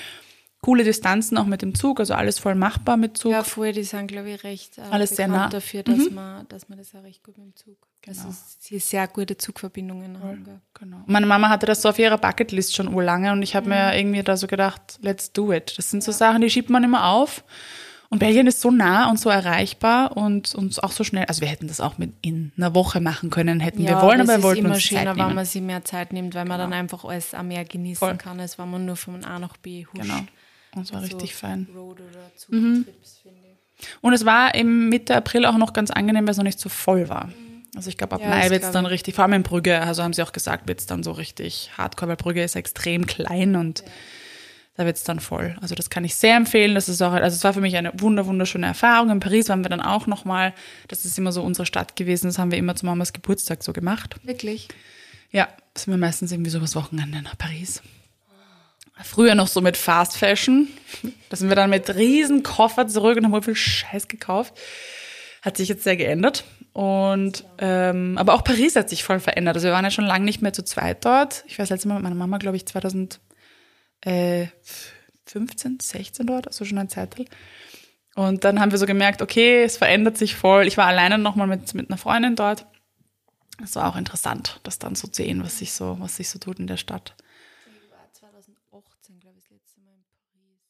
coole 0.61 0.83
Distanzen 0.83 1.37
auch 1.37 1.45
mit 1.45 1.61
dem 1.61 1.73
Zug, 1.73 1.99
also 1.99 2.13
alles 2.13 2.39
voll 2.39 2.55
machbar 2.55 2.97
mit 2.97 3.17
Zug. 3.17 3.31
Ja, 3.31 3.43
vorher, 3.43 3.73
die 3.73 3.83
sind, 3.83 4.07
glaube 4.07 4.29
ich, 4.29 4.43
recht 4.43 4.77
äh, 4.77 4.81
Alles 4.91 5.11
sehr 5.11 5.27
nah. 5.27 5.47
Mhm. 5.47 5.51
dafür, 5.51 5.83
dass, 5.83 6.09
man, 6.11 6.47
dass 6.49 6.69
man 6.69 6.77
das 6.77 6.93
auch 6.95 7.03
recht 7.03 7.23
gut 7.23 7.37
mit 7.37 7.47
dem 7.47 7.55
Zug. 7.55 7.77
Genau. 8.01 8.17
Also 8.17 8.35
sie 8.59 8.79
sehr 8.79 9.07
gute 9.07 9.37
Zugverbindungen 9.37 10.21
haben. 10.21 10.43
Gell? 10.43 10.61
Genau. 10.73 10.97
Meine 11.05 11.25
Mama 11.25 11.49
hatte 11.49 11.65
das 11.65 11.81
so 11.81 11.89
auf 11.89 11.99
ihrer 11.99 12.17
Bucketlist 12.17 12.75
schon 12.75 12.93
urlange 12.93 13.31
und 13.31 13.41
ich 13.41 13.55
habe 13.55 13.69
mir 13.69 13.95
irgendwie 13.97 14.23
da 14.23 14.37
so 14.37 14.47
gedacht, 14.47 14.99
let's 15.01 15.31
do 15.31 15.51
it. 15.51 15.77
Das 15.77 15.89
sind 15.89 16.03
so 16.03 16.11
Sachen, 16.11 16.41
die 16.41 16.49
schiebt 16.49 16.69
man 16.69 16.83
immer 16.83 17.07
auf. 17.07 17.43
Und 18.11 18.17
Belgien 18.17 18.47
ist 18.47 18.59
so 18.61 18.71
nah 18.71 19.07
und 19.11 19.19
so 19.19 19.29
erreichbar 19.29 20.17
und 20.17 20.55
uns 20.55 20.79
auch 20.79 20.91
so 20.91 21.03
schnell. 21.03 21.25
Also 21.25 21.41
wir 21.41 21.47
hätten 21.47 21.67
das 21.67 21.79
auch 21.79 21.99
mit 21.99 22.13
in 22.21 22.51
einer 22.57 22.73
Woche 22.73 23.01
machen 23.01 23.29
können, 23.29 23.59
hätten 23.59 23.85
wir 23.85 24.01
wollen, 24.01 24.21
aber 24.21 24.37
wir 24.37 24.43
wollten 24.43 24.65
immer 24.65 24.73
uns 24.73 24.83
schöner, 24.83 25.01
Zeit 25.01 25.09
wenn 25.09 25.25
nehmen. 25.25 25.35
man 25.35 25.45
sich 25.45 25.61
mehr 25.61 25.85
Zeit 25.85 26.11
nimmt, 26.11 26.33
weil 26.33 26.45
man 26.45 26.57
dann 26.57 26.73
einfach 26.73 27.05
alles 27.05 27.35
am 27.35 27.49
mehr 27.49 27.65
genießen 27.65 27.99
Voll. 27.99 28.17
kann, 28.17 28.39
als 28.39 28.57
wenn 28.57 28.71
man 28.71 28.85
nur 28.85 28.95
von 28.95 29.23
A 29.25 29.37
nach 29.37 29.57
B 29.57 29.85
huscht. 29.85 30.01
Genau. 30.01 30.21
Und 30.75 30.83
es 30.83 30.93
war 30.93 31.01
So 31.01 31.07
richtig 31.07 31.35
fein. 31.35 31.67
Road 31.75 31.99
oder 31.99 32.31
ich. 32.37 32.85
Und 34.01 34.13
es 34.13 34.25
war 34.25 34.53
im 34.55 34.89
Mitte 34.89 35.15
April 35.15 35.45
auch 35.45 35.57
noch 35.57 35.73
ganz 35.73 35.89
angenehm, 35.91 36.25
weil 36.25 36.31
es 36.31 36.37
noch 36.37 36.43
nicht 36.43 36.59
so 36.59 36.69
voll 36.69 37.09
war. 37.09 37.29
Also 37.75 37.89
ich 37.89 37.97
glaube, 37.97 38.15
ab 38.15 38.21
Ja, 38.21 38.29
Mai 38.29 38.41
das 38.41 38.49
wird 38.49 38.63
es 38.63 38.71
dann 38.71 38.85
ich. 38.85 38.91
richtig, 38.91 39.15
vor 39.15 39.23
allem 39.23 39.33
in 39.33 39.43
Brügge, 39.43 39.79
also 39.79 40.03
haben 40.03 40.13
sie 40.13 40.23
auch 40.23 40.31
gesagt, 40.31 40.67
wird 40.67 40.79
es 40.79 40.85
dann 40.85 41.03
so 41.03 41.11
richtig 41.11 41.71
hardcore, 41.77 42.09
weil 42.09 42.15
Brügge 42.17 42.43
ist 42.43 42.55
extrem 42.55 43.05
klein 43.05 43.55
und 43.55 43.83
da 44.75 44.85
wird 44.85 44.97
es 44.97 45.03
dann 45.03 45.19
voll. 45.19 45.55
Also 45.61 45.75
das 45.75 45.89
kann 45.89 46.03
ich 46.03 46.15
sehr 46.15 46.35
empfehlen. 46.35 46.73
Das 46.75 46.89
ist 46.89 47.01
auch, 47.01 47.11
also 47.11 47.35
es 47.35 47.43
war 47.43 47.53
für 47.53 47.61
mich 47.61 47.75
eine 47.77 47.91
wunder, 47.99 48.25
wunderschöne 48.25 48.65
Erfahrung. 48.65 49.09
In 49.11 49.19
Paris 49.19 49.49
waren 49.49 49.63
wir 49.63 49.69
dann 49.69 49.81
auch 49.81 50.07
nochmal, 50.07 50.53
das 50.87 51.05
ist 51.05 51.17
immer 51.17 51.31
so 51.31 51.43
unsere 51.43 51.65
Stadt 51.65 51.95
gewesen, 51.95 52.27
das 52.27 52.37
haben 52.39 52.51
wir 52.51 52.57
immer 52.57 52.75
zu 52.75 52.85
Mamas 52.85 53.13
Geburtstag 53.13 53.63
so 53.63 53.71
gemacht. 53.71 54.15
Wirklich? 54.23 54.67
Ja, 55.31 55.47
sind 55.75 55.93
wir 55.93 55.97
meistens 55.97 56.31
irgendwie 56.31 56.49
so 56.49 56.61
was 56.61 56.75
Wochenende 56.75 57.21
nach 57.21 57.37
Paris. 57.37 57.81
Früher 59.03 59.35
noch 59.35 59.47
so 59.47 59.61
mit 59.61 59.77
Fast 59.77 60.17
Fashion. 60.17 60.67
Da 61.29 61.37
sind 61.37 61.49
wir 61.49 61.55
dann 61.55 61.69
mit 61.69 61.95
riesen 61.95 62.43
Koffer 62.43 62.87
zurück 62.87 63.17
und 63.17 63.25
haben 63.25 63.31
wohl 63.31 63.41
viel 63.41 63.55
Scheiß 63.55 64.07
gekauft. 64.07 64.53
Hat 65.41 65.57
sich 65.57 65.69
jetzt 65.69 65.83
sehr 65.83 65.95
geändert. 65.95 66.43
Und 66.73 67.45
ähm, 67.57 68.17
aber 68.17 68.33
auch 68.33 68.43
Paris 68.43 68.75
hat 68.75 68.89
sich 68.89 69.03
voll 69.03 69.19
verändert. 69.19 69.55
Also 69.55 69.67
wir 69.67 69.73
waren 69.73 69.85
ja 69.85 69.91
schon 69.91 70.05
lange 70.05 70.25
nicht 70.25 70.41
mehr 70.41 70.53
zu 70.53 70.63
zweit 70.63 71.03
dort. 71.05 71.43
Ich 71.47 71.57
war 71.57 71.63
das 71.63 71.69
letzte 71.69 71.87
Mal 71.87 71.95
mit 71.95 72.03
meiner 72.03 72.15
Mama, 72.15 72.37
glaube 72.37 72.57
ich, 72.57 72.65
2015, 72.65 73.19
16 75.81 76.27
dort, 76.27 76.47
also 76.47 76.65
schon 76.65 76.77
ein 76.77 76.89
Zeitteil. 76.89 77.25
Und 78.15 78.43
dann 78.43 78.59
haben 78.59 78.71
wir 78.71 78.77
so 78.77 78.85
gemerkt, 78.85 79.21
okay, 79.21 79.63
es 79.63 79.77
verändert 79.77 80.17
sich 80.17 80.35
voll. 80.35 80.67
Ich 80.67 80.77
war 80.77 80.85
alleine 80.85 81.17
nochmal 81.17 81.47
mit, 81.47 81.73
mit 81.73 81.89
einer 81.89 81.97
Freundin 81.97 82.35
dort. 82.35 82.65
Das 83.59 83.75
war 83.75 83.89
auch 83.89 83.97
interessant, 83.97 84.59
das 84.63 84.79
dann 84.79 84.95
so 84.95 85.07
zu 85.07 85.21
sehen, 85.21 85.43
was 85.43 85.59
sich 85.59 85.73
so, 85.73 85.97
was 85.99 86.15
sich 86.15 86.29
so 86.29 86.39
tut 86.39 86.59
in 86.59 86.67
der 86.67 86.77
Stadt. 86.77 87.15
Ich 87.67 87.91
war 87.91 88.09
2018, 88.13 89.19
glaube 89.19 89.37
ich, 89.37 89.43
das 89.43 89.51
letzte 89.51 89.81
Mal 89.81 89.91
in 89.95 90.05
Paris. 90.05 90.63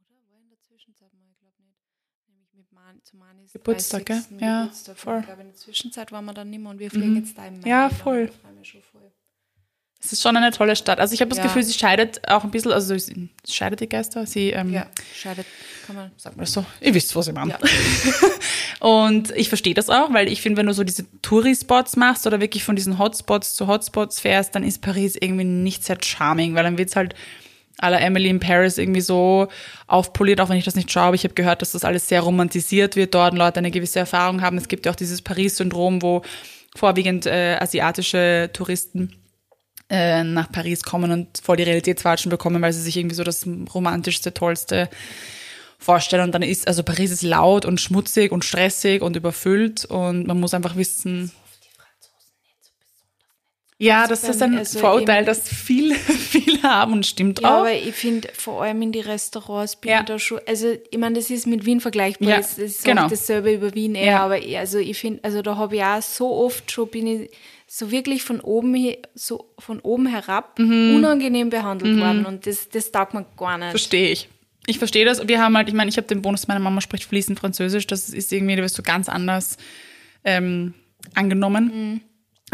Oder? 0.00 0.16
War 0.30 0.40
in 0.42 0.50
der 0.50 0.60
Zwischenzeit 0.60 1.12
mal, 1.14 1.24
ich 1.30 1.38
glaube 1.38 1.56
nicht. 1.62 1.80
Nämlich 2.28 2.52
mit 2.52 2.70
Man 2.72 3.02
zu 3.04 3.16
Manis 3.16 3.39
Geburtstag, 3.52 4.06
30. 4.06 4.28
gell? 4.38 4.38
Ja, 4.40 4.62
Geburtstag. 4.62 4.98
voll. 4.98 5.18
Ich 5.20 5.26
glaube, 5.26 5.40
in 5.42 5.46
der 5.48 5.56
Zwischenzeit 5.56 6.12
waren 6.12 6.24
wir 6.24 6.34
dann 6.34 6.50
nicht 6.50 6.60
mehr 6.62 6.70
und 6.70 6.78
wir 6.78 6.90
fliegen 6.90 7.10
Mhm. 7.10 7.16
jetzt 7.16 7.36
da 7.36 7.46
im 7.46 7.60
Mai. 7.60 7.68
Ja, 7.68 7.90
voll. 7.90 8.30
Es 10.02 10.14
ist 10.14 10.22
schon 10.22 10.34
eine 10.34 10.50
tolle 10.50 10.76
Stadt. 10.76 10.98
Also 10.98 11.12
ich 11.12 11.20
habe 11.20 11.28
das 11.28 11.36
Ja. 11.38 11.44
Gefühl, 11.44 11.62
sie 11.62 11.74
scheidet 11.78 12.26
auch 12.26 12.42
ein 12.42 12.50
bisschen, 12.50 12.72
also 12.72 12.96
sie 12.96 13.28
scheidet 13.46 13.80
die 13.80 13.88
Geister. 13.88 14.24
Sie, 14.24 14.48
ähm, 14.50 14.72
Ja, 14.72 14.86
scheidet, 15.14 15.44
kann 15.86 15.94
man 15.94 16.10
Sag 16.16 16.38
mal 16.38 16.46
so, 16.46 16.64
ihr 16.80 16.94
wisst, 16.94 17.14
was 17.14 17.28
ich 17.28 17.34
meine. 17.34 17.50
Ja. 17.50 17.58
Und 18.80 19.30
ich 19.32 19.48
verstehe 19.48 19.74
das 19.74 19.90
auch, 19.90 20.10
weil 20.14 20.28
ich 20.32 20.40
finde, 20.40 20.56
wenn 20.58 20.66
du 20.66 20.72
so 20.72 20.84
diese 20.84 21.04
Touri-Spots 21.20 21.96
machst 21.96 22.26
oder 22.26 22.40
wirklich 22.40 22.64
von 22.64 22.76
diesen 22.76 22.98
Hotspots 22.98 23.54
zu 23.54 23.66
Hotspots 23.66 24.20
fährst, 24.20 24.54
dann 24.54 24.64
ist 24.64 24.80
Paris 24.80 25.16
irgendwie 25.20 25.44
nicht 25.44 25.84
sehr 25.84 25.98
charming, 26.02 26.54
weil 26.54 26.64
dann 26.64 26.78
wird's 26.78 26.96
halt 26.96 27.14
la 27.88 27.98
Emily 27.98 28.28
in 28.28 28.40
Paris 28.40 28.78
irgendwie 28.78 29.00
so 29.00 29.48
aufpoliert, 29.86 30.40
auch 30.40 30.48
wenn 30.48 30.56
ich 30.56 30.64
das 30.64 30.76
nicht 30.76 30.92
schaue. 30.92 31.04
Aber 31.04 31.14
ich 31.14 31.24
habe 31.24 31.34
gehört, 31.34 31.62
dass 31.62 31.72
das 31.72 31.84
alles 31.84 32.08
sehr 32.08 32.20
romantisiert 32.20 32.96
wird 32.96 33.14
dort 33.14 33.32
und 33.32 33.38
Leute 33.38 33.58
eine 33.58 33.70
gewisse 33.70 33.98
Erfahrung 33.98 34.42
haben. 34.42 34.58
Es 34.58 34.68
gibt 34.68 34.86
ja 34.86 34.92
auch 34.92 34.96
dieses 34.96 35.22
Paris-Syndrom, 35.22 36.02
wo 36.02 36.22
vorwiegend 36.76 37.26
äh, 37.26 37.56
asiatische 37.58 38.50
Touristen 38.52 39.12
äh, 39.88 40.22
nach 40.22 40.52
Paris 40.52 40.82
kommen 40.82 41.10
und 41.10 41.38
voll 41.42 41.56
die 41.56 41.64
Realitätswatschen 41.64 42.30
bekommen, 42.30 42.62
weil 42.62 42.72
sie 42.72 42.82
sich 42.82 42.96
irgendwie 42.96 43.16
so 43.16 43.24
das 43.24 43.46
romantischste, 43.74 44.32
tollste 44.32 44.88
vorstellen. 45.78 46.24
Und 46.24 46.32
dann 46.32 46.42
ist, 46.42 46.68
also 46.68 46.82
Paris 46.82 47.10
ist 47.10 47.22
laut 47.22 47.64
und 47.64 47.80
schmutzig 47.80 48.30
und 48.30 48.44
stressig 48.44 49.02
und 49.02 49.16
überfüllt 49.16 49.84
und 49.86 50.26
man 50.26 50.38
muss 50.38 50.54
einfach 50.54 50.76
wissen. 50.76 51.32
Ja, 53.82 54.06
das 54.06 54.22
Also 54.24 54.32
ist 54.32 54.38
bei 54.40 54.44
ein 54.46 54.58
also 54.58 54.78
Vorurteil, 54.78 55.24
das 55.24 55.48
viele, 55.48 55.94
viele 55.94 56.62
haben 56.62 56.92
und 56.92 57.06
stimmt 57.06 57.40
Ja, 57.40 57.48
auch. 57.48 57.58
aber 57.60 57.72
ich 57.72 57.94
finde, 57.94 58.28
vor 58.34 58.62
allem 58.62 58.82
in 58.82 58.92
die 58.92 59.00
Restaurants 59.00 59.76
bin 59.76 59.90
Ja. 59.90 60.00
ich 60.00 60.04
da 60.06 60.18
schon, 60.18 60.38
also 60.46 60.68
ich 60.90 60.98
meine, 60.98 61.14
das 61.16 61.30
ist 61.30 61.46
mit 61.46 61.64
Wien 61.64 61.80
vergleichbar, 61.80 62.28
Ja, 62.28 62.36
das 62.36 62.58
ist 62.58 62.84
genau. 62.84 63.08
dasselbe 63.08 63.52
über 63.54 63.74
Wien 63.74 63.94
eher, 63.94 64.04
Ja. 64.04 64.20
aber 64.24 64.38
ich- 64.38 64.58
also 64.58 64.76
ich 64.78 64.98
finde, 64.98 65.20
also 65.24 65.40
da 65.40 65.56
habe 65.56 65.76
ich 65.76 65.82
auch 65.82 66.02
so 66.02 66.30
oft 66.30 66.70
schon, 66.70 66.88
bin 66.88 67.06
ich 67.06 67.30
so 67.66 67.90
wirklich 67.90 68.22
von 68.22 68.40
oben, 68.40 68.76
so 69.14 69.46
von 69.58 69.80
oben 69.80 70.06
herab 70.08 70.58
Mhm. 70.58 70.96
unangenehm 70.96 71.48
behandelt 71.48 71.98
worden 71.98 72.26
und 72.26 72.46
das, 72.46 72.68
das 72.68 72.92
taugt 72.92 73.14
mir 73.14 73.24
gar 73.36 73.56
nicht. 73.56 73.70
Verstehe 73.70 74.10
ich. 74.10 74.28
Ich 74.66 74.78
verstehe 74.78 75.06
das. 75.06 75.26
Wir 75.26 75.40
haben 75.42 75.56
halt, 75.56 75.68
ich 75.68 75.74
meine, 75.74 75.88
ich 75.88 75.96
habe 75.96 76.06
den 76.06 76.20
Bonus, 76.20 76.46
meine 76.48 76.60
Mama 76.60 76.82
spricht 76.82 77.04
fließend 77.04 77.40
Französisch. 77.40 77.86
Das 77.86 78.10
ist 78.10 78.30
irgendwie, 78.30 78.56
da 78.56 78.62
wirst 78.62 78.76
du 78.76 78.82
ganz 78.82 79.08
anders 79.08 79.56
ähm, 80.22 80.74
angenommen. 81.14 82.02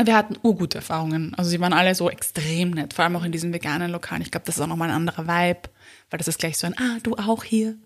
Wir 0.02 0.16
hatten 0.16 0.36
urgute 0.42 0.78
Erfahrungen. 0.78 1.34
Also 1.36 1.50
sie 1.50 1.60
waren 1.60 1.72
alle 1.72 1.94
so 1.94 2.10
extrem 2.10 2.70
nett, 2.70 2.92
vor 2.92 3.04
allem 3.04 3.16
auch 3.16 3.24
in 3.24 3.32
diesen 3.32 3.52
veganen 3.52 3.90
Lokalen. 3.90 4.22
Ich 4.22 4.30
glaube, 4.30 4.44
das 4.46 4.56
ist 4.56 4.60
auch 4.60 4.66
nochmal 4.66 4.90
ein 4.90 4.94
anderer 4.94 5.26
Vibe, 5.26 5.68
weil 6.10 6.18
das 6.18 6.28
ist 6.28 6.38
gleich 6.38 6.58
so 6.58 6.66
ein, 6.66 6.74
ah, 6.78 6.98
du 7.02 7.14
auch 7.16 7.44
hier. 7.44 7.76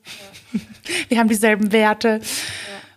Wir 1.09 1.19
haben 1.19 1.29
dieselben 1.29 1.73
Werte. 1.73 2.21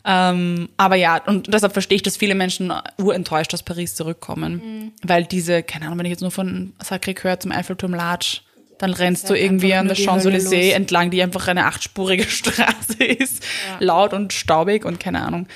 Ähm, 0.05 0.69
aber 0.77 0.95
ja, 0.95 1.21
und 1.25 1.53
deshalb 1.53 1.73
verstehe 1.73 1.95
ich, 1.95 2.01
dass 2.01 2.17
viele 2.17 2.35
Menschen 2.35 2.73
urenttäuscht 2.97 3.53
aus 3.53 3.63
Paris 3.63 3.95
zurückkommen. 3.95 4.91
Weil 5.03 5.25
diese, 5.25 5.63
keine 5.63 5.85
Ahnung, 5.85 5.99
wenn 5.99 6.05
ich 6.05 6.11
jetzt 6.11 6.21
nur 6.21 6.31
von 6.31 6.73
Sacré-Cœur 6.83 7.39
zum 7.39 7.51
Eiffelturm 7.51 7.93
latsch, 7.93 8.41
dann 8.79 8.91
rennst 8.93 9.25
du 9.25 9.33
halt 9.33 9.43
irgendwie 9.43 9.73
an 9.75 9.87
der 9.87 9.95
Champs-Élysées 9.95 10.73
entlang, 10.73 11.09
die 11.09 11.21
einfach 11.23 11.47
eine 11.47 11.65
achtspurige 11.65 12.23
Straße 12.27 13.03
ist, 13.03 13.43
laut 13.79 14.13
und 14.13 14.33
staubig 14.33 14.83
und 14.83 14.99
keine 14.99 15.21
Ahnung. 15.21 15.47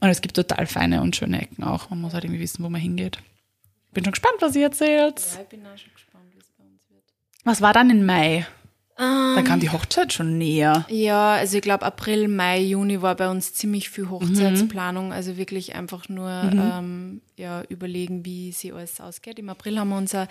Und 0.00 0.08
es 0.08 0.20
gibt 0.20 0.36
total 0.36 0.66
feine 0.66 1.00
und 1.02 1.16
schöne 1.16 1.42
Ecken 1.42 1.64
auch. 1.64 1.90
Man 1.90 2.00
muss 2.00 2.14
halt 2.14 2.24
irgendwie 2.24 2.40
wissen, 2.40 2.62
wo 2.64 2.68
man 2.68 2.80
hingeht. 2.80 3.18
Bin 3.92 4.04
schon 4.04 4.12
gespannt, 4.12 4.36
was 4.40 4.56
ihr 4.56 4.64
erzählt. 4.64 5.20
Ja, 5.34 5.42
ich 5.42 5.48
bin 5.48 5.60
auch 5.66 5.78
schon 5.78 5.92
gespannt, 5.92 6.24
wie 6.34 6.38
es 6.38 6.50
bei 6.58 6.64
uns 6.64 6.90
wird. 6.90 7.04
Was 7.44 7.60
war 7.60 7.72
dann 7.72 7.90
im 7.90 8.04
Mai? 8.04 8.46
Ähm. 8.98 9.34
Da 9.34 9.42
kam 9.42 9.60
die 9.60 9.70
Hochzeit 9.70 10.12
schon 10.12 10.38
näher. 10.38 10.84
Ja, 10.88 11.34
also 11.34 11.56
ich 11.56 11.62
glaube 11.62 11.84
April, 11.84 12.28
Mai, 12.28 12.60
Juni 12.60 13.02
war 13.02 13.16
bei 13.16 13.28
uns 13.28 13.54
ziemlich 13.54 13.90
viel 13.90 14.08
Hochzeitsplanung. 14.08 15.12
Also 15.12 15.36
wirklich 15.36 15.74
einfach 15.74 16.08
nur 16.08 16.30
ähm, 16.30 17.20
ja, 17.36 17.62
überlegen, 17.68 18.24
wie 18.24 18.52
sie 18.52 18.72
alles 18.72 19.00
ausgeht. 19.00 19.38
Im 19.38 19.48
April 19.48 19.78
haben 19.78 19.88
wir 19.88 19.98
unser, 19.98 20.28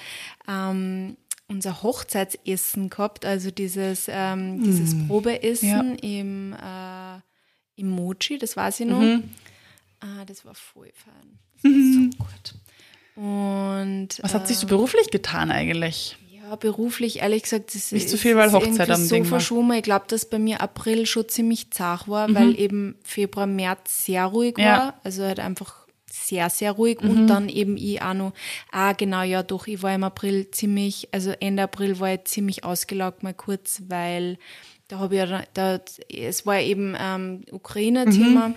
ähm, 0.47 1.17
unser 1.47 1.83
Hochzeitsessen 1.83 2.89
gehabt, 2.89 3.25
also 3.25 3.51
dieses, 3.51 4.05
ähm, 4.07 4.63
dieses 4.63 5.07
Probeessen 5.07 5.97
im, 5.99 6.53
äh, 6.53 7.19
im 7.75 7.89
Mochi, 7.89 8.37
das 8.37 8.55
weiß 8.55 8.81
ich 8.81 8.87
noch. 8.87 9.19
Ah, 10.03 10.25
das 10.25 10.43
war 10.45 10.53
voll. 10.53 10.91
Das 11.61 11.63
war 11.63 11.71
so 11.71 12.17
gut. 12.17 12.53
Und 13.15 14.09
Was 14.21 14.33
hat 14.33 14.47
sich 14.47 14.57
so 14.57 14.67
beruflich 14.67 15.09
getan 15.11 15.51
eigentlich? 15.51 16.17
ja, 16.31 16.55
beruflich, 16.57 17.19
ehrlich 17.19 17.43
gesagt, 17.43 17.73
das 17.73 17.91
Nicht 17.93 18.05
ist 18.05 18.11
so 18.11 18.17
viel, 18.17 18.35
weil 18.35 18.51
Hochzeit 18.51 18.89
am 18.89 19.01
so 19.05 19.15
Ding 19.15 19.23
war. 19.23 19.29
verschoben. 19.39 19.71
Ich 19.73 19.83
glaube, 19.83 20.05
dass 20.09 20.25
bei 20.25 20.39
mir 20.39 20.59
April 20.61 21.05
schon 21.05 21.29
ziemlich 21.29 21.71
zart 21.71 22.07
war, 22.09 22.33
weil 22.35 22.59
eben 22.59 22.95
Februar, 23.03 23.47
März 23.47 24.05
sehr 24.05 24.25
ruhig 24.25 24.57
Mhm. 24.57 24.63
Ja. 24.63 24.73
Mhm. 24.73 24.77
war. 24.79 24.93
Also 25.05 25.23
halt 25.23 25.39
einfach 25.39 25.87
sehr, 26.11 26.49
sehr 26.49 26.73
ruhig. 26.73 26.99
Und 27.01 27.27
dann 27.27 27.47
eben 27.49 27.77
ich 27.77 28.01
auch 28.01 28.13
noch, 28.13 28.33
ah, 28.71 28.91
genau, 28.93 29.21
ja, 29.23 29.41
doch, 29.41 29.67
ich 29.67 29.81
war 29.83 29.95
im 29.95 30.03
April 30.03 30.51
ziemlich, 30.51 31.07
also 31.11 31.31
Ende 31.39 31.63
April 31.63 31.99
war 31.99 32.13
ich 32.13 32.25
ziemlich 32.25 32.63
ausgelaugt 32.65 33.23
mal 33.23 33.33
kurz, 33.33 33.81
weil 33.87 34.37
da 34.89 34.99
habe 34.99 35.15
ich 35.15 35.21
ja, 35.21 35.43
da, 35.53 35.79
es 36.09 36.45
war 36.45 36.59
eben 36.59 36.93
ähm, 36.99 37.43
Ukraine-Thema. 37.51 38.49
Mhm. 38.49 38.55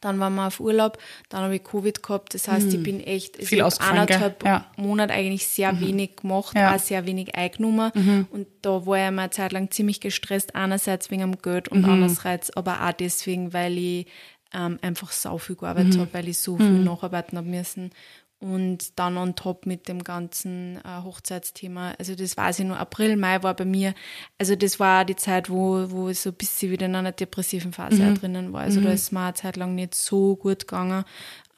Dann 0.00 0.20
waren 0.20 0.34
wir 0.36 0.46
auf 0.46 0.60
Urlaub, 0.60 0.98
dann 1.28 1.42
habe 1.42 1.56
ich 1.56 1.64
Covid 1.64 2.02
gehabt. 2.02 2.34
Das 2.34 2.46
heißt, 2.48 2.72
ich 2.72 2.82
bin 2.82 3.00
echt, 3.00 3.38
Mhm. 3.38 3.42
Viel 3.46 3.58
ich 3.66 3.80
anderthalb 3.80 4.44
Ja. 4.44 4.66
Monat 4.76 5.10
eigentlich 5.10 5.46
sehr 5.46 5.80
wenig 5.80 6.16
gemacht, 6.16 6.56
Ja. 6.56 6.74
auch 6.74 6.78
sehr 6.78 7.04
wenig 7.06 7.34
eingenommen. 7.34 8.26
Und 8.30 8.46
da 8.62 8.86
war 8.86 8.96
ich 9.06 9.10
mal 9.10 9.22
eine 9.22 9.30
Zeit 9.30 9.52
lang 9.52 9.70
ziemlich 9.70 10.00
gestresst, 10.00 10.54
einerseits 10.54 11.10
wegen 11.10 11.22
dem 11.22 11.42
Geld 11.42 11.68
und 11.68 11.84
andererseits 11.84 12.56
aber 12.56 12.86
auch 12.86 12.92
deswegen, 12.92 13.52
weil 13.52 13.76
ich 13.78 14.06
ähm, 14.54 14.78
einfach 14.80 15.12
sau 15.12 15.36
viel 15.36 15.56
gearbeitet 15.56 15.98
habe, 15.98 16.08
weil 16.14 16.26
ich 16.28 16.38
so 16.38 16.56
viel 16.56 16.66
nacharbeiten 16.84 17.36
habe 17.36 17.48
müssen. 17.48 17.90
Und 18.40 18.98
dann 18.98 19.16
on 19.16 19.34
top 19.34 19.66
mit 19.66 19.88
dem 19.88 20.04
ganzen 20.04 20.76
äh, 20.84 21.02
Hochzeitsthema. 21.02 21.94
Also 21.98 22.14
das 22.14 22.36
weiß 22.36 22.60
ich 22.60 22.66
nur, 22.66 22.78
April, 22.78 23.16
Mai 23.16 23.42
war 23.42 23.54
bei 23.54 23.64
mir, 23.64 23.94
also 24.38 24.54
das 24.54 24.78
war 24.78 25.04
die 25.04 25.16
Zeit, 25.16 25.50
wo, 25.50 25.90
wo 25.90 26.08
ich 26.08 26.20
so 26.20 26.30
ein 26.30 26.36
bisschen 26.36 26.70
wieder 26.70 26.86
in 26.86 26.94
einer 26.94 27.10
depressiven 27.10 27.72
Phase 27.72 28.08
auch 28.08 28.18
drinnen 28.18 28.52
war. 28.52 28.60
Also 28.60 28.80
da 28.80 28.90
ist 28.90 29.10
mir 29.10 29.22
eine 29.24 29.34
Zeit 29.34 29.56
lang 29.56 29.74
nicht 29.74 29.94
so 29.96 30.36
gut 30.36 30.68
gegangen. 30.68 31.04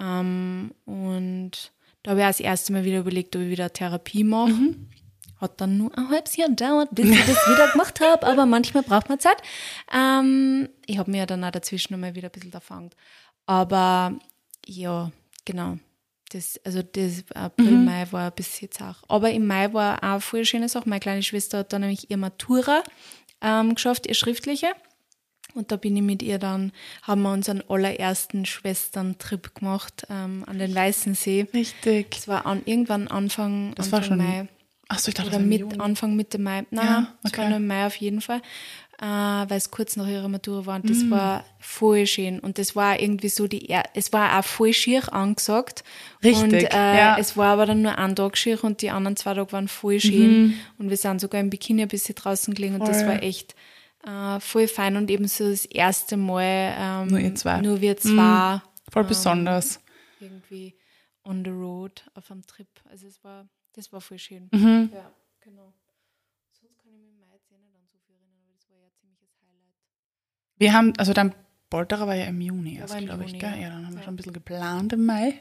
Ähm, 0.01 0.73
und 0.87 1.73
da 2.03 2.13
habe 2.13 2.21
ich 2.21 2.25
auch 2.25 2.31
das 2.31 2.41
erste 2.41 2.73
Mal 2.73 2.85
wieder 2.85 3.01
überlegt, 3.01 3.37
ob 3.37 3.43
ich 3.43 3.51
wieder 3.51 3.73
Therapie 3.73 4.25
mache. 4.25 4.75
Hat 5.37 5.61
dann 5.61 5.77
nur 5.77 5.97
ein 5.97 6.09
halbes 6.09 6.37
Jahr 6.37 6.49
gedauert, 6.49 6.89
bis 6.93 7.11
ich 7.11 7.27
das 7.27 7.47
wieder 7.47 7.69
gemacht 7.73 8.01
habe, 8.01 8.27
aber 8.27 8.47
manchmal 8.47 8.83
braucht 8.83 9.09
man 9.09 9.21
Zeit. 9.21 9.43
Ähm, 9.93 10.69
ich 10.87 10.99
habe 10.99 11.11
mir 11.11 11.19
ja 11.19 11.27
dann 11.27 11.45
auch 11.45 11.51
dazwischen 11.51 11.93
nochmal 11.93 12.15
wieder 12.15 12.29
ein 12.29 12.33
bisschen 12.33 12.53
erfangen. 12.53 12.91
Aber 13.45 14.15
ja, 14.67 15.11
genau. 15.45 15.79
Das, 16.31 16.61
also 16.65 16.83
das 16.83 17.25
April, 17.35 17.73
Mai 17.73 18.07
war 18.13 18.27
ein 18.31 18.35
bisschen 18.35 18.71
zart. 18.71 18.97
Aber 19.09 19.31
im 19.31 19.47
Mai 19.47 19.73
war 19.73 19.99
auch 19.99 20.03
eine 20.03 20.21
voll 20.21 20.45
schöne 20.45 20.69
Sache. 20.69 20.89
Meine 20.89 21.01
kleine 21.01 21.23
Schwester 21.23 21.59
hat 21.59 21.73
dann 21.73 21.81
nämlich 21.83 22.11
ihre 22.11 22.19
Matura 22.21 22.83
ähm, 23.41 23.75
geschafft, 23.75 24.07
ihr 24.07 24.15
schriftliche. 24.15 24.69
Und 25.55 25.73
da 25.73 25.77
bin 25.77 25.97
ich 25.97 26.03
mit 26.03 26.23
ihr 26.23 26.39
dann, 26.39 26.71
haben 27.03 27.23
wir 27.23 27.33
unseren 27.33 27.63
allerersten 27.69 28.47
Schwestern-Trip 28.47 29.55
gemacht 29.57 30.07
ähm, 30.09 30.45
an 30.47 30.59
den 30.61 30.73
Weißen 30.73 31.15
See. 31.15 31.49
Richtig. 31.53 32.13
Das 32.13 32.29
war 32.29 32.47
an, 32.47 32.63
irgendwann 32.65 33.09
Anfang, 33.09 33.75
Das 33.75 33.87
Anfang 33.87 34.01
war 34.01 34.07
schon. 34.07 34.19
Mai. 34.19 34.49
Achso, 34.87 35.09
ich 35.09 35.15
dachte, 35.15 35.31
Oder 35.31 35.39
das 35.39 35.51
war 35.61 35.69
mit. 35.69 35.81
Anfang 35.81 36.15
Mitte 36.17 36.39
Mai. 36.39 36.65
Nein, 36.71 36.87
Ja, 36.87 37.15
es 37.25 37.33
war 37.33 37.39
okay. 37.41 37.49
nur 37.49 37.57
im 37.59 37.67
Mai 37.67 37.87
auf 37.87 37.97
jeden 37.97 38.21
Fall. 38.21 38.41
Äh, 39.01 39.05
weil 39.07 39.57
es 39.57 39.71
kurz 39.71 39.97
nach 39.97 40.07
ihrer 40.07 40.29
Matura 40.29 40.67
war. 40.67 40.77
Und 40.77 40.91
das 40.91 40.99
Mm. 41.05 41.11
war 41.11 41.45
voll 41.59 42.07
schön. 42.07 42.39
Und 42.39 42.59
das 42.59 42.77
war 42.77 43.01
irgendwie 43.01 43.31
so 43.31 43.47
die, 43.47 43.67
er 43.71 43.85
es 43.95 44.13
war 44.13 44.39
auch 44.39 44.45
voll 44.45 44.75
schier 44.75 45.11
angesagt. 45.15 45.85
Richtig, 46.23 46.43
Und 46.43 46.53
äh, 46.53 46.69
ja. 46.99 47.17
es 47.19 47.35
war 47.35 47.55
aber 47.55 47.65
dann 47.65 47.81
nur 47.81 47.97
ein 47.97 48.15
Tag 48.15 48.37
schier 48.37 48.63
und 48.63 48.83
die 48.83 48.91
anderen 48.91 49.17
zwei 49.17 49.33
Tage 49.33 49.51
waren 49.53 49.69
voll 49.69 50.01
schön. 50.01 50.49
Mhm. 50.49 50.55
Und 50.77 50.91
wir 50.91 50.99
sind 50.99 51.19
sogar 51.23 51.41
im 51.41 51.49
Bikini 51.49 51.81
ein 51.81 51.89
bisschen 51.89 52.15
draußen 52.15 52.53
gelegen 52.53 52.75
und 52.75 52.87
das 52.87 52.99
Voll. 52.99 53.09
war 53.09 53.23
echt 53.23 53.55
äh, 54.07 54.39
voll 54.41 54.69
fein 54.69 54.97
und 54.99 55.11
eben 55.11 55.29
so 55.29 55.49
das 55.49 55.65
erste 55.65 56.19
Mal 56.19 56.75
ähm, 56.79 57.09
Nur 57.09 57.21
ihr 57.21 57.35
zwei. 57.35 57.57
Mhm. 57.57 57.63
Nur 57.65 57.81
wir 57.81 57.97
zwei 57.97 58.61
Voll 58.93 59.05
besonders. 59.05 59.81
irgendwie 60.21 60.75
on 61.25 61.43
the 61.43 61.51
road 61.51 62.05
auf 62.15 62.31
einem 62.31 62.47
Trip. 62.47 62.69
Also 62.91 63.07
es 63.07 63.25
war, 63.25 63.49
das 63.73 63.91
war 63.95 64.03
voll 64.03 64.19
schön. 64.19 64.49
Mhm. 64.53 64.91
Ja, 64.93 65.11
genau. 65.41 65.73
Sonst 66.61 66.79
kann 66.79 66.93
ich 66.93 66.99
mich 67.01 67.09
im 67.13 67.19
Mai 67.21 67.33
jetzt 67.33 67.51
eh 67.51 67.57
nicht 67.57 67.75
an 67.75 67.81
so 67.91 67.99
viel 68.07 68.15
erinnern, 68.17 68.41
aber 68.43 68.53
das 68.55 68.69
war 68.69 68.77
ja 68.79 68.85
ein 68.87 68.93
ziemliches 69.01 69.31
Highlight. 69.41 69.77
Wir 70.61 70.73
haben, 70.75 70.93
also 70.99 71.13
dein 71.15 71.35
Polterer 71.71 72.07
war 72.07 72.15
ja 72.15 72.27
im 72.27 72.41
Juni 72.41 72.77
erst, 72.77 72.97
glaube 72.99 73.25
ich, 73.25 73.31
Juni, 73.31 73.39
gell? 73.39 73.55
ja. 73.63 73.71
Dann 73.71 73.87
haben 73.87 73.97
wir 73.97 74.03
schon 74.03 74.13
ein 74.15 74.17
bisschen 74.17 74.33
geplant 74.35 74.93
im 74.93 75.07
Mai. 75.07 75.35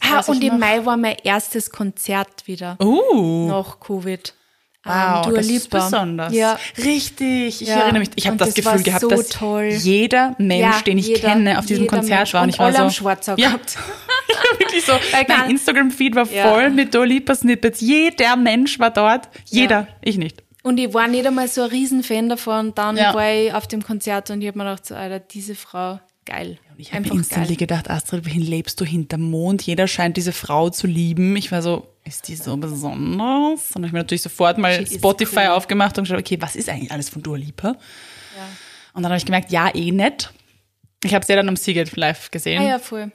Ah, 0.00 0.20
und 0.26 0.42
im 0.44 0.52
noch. 0.54 0.58
Mai 0.58 0.84
war 0.84 0.96
mein 0.96 1.16
erstes 1.24 1.70
Konzert 1.70 2.46
wieder. 2.46 2.76
Uh, 2.80 3.48
Nach 3.48 3.80
Covid. 3.80 4.34
wow, 4.84 5.22
Dua 5.26 5.36
das 5.38 5.46
ist 5.48 5.70
besonders. 5.70 6.32
Ja, 6.34 6.58
Richtig, 6.76 7.62
ich 7.62 7.68
Ja, 7.68 7.80
erinnere 7.80 8.00
mich. 8.00 8.10
Ich 8.14 8.26
habe 8.26 8.36
das, 8.36 8.54
das 8.54 8.64
Gefühl 8.64 8.82
gehabt, 8.82 9.00
so 9.00 9.08
dass 9.08 9.28
toll. 9.30 9.64
jeder 9.70 10.36
Mensch, 10.38 10.60
Ja, 10.76 10.82
den 10.82 10.98
ich 10.98 11.08
jeder- 11.08 11.20
kenne, 11.30 11.58
auf 11.58 11.66
diesem 11.66 11.86
Konzert 11.86 12.18
Mensch. 12.20 12.34
war. 12.34 12.42
Und 12.42 12.48
Und 12.48 12.54
ich 12.54 12.58
war 12.60 12.72
so, 12.72 12.78
am 12.78 12.90
Schwarzau 12.90 13.34
ja, 13.38 13.52
wirklich 14.58 14.84
so. 14.84 14.92
Mein 15.26 15.50
Instagram-Feed 15.50 16.14
war 16.14 16.26
voll 16.26 16.70
mit 16.70 16.94
Dua 16.94 17.04
Lipa 17.04 17.34
Snippets. 17.34 17.80
Jeder 17.80 18.36
Mensch 18.36 18.78
war 18.78 18.90
dort. 18.90 19.28
Jeder, 19.46 19.88
ich 20.02 20.16
nicht. 20.18 20.44
Und 20.62 20.78
ich 20.78 20.92
war 20.92 21.06
nicht 21.08 21.26
einmal 21.26 21.48
so 21.48 21.62
ein 21.62 21.70
Riesenfan 21.70 22.28
davon. 22.28 22.74
Dann 22.74 22.96
Ja. 22.96 23.14
war 23.14 23.30
ich 23.32 23.52
auf 23.52 23.66
dem 23.68 23.82
Konzert 23.82 24.30
und 24.30 24.40
ich 24.42 24.48
habe 24.48 24.58
mir 24.58 24.64
gedacht, 24.64 24.86
so, 24.86 24.94
Alter, 24.94 25.20
diese 25.20 25.54
Frau, 25.54 26.00
geil. 26.24 26.58
Ich 26.76 26.92
habe 26.92 27.08
instantly 27.08 27.54
geil. 27.54 27.56
gedacht, 27.56 27.90
Astrid, 27.90 28.24
wohin 28.26 28.42
lebst 28.42 28.80
du 28.80 28.84
hinterm 28.84 29.22
Mond? 29.22 29.62
Jeder 29.62 29.86
scheint 29.88 30.16
diese 30.16 30.32
Frau 30.32 30.70
zu 30.70 30.86
lieben. 30.86 31.36
Ich 31.36 31.50
war 31.52 31.62
so, 31.62 31.86
ist 32.04 32.28
die 32.28 32.36
so 32.36 32.56
besonders? 32.56 33.72
Und 33.74 33.84
ich 33.84 33.92
mir 33.92 33.98
natürlich 33.98 34.22
sofort 34.22 34.58
mal 34.58 34.86
She 34.86 34.96
Spotify 34.98 35.46
cool. 35.46 35.46
aufgemacht 35.48 35.96
und 35.98 36.04
geschaut, 36.04 36.18
okay, 36.20 36.38
was 36.40 36.54
ist 36.56 36.68
eigentlich 36.68 36.92
alles 36.92 37.08
von 37.08 37.22
Dua 37.22 37.36
Lipa? 37.36 37.76
Und 38.94 39.02
dann 39.02 39.12
habe 39.12 39.18
ich 39.18 39.26
gemerkt, 39.26 39.50
ja, 39.52 39.72
eh 39.74 39.90
nett. 39.92 40.32
Ich 41.04 41.14
habe 41.14 41.24
sie 41.24 41.32
ja 41.32 41.36
dann 41.36 41.48
am 41.48 41.56
Siegel 41.56 41.88
live 41.94 42.30
gesehen. 42.30 42.60
Ah 42.62 42.66
ja, 42.68 42.78
voll. 42.80 43.12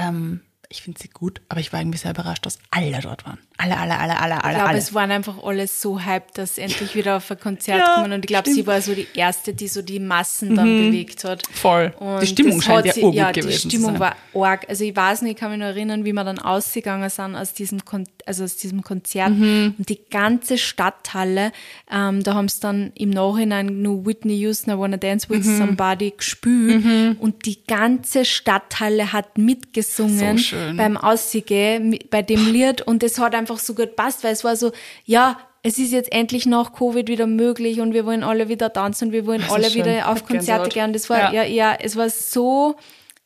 Ähm, 0.00 0.40
ich 0.68 0.82
finde 0.82 1.00
sie 1.00 1.08
gut, 1.08 1.40
aber 1.48 1.58
ich 1.60 1.72
war 1.72 1.80
irgendwie 1.80 1.98
sehr 1.98 2.12
überrascht, 2.12 2.46
dass 2.46 2.58
alle 2.70 3.00
dort 3.00 3.24
waren. 3.26 3.38
Alle, 3.62 3.76
alle, 3.78 3.98
alle, 3.98 4.20
alle, 4.20 4.34
Ich 4.34 4.44
alle, 4.44 4.54
glaube, 4.54 4.68
alle. 4.70 4.78
es 4.78 4.94
waren 4.94 5.10
einfach 5.10 5.42
alle 5.42 5.66
so 5.66 6.00
hyped, 6.00 6.36
dass 6.38 6.56
sie 6.56 6.62
endlich 6.62 6.94
wieder 6.94 7.16
auf 7.16 7.30
ein 7.30 7.38
Konzert 7.38 7.78
Ja, 7.78 7.94
kommen. 7.96 8.12
Und 8.12 8.20
ich 8.24 8.26
glaube, 8.26 8.50
sie 8.50 8.66
war 8.66 8.80
so 8.80 8.94
die 8.94 9.06
erste, 9.14 9.54
die 9.54 9.68
so 9.68 9.82
die 9.82 10.00
Massen 10.00 10.56
dann 10.56 10.64
bewegt 10.66 11.24
hat. 11.24 11.42
Voll. 11.52 11.92
Und 11.98 12.22
die 12.22 12.26
Stimmung 12.26 12.60
scheint 12.60 12.86
ja 12.86 12.94
urgut 12.96 13.14
Ja, 13.14 13.30
gewesen 13.32 13.68
die 13.68 13.76
zu 13.76 13.82
Stimmung 13.82 13.98
war 14.00 14.16
arg. 14.34 14.66
Also 14.68 14.84
ich 14.84 14.94
weiß 14.96 15.22
nicht, 15.22 15.32
ich 15.34 15.38
kann 15.38 15.50
mich 15.50 15.60
noch 15.60 15.66
erinnern, 15.66 16.04
wie 16.04 16.12
wir 16.12 16.24
dann 16.24 16.38
ausgegangen 16.38 17.08
sind 17.10 17.36
aus 17.36 17.52
diesem, 17.54 17.84
Kon 17.84 18.04
also 18.26 18.44
aus 18.44 18.56
diesem 18.56 18.82
Konzert. 18.82 19.30
Mhm. 19.30 19.74
Und 19.78 19.88
die 19.88 20.00
ganze 20.10 20.56
Stadthalle, 20.58 21.52
ähm, 21.90 22.22
da 22.22 22.34
haben 22.34 22.48
sie 22.48 22.60
dann 22.60 22.92
im 22.94 23.10
Nachhinein 23.10 23.82
nur 23.82 24.06
Whitney 24.06 24.34
Houston, 24.38 24.70
I 24.72 24.78
Wanna 24.78 24.96
Dance 24.96 25.28
With 25.28 25.46
Mhm. 25.46 25.58
Somebody 25.58 26.12
gespielt. 26.16 26.84
Und 27.20 27.46
die 27.46 27.64
ganze 27.64 28.24
Stadthalle 28.24 29.12
hat 29.12 29.38
mitgesungen 29.38 30.38
So 30.38 30.56
beim 30.76 30.96
Aussehen 30.96 31.90
mi- 31.90 32.00
bei 32.10 32.22
dem 32.22 32.52
Lied. 32.52 32.82
Und 32.82 33.02
es 33.02 33.18
hat 33.18 33.34
einfach 33.34 33.51
so 33.58 33.74
gut 33.74 33.96
passt, 33.96 34.24
weil 34.24 34.32
es 34.32 34.44
war 34.44 34.56
so, 34.56 34.72
ja, 35.04 35.38
es 35.62 35.78
ist 35.78 35.92
jetzt 35.92 36.12
endlich 36.12 36.46
nach 36.46 36.72
Covid 36.72 37.08
wieder 37.08 37.26
möglich 37.26 37.80
und 37.80 37.92
wir 37.94 38.04
wollen 38.04 38.24
alle 38.24 38.48
wieder 38.48 38.72
tanzen 38.72 39.08
und 39.08 39.12
wir 39.12 39.26
wollen 39.26 39.40
Das 39.42 39.50
alle 39.52 39.72
wieder 39.74 40.08
auf. 40.08 40.26
Konzerte 40.26 40.68
gehen. 40.70 40.92
Das 40.92 41.08
war, 41.08 41.32
Ja. 41.32 41.42
ja, 41.42 41.44
ja, 41.44 41.76
es 41.80 41.94
war 41.96 42.10
so, 42.10 42.76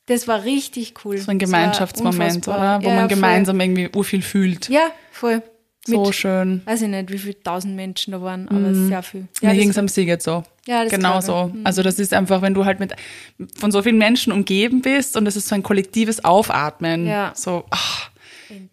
das 0.06 0.28
war 0.28 0.44
richtig 0.44 0.94
cool. 1.04 1.16
so 1.18 1.30
ein 1.30 1.38
Gemeinschaftsmoment, 1.38 2.46
oder? 2.46 2.80
Wo 2.82 2.88
ja, 2.88 2.94
man 2.94 2.98
voll. 3.00 3.08
gemeinsam 3.08 3.58
irgendwie 3.60 3.88
urviel 3.94 4.22
fühlt. 4.22 4.68
Ja, 4.68 4.88
voll. 5.12 5.42
So 5.88 6.02
Mit, 6.04 6.14
schön. 6.16 6.62
weiß 6.64 6.82
ich 6.82 6.88
nicht, 6.88 7.12
wie 7.12 7.18
viele 7.18 7.40
tausend 7.44 7.76
Menschen 7.76 8.10
da 8.12 8.20
waren, 8.20 8.48
aber 8.48 8.74
sehr 8.74 9.04
viel. 9.04 9.28
Mir 9.40 9.50
Ja, 9.50 9.54
ging 9.54 9.68
das 9.68 9.76
es 9.76 9.78
am 9.78 9.86
Sieg 9.88 10.08
jetzt 10.08 10.24
so. 10.24 10.42
Ja, 10.66 10.82
das 10.82 10.90
genau 10.92 11.20
so. 11.20 11.52
Also 11.62 11.84
das 11.84 12.00
ist 12.00 12.12
einfach, 12.12 12.42
wenn 12.42 12.54
du 12.54 12.64
halt 12.64 12.80
mit 12.80 12.92
von 13.56 13.70
so 13.70 13.80
vielen 13.82 13.98
Menschen 13.98 14.32
umgeben 14.32 14.82
bist 14.82 15.16
und 15.16 15.26
es 15.28 15.36
ist 15.36 15.46
so 15.48 15.54
ein 15.54 15.62
kollektives 15.62 16.24
Aufatmen. 16.24 17.06
Ja. 17.06 17.30
So, 17.36 17.64
ach, 17.70 18.10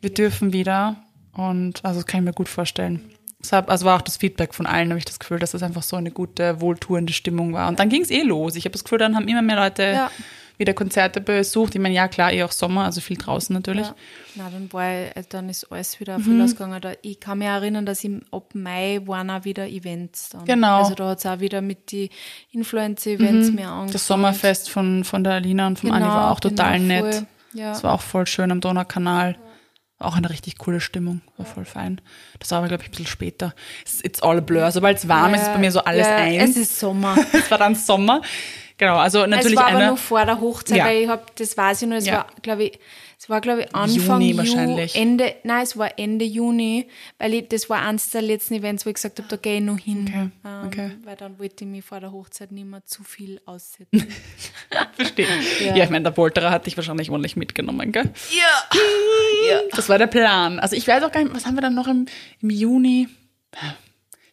wir 0.02 0.10
dürfen 0.12 0.54
wieder. 0.54 1.03
Und 1.36 1.84
also 1.84 2.00
das 2.00 2.06
kann 2.06 2.22
ich 2.22 2.26
mir 2.26 2.34
gut 2.34 2.50
vorstellen. 2.50 3.02
Deshalb, 3.41 3.69
also 3.69 3.86
war 3.86 3.98
auch 3.98 4.02
das 4.02 4.17
Feedback 4.17 4.54
von 4.54 4.65
allen, 4.65 4.89
habe 4.89 5.00
ich 5.00 5.06
das 5.06 5.19
Gefühl, 5.19 5.39
dass 5.39 5.52
das 5.52 5.63
einfach 5.63 5.84
so 5.84 5.98
eine 5.98 6.12
gute, 6.12 6.62
wohltuende 6.62 7.12
Stimmung 7.12 7.54
war. 7.54 7.67
Und 7.67 7.80
dann 7.80 7.89
ging 7.89 8.02
es 8.02 8.10
eh 8.10 8.22
los. 8.22 8.56
Ich 8.56 8.63
habe 8.65 8.72
das 8.72 8.84
Gefühl, 8.84 9.00
dann 9.00 9.15
haben 9.15 9.28
immer 9.28 9.41
mehr 9.41 9.58
Leute 9.58 9.84
Ja. 9.84 10.12
wieder 10.58 10.74
Konzerte 10.74 11.19
besucht. 11.19 11.76
Ich 11.76 11.82
meine, 11.82 11.93
ja 11.93 12.08
klar, 12.08 12.32
eh 12.32 12.43
auch 12.43 12.54
Sommer, 12.54 12.86
also 12.86 13.02
viel 13.02 13.17
draußen 13.17 13.54
natürlich. 13.54 13.88
Ja. 13.88 13.96
Na, 14.36 14.50
dann 14.50 14.72
war 14.72 14.86
ich, 14.89 15.15
äh, 15.17 15.24
dann 15.28 15.50
ist 15.50 15.69
alles 15.69 16.00
wieder 16.00 16.19
Mhm. 16.19 16.56
Da, 16.80 16.93
ich 17.02 17.19
kann 17.19 17.39
mich 17.39 17.48
erinnern, 17.48 17.86
dass 17.86 18.04
im, 18.06 18.22
ab 18.32 18.52
Mai 18.54 19.02
waren 19.06 19.30
auch 19.30 19.43
wieder 19.43 19.67
Events 19.67 20.30
dann. 20.30 20.46
Genau. 20.46 20.84
Also 20.84 20.96
da 20.96 21.10
hat 21.10 21.19
es 21.19 21.26
auch 21.26 21.39
wieder 21.41 21.62
mit 21.62 21.91
die 21.91 22.12
Influencer-Events 22.52 23.52
mehr 23.52 23.67
angefangen. 23.67 23.91
Das 23.91 24.08
Sommerfest 24.08 24.69
von, 24.69 25.04
von 25.04 25.24
der 25.24 25.34
Alina 25.34 25.67
und 25.67 25.80
vom 25.80 25.91
Anni 25.91 26.06
war 26.06 26.32
auch 26.32 26.39
total 26.39 26.80
genau, 26.80 27.04
nett. 27.08 27.26
Ja. 27.54 27.72
Das 27.72 27.84
war 27.84 27.93
auch 27.93 28.02
voll 28.02 28.26
schön 28.26 28.52
am 28.52 28.62
Donaukanal. 28.62 29.36
Auch 30.04 30.18
eine 30.18 30.30
richtig 30.30 30.58
coole 30.58 30.82
Stimmung. 30.82 31.22
War 31.38 31.46
voll 31.46 31.66
fein. 31.66 32.02
Das 32.39 32.52
war 32.52 32.60
aber, 32.60 32.68
glaube 32.68 32.84
ich, 32.84 32.89
ein 32.89 32.92
bisschen 32.92 33.08
später. 33.08 33.54
It's, 34.04 34.22
all 34.22 34.38
a 34.38 34.42
blur. 34.42 34.70
Sobald 34.72 34.98
es 34.98 35.08
warm 35.08 35.34
ist, 35.34 35.44
ist 35.44 35.54
bei 35.54 35.60
mir 35.60 35.72
so 35.72 35.80
alles 35.80 36.06
ja, 36.06 36.18
eins. 36.18 36.52
Es 36.52 36.58
ist 36.58 36.80
Sommer. 36.80 37.16
Es 37.34 37.50
war 37.50 37.58
dann 37.58 37.76
Sommer. 37.76 38.22
Genau, 38.78 38.98
also 38.98 39.26
natürlich 39.28 39.58
es 39.58 39.64
war 39.64 39.72
aber 39.72 39.88
noch 39.88 39.98
vor 39.98 40.26
der 40.26 40.40
Hochzeit, 40.42 40.78
Ja. 40.80 40.86
weil 40.86 41.04
ich 41.04 41.08
hab, 41.08 41.36
das 41.36 41.56
weiß 41.56 41.84
ich 41.84 41.88
noch, 41.88 41.98
es 41.98 42.06
Ja. 42.08 42.14
war, 42.14 42.28
glaube 42.42 42.64
ich, 42.66 42.80
es 43.20 43.30
war, 43.30 43.40
glaube 43.40 43.62
ich, 43.62 43.74
Anfang 43.76 44.20
Juni 44.20 44.34
Ju- 44.34 44.38
wahrscheinlich. 44.38 44.96
Ende, 44.98 45.36
nein, 45.44 45.64
es 45.64 45.78
war 45.78 45.98
Ende 45.98 46.26
Juni, 46.26 46.88
weil 47.20 47.36
ich, 47.36 47.48
das 47.48 47.70
war 47.70 47.82
eines 47.82 48.10
der 48.10 48.22
letzten 48.22 48.56
Events, 48.56 48.86
wo 48.86 48.90
ich 48.90 48.96
gesagt 48.96 49.18
habe, 49.20 49.30
da 49.30 49.38
gehe 49.38 49.58
ich 49.58 49.62
noch 49.62 49.78
hin. 49.78 50.06
Okay, 50.10 50.30
Ähm, 50.44 50.68
okay. 50.68 50.92
Weil 51.06 51.16
dann 51.16 51.40
wollte 51.40 51.64
ich 51.64 51.70
mich 51.70 51.86
vor 51.86 52.02
der 52.02 52.12
Hochzeit 52.12 52.52
nicht 52.52 52.66
mehr 52.66 52.84
zu 52.84 53.04
viel 53.04 53.40
aussetzen. 53.46 53.88
Verstehe. 54.96 55.28
Ja. 55.62 55.76
Ja. 55.76 55.84
ich 55.86 55.90
meine, 55.90 56.04
der 56.04 56.12
Polterer 56.12 56.52
hat 56.52 56.66
dich 56.66 56.76
wahrscheinlich 56.76 57.10
ordentlich 57.10 57.36
mitgenommen, 57.38 57.92
gell? 57.94 58.12
ja. 58.32 58.80
ja. 59.52 59.60
Das 59.72 59.88
war 59.88 59.98
der 59.98 60.08
Plan. 60.08 60.60
Also 60.60 60.76
ich 60.76 60.86
weiß 60.88 61.04
auch 61.04 61.12
gar 61.12 61.24
nicht, 61.24 61.34
was 61.34 61.46
haben 61.46 61.56
wir 61.56 61.62
dann 61.62 61.76
noch 61.76 61.88
im, 61.88 62.08
im 62.42 62.50
Juni? 62.50 63.08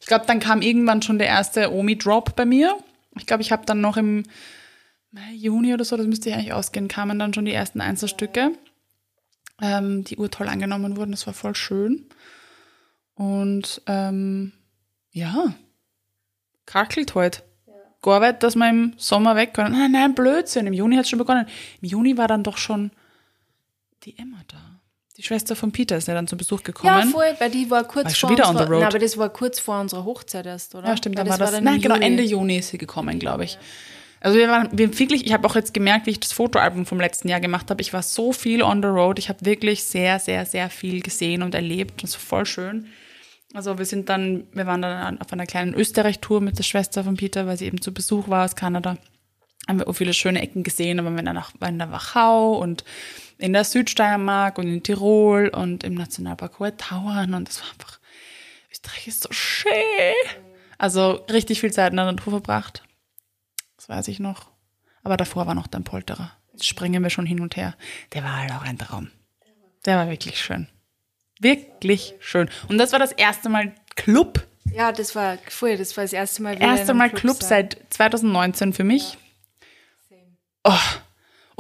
Ich 0.01 0.07
glaube, 0.07 0.25
dann 0.27 0.41
kam 0.41 0.63
irgendwann 0.63 1.03
schon 1.03 1.19
der 1.19 1.29
erste 1.29 1.73
Omi-Drop 1.73 2.35
bei 2.35 2.45
mir. 2.47 2.77
Ich 3.17 3.27
glaube, 3.27 3.43
ich 3.43 3.53
habe 3.53 3.67
dann 3.67 3.81
noch 3.81 3.97
im 3.97 4.25
Mai, 5.13 5.33
Juni 5.35 5.75
oder 5.75 5.85
so, 5.85 5.97
das 5.97 6.07
müsste 6.07 6.31
ja 6.31 6.37
eigentlich 6.37 6.53
ausgehen, 6.53 6.89
kamen 6.89 7.19
dann 7.19 7.35
schon 7.35 7.45
die 7.45 7.53
ersten 7.53 7.81
Einzelstücke, 7.81 8.53
ähm, 9.61 10.05
die 10.05 10.17
urtoll 10.17 10.49
angenommen 10.49 10.97
wurden. 10.97 11.11
Das 11.11 11.27
war 11.27 11.35
voll 11.35 11.57
schön. 11.57 12.07
Und 13.15 13.83
ähm, 13.87 14.53
ja, 15.11 15.55
kackelt 16.67 17.15
heute. 17.15 17.43
Gearbeitet, 18.03 18.43
dass 18.45 18.57
wir 18.57 18.71
im 18.71 18.95
Sommer 18.97 19.37
weg 19.37 19.53
können. 19.53 19.73
Nein, 19.73 19.93
nein, 19.93 20.15
Blödsinn. 20.15 20.67
Im 20.67 20.73
Juni 20.73 20.97
hat 20.97 21.05
es 21.05 21.11
schon 21.11 21.19
begonnen. 21.19 21.47
Im 21.83 21.89
Juni 21.89 22.17
war 22.17 22.29
dann 22.29 22.43
doch 22.43 22.57
schon 22.57 22.93
die 24.05 24.17
Emma 24.19 24.39
da. 24.49 24.70
Die 25.21 25.27
Schwester 25.27 25.55
von 25.55 25.71
Peter 25.71 25.99
ist 25.99 26.09
ja 26.09 26.15
dann 26.15 26.27
zu 26.27 26.35
Besuch 26.35 26.63
gekommen. 26.63 26.99
Ja, 26.99 27.07
voll, 27.07 27.35
weil 27.39 27.51
die 27.51 27.71
war 27.71 27.85
kurz 27.85 28.07
War 28.07 28.15
vor 28.15 28.31
wieder 28.31 28.45
on 28.45 28.53
unserer, 28.53 28.67
the 28.67 28.73
road? 28.73 28.81
Nein, 28.81 28.89
aber 28.89 28.99
das 28.99 29.19
war 29.19 29.29
kurz 29.29 29.61
vor 29.61 29.79
unserer 29.79 30.07
Hochzeit 30.07 30.47
erst, 30.47 30.75
oder? 30.75 30.89
Ja, 30.89 30.97
stimmt, 30.97 31.19
Weil 31.19 31.25
dann 31.25 31.33
war 31.33 31.39
das. 31.39 31.53
dann 31.53 31.65
nein, 31.65 31.79
genau. 31.79 31.97
Ende 31.97 32.23
Juni 32.23 32.57
ist 32.57 32.71
sie 32.71 32.79
gekommen, 32.79 33.19
glaube 33.19 33.45
ich. 33.45 33.59
Also 34.21 34.39
wir 34.39 34.49
waren 34.49 34.71
wir 34.73 34.99
wirklich, 34.99 35.27
ich 35.27 35.35
habe 35.35 35.47
auch 35.47 35.57
jetzt 35.57 35.75
gemerkt, 35.75 36.07
wie 36.07 36.13
ich 36.13 36.21
das 36.21 36.33
Fotoalbum 36.33 36.87
vom 36.87 36.99
letzten 36.99 37.29
Jahr 37.29 37.41
gemacht 37.41 37.69
habe. 37.69 37.83
Ich 37.83 37.93
war 37.93 38.03
so 38.03 38.33
viel 38.33 38.63
on 38.63 38.81
the 38.81 38.89
road. 38.89 39.19
Ich 39.19 39.29
habe 39.29 39.45
wirklich 39.45 39.85
sehr, 39.85 40.19
sehr, 40.21 40.47
sehr 40.47 40.71
viel 40.71 41.03
gesehen 41.03 41.43
und 41.43 41.55
erlebt. 41.55 42.03
Das 42.03 42.15
war 42.15 42.21
voll 42.21 42.47
schön. 42.47 42.87
Also 43.53 43.77
wir 43.77 43.85
sind 43.85 44.09
dann, 44.09 44.45
wir 44.55 44.65
waren 44.67 44.81
dann 44.81 45.21
auf 45.21 45.31
einer 45.35 45.45
kleinen 45.45 45.75
Österreich-Tour 45.75 46.41
mit 46.41 46.57
der 46.57 46.63
Schwester 46.63 47.05
von 47.05 47.19
Peter, 47.19 47.47
weil 47.47 47.59
sie 47.59 47.67
eben 47.67 47.83
zu 47.83 47.93
Besuch 47.93 48.29
war 48.29 48.47
aus 48.47 48.57
Kanada. 48.57 48.97
Haben 49.69 49.81
wir 49.81 49.87
auch 49.87 49.93
viele 49.93 50.15
schöne 50.15 50.41
Ecken 50.41 50.63
gesehen, 50.63 50.99
aber 50.99 51.11
wir 51.11 51.23
waren 51.23 51.35
nach, 51.35 51.53
waren 51.59 51.75
in 51.75 51.79
der 51.79 51.93
Wachau 51.93 52.55
und 52.55 52.85
in 53.41 53.53
der 53.53 53.65
Südsteiermark 53.65 54.59
und 54.59 54.69
in 54.69 54.83
Tirol 54.83 55.49
und 55.49 55.85
im 55.85 55.95
Nationalpark 55.95 56.59
Hohe 56.59 56.77
Tauern 56.77 57.35
und 57.35 57.49
das 57.49 57.61
war 57.63 57.71
einfach, 57.71 57.99
Österreich 58.71 59.09
ist 59.09 59.23
so 59.23 59.33
schön. 59.33 59.73
Also 60.79 61.25
richtig 61.31 61.61
viel 61.61 61.73
Zeit 61.73 61.91
in 61.93 61.97
der 61.97 62.07
Natur 62.07 62.33
verbracht. 62.33 62.83
Das 63.77 63.89
weiß 63.89 64.09
ich 64.09 64.21
noch. 64.21 64.51
Aber 65.03 65.17
davor 65.17 65.47
war 65.47 65.55
noch 65.55 65.67
dein 65.67 65.85
Polterer. 65.85 66.33
Jetzt 66.53 66.67
springen 66.67 67.03
wir 67.03 67.11
schon 67.11 67.27
hin 67.27 67.41
und 67.41 67.57
her. 67.57 67.75
Der 68.13 68.23
war 68.23 68.37
halt 68.37 68.53
auch 68.53 68.63
ein 68.63 68.79
Traum. 68.79 69.11
Der 69.85 69.97
war 69.97 70.09
wirklich 70.09 70.41
schön. 70.41 70.69
Wirklich 71.41 72.15
schön. 72.21 72.51
Und 72.69 72.79
das 72.79 72.93
war 72.93 72.99
das 72.99 73.13
erste 73.13 73.49
Mal 73.49 73.75
Club 73.97 74.47
Ja, 74.75 74.93
das 74.93 75.15
war 75.15 75.39
voll, 75.49 75.77
das 75.77 75.97
war 75.97 76.05
das 76.05 76.13
erste 76.13 76.43
Mal 76.43 76.57
wieder 76.57 76.67
Erste 76.67 76.95
Mal 76.95 77.11
Club 77.11 77.37
sein. 77.43 77.49
seit 77.49 77.79
2019 77.91 78.73
für 78.73 78.85
mich. 78.85 79.17
Oh. 80.65 80.73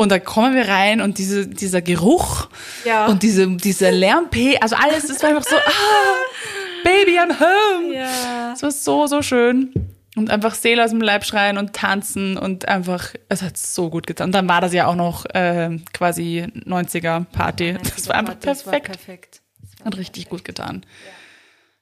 Und 0.00 0.08
da 0.10 0.18
kommen 0.18 0.54
wir 0.54 0.66
rein 0.66 1.02
und 1.02 1.18
diese, 1.18 1.46
dieser 1.46 1.82
Geruch 1.82 2.48
Ja. 2.86 3.04
und 3.06 3.22
diese, 3.22 3.46
dieser 3.48 3.92
Lärm-P, 3.92 4.56
also 4.58 4.74
alles, 4.76 5.06
das 5.08 5.22
war 5.22 5.28
einfach 5.28 5.44
so, 5.44 5.56
ah, 5.56 6.82
Baby, 6.82 7.18
I'm 7.18 7.38
home. 7.38 7.94
Ja. 7.94 8.52
Es 8.54 8.62
war 8.62 8.70
so, 8.70 9.06
so 9.06 9.20
schön. 9.20 9.74
Und 10.16 10.30
einfach 10.30 10.54
Seele 10.54 10.82
aus 10.82 10.88
dem 10.90 11.02
Leib 11.02 11.26
schreien 11.26 11.58
und 11.58 11.74
tanzen 11.74 12.38
und 12.38 12.66
einfach, 12.66 13.10
es 13.28 13.42
hat 13.42 13.58
so 13.58 13.90
gut 13.90 14.06
getan. 14.06 14.28
Und 14.28 14.32
dann 14.32 14.48
war 14.48 14.62
das 14.62 14.72
ja 14.72 14.86
auch 14.86 14.94
noch 14.94 15.26
äh, 15.34 15.76
quasi 15.92 16.46
90er-Party. 16.66 17.76
Das 17.94 18.08
war 18.08 18.16
einfach 18.16 18.36
Das 18.40 18.64
war 18.64 18.72
perfekt. 18.72 18.86
perfekt. 19.04 19.40
Hat 19.84 19.98
richtig 19.98 20.30
gut 20.30 20.44
getan. 20.46 20.84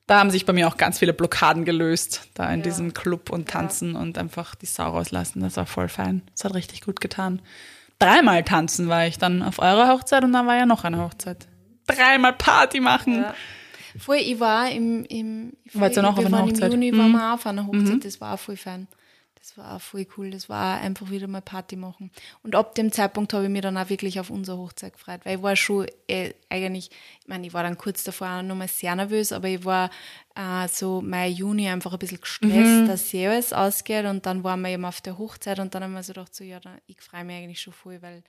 Da 0.09 0.19
haben 0.19 0.31
sich 0.33 0.45
bei 0.45 0.53
mir 0.53 0.67
auch 0.67 0.77
ganz 0.77 0.99
viele 0.99 1.13
Blockaden 1.13 1.65
gelöst, 1.65 2.23
da 2.35 2.51
in 2.53 2.63
diesem 2.63 2.95
Club 2.95 3.31
und 3.31 3.49
tanzen 3.49 3.95
und 3.95 4.19
einfach 4.19 4.57
die 4.57 4.67
Sau 4.67 4.91
rauslassen. 4.91 5.41
Das 5.41 5.57
war 5.57 5.67
voll 5.67 5.89
fein. 5.89 6.23
Das 6.35 6.45
hat 6.45 6.55
richtig 6.55 6.81
gut 6.81 7.01
getan. 7.01 7.41
Dreimal 7.99 8.45
tanzen 8.45 8.89
war 8.89 9.07
ich 9.07 9.19
dann 9.19 9.43
auf 9.43 9.59
eurer 9.59 9.89
Hochzeit 9.89 10.23
und 10.25 10.33
dann 10.33 10.47
war 10.47 10.57
ja 10.57 10.67
noch 10.67 10.85
eine 10.85 10.99
Hochzeit. 11.03 11.49
Dreimal 11.87 12.33
Party 12.35 12.81
machen. 12.81 13.23
Ja. 13.23 13.35
Voll, 13.99 14.17
ich 14.17 14.39
war 14.39 14.71
im, 14.71 15.05
im 15.07 15.55
Wart 15.73 15.97
ihr 15.97 16.03
noch 16.03 16.17
wir 16.17 16.21
auf 16.27 16.33
einer 16.33 16.43
Hochzeit? 16.45 16.73
Im 16.73 16.83
Juni 16.83 16.93
Mhm. 16.93 16.99
waren 16.99 17.13
wir 17.13 17.29
auch 17.31 17.35
auf 17.35 17.47
einer 17.47 17.67
Hochzeit, 17.67 18.05
das 18.05 18.21
war 18.21 18.35
auch 18.35 18.39
voll 18.39 18.57
fein. 18.57 18.87
Das 19.49 19.57
war 19.57 19.77
auch 19.77 19.81
voll 19.81 20.07
cool. 20.17 20.31
Das 20.31 20.51
war 20.51 20.79
einfach 20.81 21.09
wieder 21.11 21.27
mal 21.27 21.41
Party 21.41 21.77
machen. 21.77 22.11
Und 22.43 22.55
ab 22.55 22.75
dem 22.75 22.93
Zeitpunkt 22.93 23.33
habe 23.33 23.45
ich 23.45 23.51
mich 23.51 23.63
dann 23.63 23.79
auch 23.79 23.89
wirklich 23.89 24.21
auf 24.21 24.29
unsere 24.29 24.59
Hochzeit 24.59 24.93
gefreut, 24.93 25.21
weil 25.25 25.37
ich 25.39 25.43
war 25.43 25.57
schon 25.57 25.87
äh, 26.07 26.35
eigentlich, 26.51 26.91
ich 27.23 27.29
meine, 27.29 27.47
ich 27.47 27.55
war 27.55 27.63
dann 27.63 27.79
kurz 27.79 28.05
davor 28.05 28.29
auch 28.29 28.43
noch 28.43 28.55
mal 28.57 28.69
sehr 28.69 28.95
nervös, 28.95 29.33
aber 29.33 29.49
ich 29.49 29.65
war 29.65 29.89
äh, 30.35 30.69
so 30.69 31.01
Mai, 31.01 31.29
Juni 31.29 31.67
einfach 31.69 31.93
ein 31.95 31.99
bisschen 31.99 32.21
gestresst, 32.21 32.53
Mhm. 32.83 32.87
dass 32.89 33.15
eh 33.15 33.27
alles 33.27 33.53
ausgeht 33.55 34.05
und 34.05 34.27
dann 34.27 34.45
waren 34.45 34.61
wir 34.61 34.69
eben 34.69 34.85
auf 34.85 35.01
der 35.01 35.17
Hochzeit 35.17 35.59
und 35.61 35.75
dann 35.75 35.83
haben 35.83 35.93
wir 35.95 36.03
so 36.03 36.13
gedacht, 36.13 36.35
so, 36.35 36.45
ja, 36.45 36.61
dann, 36.61 36.79
ich 36.87 37.01
freue 37.01 37.25
mich 37.25 37.37
eigentlich 37.37 37.61
schon 37.63 37.73
voll, 37.73 38.03
weil 38.03 38.23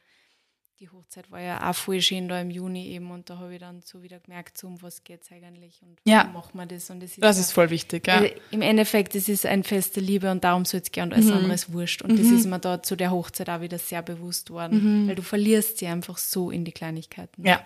die 0.79 0.89
Hochzeit 0.89 1.29
war 1.29 1.41
ja 1.41 1.69
auch 1.69 1.75
voll 1.75 2.01
schön 2.01 2.29
da 2.29 2.39
im 2.39 2.49
Juni 2.49 2.87
eben 2.87 3.11
und 3.11 3.29
da 3.29 3.37
habe 3.37 3.53
ich 3.53 3.59
dann 3.59 3.81
so 3.81 4.01
wieder 4.01 4.19
gemerkt, 4.19 4.57
so 4.57 4.67
um 4.67 4.81
was 4.81 5.03
geht 5.03 5.23
es 5.23 5.31
eigentlich 5.31 5.81
und 5.81 5.99
Ja. 6.05 6.25
wie 6.29 6.33
machen 6.33 6.51
wir 6.57 6.65
das 6.65 6.89
und 6.89 7.01
das 7.01 7.11
ist, 7.11 7.21
Das 7.23 7.35
ja- 7.35 7.41
ist 7.41 7.51
voll 7.51 7.69
wichtig, 7.69 8.07
ja. 8.07 8.15
also 8.19 8.33
Im 8.51 8.61
Endeffekt, 8.61 9.13
es 9.15 9.27
ist 9.27 9.45
ein 9.45 9.63
Fest 9.63 9.97
der 9.97 10.03
Liebe 10.03 10.31
und 10.31 10.43
darum 10.43 10.63
soll 10.63 10.79
es 10.79 10.91
gehen 10.91 11.03
und 11.03 11.13
alles 11.13 11.25
Mhm. 11.25 11.33
andere 11.33 11.53
ist 11.53 11.73
wurscht. 11.73 12.01
Und 12.01 12.17
das 12.17 12.27
ist 12.27 12.45
mir 12.45 12.59
da 12.59 12.81
zu 12.81 12.95
der 12.95 13.11
Hochzeit 13.11 13.49
auch 13.49 13.59
wieder 13.61 13.77
sehr 13.77 14.01
bewusst 14.01 14.49
worden, 14.51 15.07
weil 15.07 15.15
du 15.15 15.21
verlierst 15.21 15.79
sie 15.79 15.87
einfach 15.87 16.17
so 16.17 16.49
in 16.49 16.63
die 16.63 16.71
Kleinigkeiten. 16.71 17.41
Mhm. 17.41 17.47
Ja, 17.47 17.61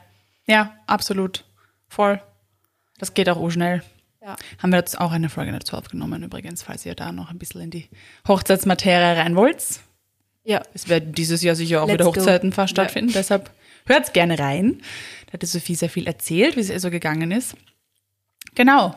ja, 0.47 0.75
absolut. 0.87 1.45
Voll. 1.87 2.19
Das 2.97 3.13
geht 3.13 3.29
auch 3.29 3.39
urschnell. 3.39 3.83
Ja. 4.23 4.35
Haben 4.57 4.71
wir 4.71 4.77
jetzt 4.77 4.99
auch 4.99 5.11
eine 5.11 5.29
Folge 5.29 5.51
dazu 5.51 5.75
aufgenommen, 5.77 6.23
übrigens, 6.23 6.63
falls 6.63 6.85
ihr 6.85 6.95
da 6.95 7.11
noch 7.11 7.29
ein 7.29 7.37
bisschen 7.37 7.61
in 7.61 7.69
die 7.69 7.89
Hochzeitsmaterie 8.27 9.17
rein 9.19 9.35
wollt. 9.35 9.81
Ja. 10.43 10.61
Es 10.73 10.89
werden 10.89 11.13
dieses 11.13 11.41
Jahr 11.41 11.55
sicher 11.55 11.81
auch 11.81 11.87
Let's 11.87 11.93
wieder 11.93 12.05
go. 12.05 12.15
Hochzeiten 12.15 12.51
fast 12.51 12.75
Ja. 12.77 12.83
stattfinden, 12.83 13.13
deshalb 13.13 13.51
hört's 13.85 14.13
gerne 14.13 14.39
rein. 14.39 14.81
Da 15.27 15.33
hat 15.33 15.41
die 15.41 15.47
Sophie 15.47 15.75
sehr 15.75 15.89
viel 15.89 16.07
erzählt, 16.07 16.55
wie 16.55 16.61
es 16.61 16.69
ihr 16.69 16.79
so 16.79 16.89
gegangen 16.89 17.31
ist. 17.31 17.55
Genau. 18.55 18.95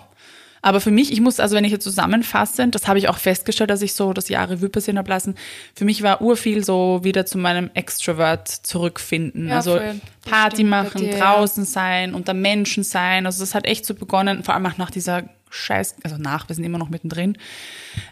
Aber 0.63 0.81
für 0.81 0.91
mich, 0.91 1.13
ich 1.13 1.21
muss, 1.21 1.39
also 1.39 1.55
wenn 1.55 1.65
ich 1.65 1.71
jetzt 1.71 1.85
zusammenfasse, 1.85 2.67
das 2.67 2.89
habe 2.89 2.99
ich 2.99 3.09
auch 3.09 3.19
festgestellt, 3.19 3.71
dass 3.71 3.83
ich 3.83 3.93
so 3.93 4.13
das 4.13 4.29
Jahr 4.29 4.51
Revue 4.51 4.69
passieren 4.69 4.99
habe 4.99 5.09
lassen, 5.09 5.37
für 5.77 5.85
mich 5.85 6.03
war 6.03 6.21
urviel 6.23 6.65
so 6.65 7.01
wieder 7.05 7.25
zu 7.25 7.39
meinem 7.39 7.71
Extrovert 7.75 8.49
zurückfinden. 8.49 9.49
Ja, 9.49 9.57
also 9.57 9.81
Party 10.29 10.65
machen, 10.65 11.03
dir, 11.03 11.11
ja. 11.13 11.19
draußen 11.19 11.65
sein, 11.65 12.15
unter 12.15 12.35
Menschen 12.35 12.83
sein. 12.83 13.27
Also 13.27 13.41
das 13.45 13.55
hat 13.55 13.65
echt 13.65 13.87
so 13.87 13.95
begonnen, 13.95 14.43
vor 14.43 14.55
allem 14.55 14.67
auch 14.67 14.77
nach 14.77 14.91
dieser 14.91 15.29
Scheiß, 15.51 15.97
also 16.03 16.17
nach, 16.17 16.49
wir 16.49 16.57
sind 16.57 16.65
immer 16.65 16.79
noch 16.79 16.91
mittendrin, 16.91 17.39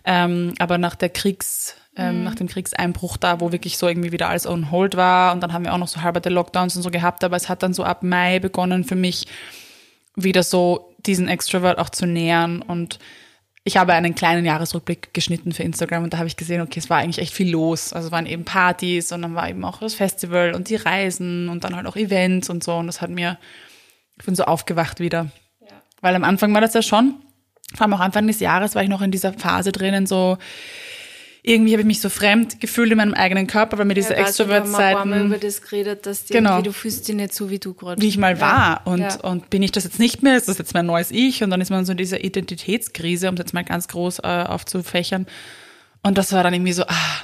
ähm, 0.04 0.54
aber 0.60 0.78
nach 0.78 0.94
der 0.94 1.08
Kriegs, 1.08 1.74
ähm, 1.96 2.18
Mhm. 2.18 2.24
nach 2.24 2.34
dem 2.34 2.48
Kriegseinbruch 2.48 3.16
da, 3.16 3.40
wo 3.40 3.52
wirklich 3.52 3.78
so 3.78 3.86
irgendwie 3.88 4.12
wieder 4.12 4.28
alles 4.28 4.46
on 4.46 4.70
hold 4.70 4.96
war 4.96 5.32
und 5.32 5.40
dann 5.42 5.52
haben 5.52 5.64
wir 5.64 5.72
auch 5.72 5.78
noch 5.78 5.88
so 5.88 6.02
halberte 6.02 6.28
Lockdowns 6.28 6.76
und 6.76 6.82
so 6.82 6.90
gehabt, 6.90 7.22
aber 7.24 7.36
es 7.36 7.48
hat 7.48 7.62
dann 7.62 7.74
so 7.74 7.84
ab 7.84 8.02
Mai 8.02 8.38
begonnen 8.40 8.84
für 8.84 8.96
mich 8.96 9.26
wieder 10.16 10.42
so 10.42 10.94
diesen 11.06 11.28
Extrovert 11.28 11.78
auch 11.78 11.90
zu 11.90 12.06
nähern 12.06 12.62
und 12.62 12.98
ich 13.66 13.78
habe 13.78 13.94
einen 13.94 14.14
kleinen 14.14 14.44
Jahresrückblick 14.44 15.14
geschnitten 15.14 15.52
für 15.52 15.62
Instagram 15.62 16.04
und 16.04 16.12
da 16.12 16.18
habe 16.18 16.26
ich 16.26 16.36
gesehen, 16.36 16.60
okay, 16.60 16.78
es 16.78 16.90
war 16.90 16.98
eigentlich 16.98 17.18
echt 17.18 17.32
viel 17.32 17.50
los. 17.50 17.94
Also 17.94 18.12
waren 18.12 18.26
eben 18.26 18.44
Partys 18.44 19.10
und 19.10 19.22
dann 19.22 19.34
war 19.34 19.48
eben 19.48 19.64
auch 19.64 19.80
das 19.80 19.94
Festival 19.94 20.52
und 20.54 20.68
die 20.68 20.76
Reisen 20.76 21.48
und 21.48 21.64
dann 21.64 21.74
halt 21.74 21.86
auch 21.86 21.96
Events 21.96 22.50
und 22.50 22.62
so 22.62 22.76
und 22.76 22.86
das 22.88 23.00
hat 23.00 23.08
mir, 23.08 23.38
ich 24.18 24.26
bin 24.26 24.34
so 24.34 24.44
aufgewacht 24.44 25.00
wieder. 25.00 25.30
Weil 26.02 26.14
am 26.14 26.24
Anfang 26.24 26.52
war 26.52 26.60
das 26.60 26.74
ja 26.74 26.82
schon, 26.82 27.14
vor 27.74 27.86
allem 27.86 27.94
auch 27.94 28.00
Anfang 28.00 28.26
des 28.26 28.38
Jahres 28.40 28.74
war 28.74 28.82
ich 28.82 28.90
noch 28.90 29.00
in 29.00 29.10
dieser 29.10 29.32
Phase 29.32 29.72
drinnen, 29.72 30.06
so 30.06 30.36
irgendwie 31.46 31.72
habe 31.72 31.82
ich 31.82 31.86
mich 31.86 32.00
so 32.00 32.08
fremd 32.08 32.58
gefühlt 32.58 32.90
in 32.90 32.96
meinem 32.96 33.12
eigenen 33.12 33.46
Körper, 33.46 33.76
weil 33.76 33.84
mir 33.84 33.92
diese 33.92 34.14
Ja, 34.14 34.14
da 34.14 34.16
haben 34.20 34.24
wir 34.24 34.28
Extrovert-Seiten 34.56 35.26
über 35.26 35.36
das 35.36 35.60
geredet, 35.60 36.06
dass 36.06 36.24
die 36.24 36.32
Genau. 36.32 36.62
du 36.62 36.72
fühlst 36.72 37.06
dich 37.06 37.14
nicht 37.14 37.34
so, 37.34 37.50
wie 37.50 37.58
du 37.58 37.74
gerade 37.74 38.00
wie 38.00 38.08
ich 38.08 38.16
mal 38.16 38.40
war. 38.40 38.80
Und, 38.86 39.00
Ja. 39.00 39.16
und 39.20 39.50
bin 39.50 39.62
ich 39.62 39.70
das 39.70 39.84
jetzt 39.84 39.98
nicht 39.98 40.22
mehr? 40.22 40.38
Ist 40.38 40.48
das 40.48 40.56
jetzt 40.56 40.72
mein 40.72 40.86
neues 40.86 41.10
Ich? 41.10 41.42
Und 41.44 41.50
dann 41.50 41.60
ist 41.60 41.68
man 41.68 41.84
so 41.84 41.92
in 41.92 41.98
dieser 41.98 42.24
Identitätskrise, 42.24 43.28
um 43.28 43.34
es 43.34 43.40
jetzt 43.40 43.52
mal 43.52 43.62
ganz 43.62 43.88
groß 43.88 44.20
äh, 44.20 44.22
aufzufächern. 44.22 45.26
Und 46.02 46.16
das 46.16 46.32
war 46.32 46.42
dann 46.42 46.54
irgendwie 46.54 46.72
so, 46.72 46.84
ah, 46.84 47.22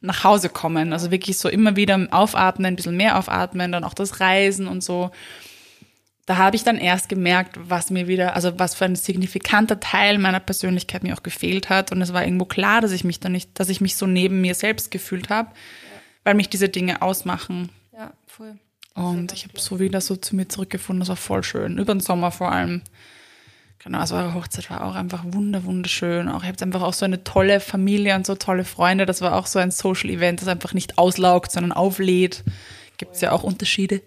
nach 0.00 0.24
Hause 0.24 0.48
kommen. 0.48 0.94
Also 0.94 1.10
wirklich 1.10 1.36
so 1.36 1.50
immer 1.50 1.76
wieder 1.76 2.08
aufatmen, 2.12 2.66
ein 2.72 2.76
bisschen 2.76 2.96
mehr 2.96 3.18
aufatmen, 3.18 3.70
dann 3.70 3.84
auch 3.84 3.94
das 3.94 4.18
Reisen 4.18 4.66
und 4.66 4.82
so. 4.82 5.10
Da 6.26 6.36
habe 6.38 6.56
ich 6.56 6.64
dann 6.64 6.76
erst 6.76 7.08
gemerkt, 7.08 7.56
was 7.56 7.90
mir 7.90 8.08
wieder, 8.08 8.34
also 8.34 8.58
was 8.58 8.74
für 8.74 8.84
ein 8.84 8.96
signifikanter 8.96 9.78
Teil 9.78 10.18
meiner 10.18 10.40
Persönlichkeit 10.40 11.04
mir 11.04 11.14
auch 11.14 11.22
gefehlt 11.22 11.68
hat. 11.68 11.92
Und 11.92 12.02
es 12.02 12.12
war 12.12 12.24
irgendwo 12.24 12.44
klar, 12.46 12.80
dass 12.80 12.90
ich 12.90 13.04
mich 13.04 13.20
dann 13.20 13.32
nicht, 13.32 13.58
dass 13.58 13.68
ich 13.68 13.80
mich 13.80 13.96
so 13.96 14.06
neben 14.06 14.40
mir 14.40 14.56
selbst 14.56 14.90
gefühlt 14.90 15.30
habe, 15.30 15.52
weil 16.24 16.34
mich 16.34 16.48
diese 16.48 16.68
Dinge 16.68 17.00
ausmachen. 17.00 17.70
Ja, 17.96 18.12
voll. 18.26 18.58
Und 18.94 19.32
ich 19.32 19.44
habe 19.44 19.60
so 19.60 19.78
wieder 19.78 20.00
so 20.00 20.16
zu 20.16 20.34
mir 20.34 20.48
zurückgefunden, 20.48 21.00
das 21.00 21.10
war 21.10 21.16
voll 21.16 21.44
schön. 21.44 21.78
Über 21.78 21.94
den 21.94 22.00
Sommer 22.00 22.32
vor 22.32 22.50
allem. 22.50 22.82
Genau, 23.78 23.98
also 24.00 24.16
eure 24.16 24.34
Hochzeit 24.34 24.68
war 24.68 24.84
auch 24.84 24.96
einfach 24.96 25.22
wunder, 25.26 25.62
wunderschön. 25.62 26.28
Auch 26.28 26.42
ihr 26.42 26.48
habt 26.48 26.62
einfach 26.62 26.82
auch 26.82 26.94
so 26.94 27.04
eine 27.04 27.22
tolle 27.22 27.60
Familie 27.60 28.16
und 28.16 28.26
so 28.26 28.34
tolle 28.34 28.64
Freunde. 28.64 29.06
Das 29.06 29.20
war 29.20 29.36
auch 29.36 29.46
so 29.46 29.60
ein 29.60 29.70
Social 29.70 30.10
Event, 30.10 30.40
das 30.40 30.48
einfach 30.48 30.74
nicht 30.74 30.98
auslaugt, 30.98 31.52
sondern 31.52 31.70
auflädt. 31.70 32.42
Gibt 32.96 33.14
es 33.14 33.20
ja 33.20 33.30
auch 33.30 33.44
Unterschiede. 33.44 34.00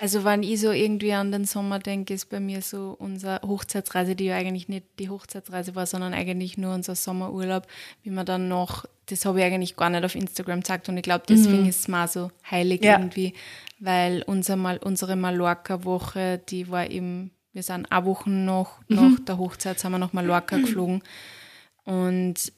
Also 0.00 0.24
wenn 0.24 0.42
ich 0.42 0.60
so 0.60 0.70
irgendwie 0.70 1.12
an 1.12 1.30
den 1.30 1.44
Sommer 1.44 1.78
denke, 1.78 2.14
ist 2.14 2.30
bei 2.30 2.40
mir 2.40 2.62
so 2.62 2.96
unsere 2.98 3.42
Hochzeitsreise, 3.46 4.16
die 4.16 4.24
ja 4.24 4.36
eigentlich 4.36 4.66
nicht 4.66 4.86
die 4.98 5.10
Hochzeitsreise 5.10 5.74
war, 5.74 5.84
sondern 5.84 6.14
eigentlich 6.14 6.56
nur 6.56 6.72
unser 6.72 6.94
Sommerurlaub, 6.94 7.66
wie 8.02 8.08
man 8.08 8.24
dann 8.24 8.48
noch, 8.48 8.86
das 9.06 9.26
habe 9.26 9.40
ich 9.40 9.44
eigentlich 9.44 9.76
gar 9.76 9.90
nicht 9.90 10.02
auf 10.02 10.14
Instagram 10.14 10.60
gesagt 10.60 10.88
und 10.88 10.96
ich 10.96 11.02
glaube, 11.02 11.24
deswegen 11.28 11.66
ist 11.66 11.80
es 11.80 11.88
mal 11.88 12.08
so 12.08 12.30
heilig 12.50 12.82
Ja. 12.82 12.98
irgendwie, 12.98 13.34
weil 13.78 14.22
unser 14.26 14.56
Mal, 14.56 14.78
unsere 14.78 15.16
Mallorca-Woche, 15.16 16.40
die 16.48 16.70
war 16.70 16.90
eben, 16.90 17.30
wir 17.52 17.62
sind 17.62 17.92
eine 17.92 18.06
Woche 18.06 18.30
noch, 18.30 18.80
nach 18.88 19.20
der 19.20 19.36
Hochzeit 19.36 19.78
sind 19.80 19.92
wir 19.92 19.98
nach 19.98 20.14
Mallorca 20.14 20.56
geflogen. 20.56 21.02
Und 21.84 22.52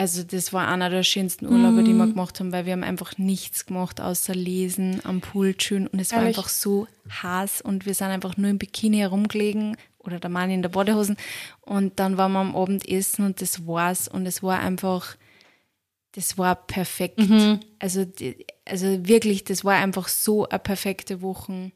also 0.00 0.22
das 0.22 0.52
war 0.52 0.66
einer 0.68 0.88
der 0.88 1.02
schönsten 1.02 1.46
Urlaube, 1.46 1.82
die 1.84 1.92
wir 1.92 2.06
gemacht 2.06 2.40
haben, 2.40 2.52
weil 2.52 2.64
wir 2.64 2.72
haben 2.72 2.82
einfach 2.82 3.18
nichts 3.18 3.66
gemacht, 3.66 4.00
außer 4.00 4.34
lesen, 4.34 5.00
am 5.04 5.20
Pool 5.20 5.54
schön 5.60 5.86
und 5.86 6.00
es 6.00 6.12
war 6.12 6.20
Ehrlich? 6.20 6.38
einfach 6.38 6.48
so 6.48 6.86
heiß 7.22 7.60
und 7.60 7.84
wir 7.86 7.92
sind 7.94 8.08
einfach 8.08 8.36
nur 8.36 8.48
im 8.50 8.58
Bikini 8.58 8.98
herumgelegen 8.98 9.76
oder 9.98 10.18
der 10.18 10.30
Mann 10.30 10.50
in 10.50 10.62
der 10.62 10.70
Badehosen 10.70 11.16
und 11.60 11.98
dann 12.00 12.16
waren 12.16 12.32
wir 12.32 12.38
am 12.40 12.56
Abend 12.56 12.88
essen 12.88 13.24
und 13.26 13.42
das 13.42 13.66
war's 13.66 14.08
und 14.08 14.24
es 14.26 14.42
war 14.42 14.58
einfach, 14.60 15.16
das 16.12 16.38
war 16.38 16.54
perfekt. 16.54 17.18
Mhm. 17.18 17.60
Also, 17.78 18.06
also 18.64 19.06
wirklich, 19.06 19.44
das 19.44 19.64
war 19.64 19.74
einfach 19.74 20.08
so 20.08 20.48
eine 20.48 20.58
perfekte 20.58 21.20
Woche. 21.20 21.72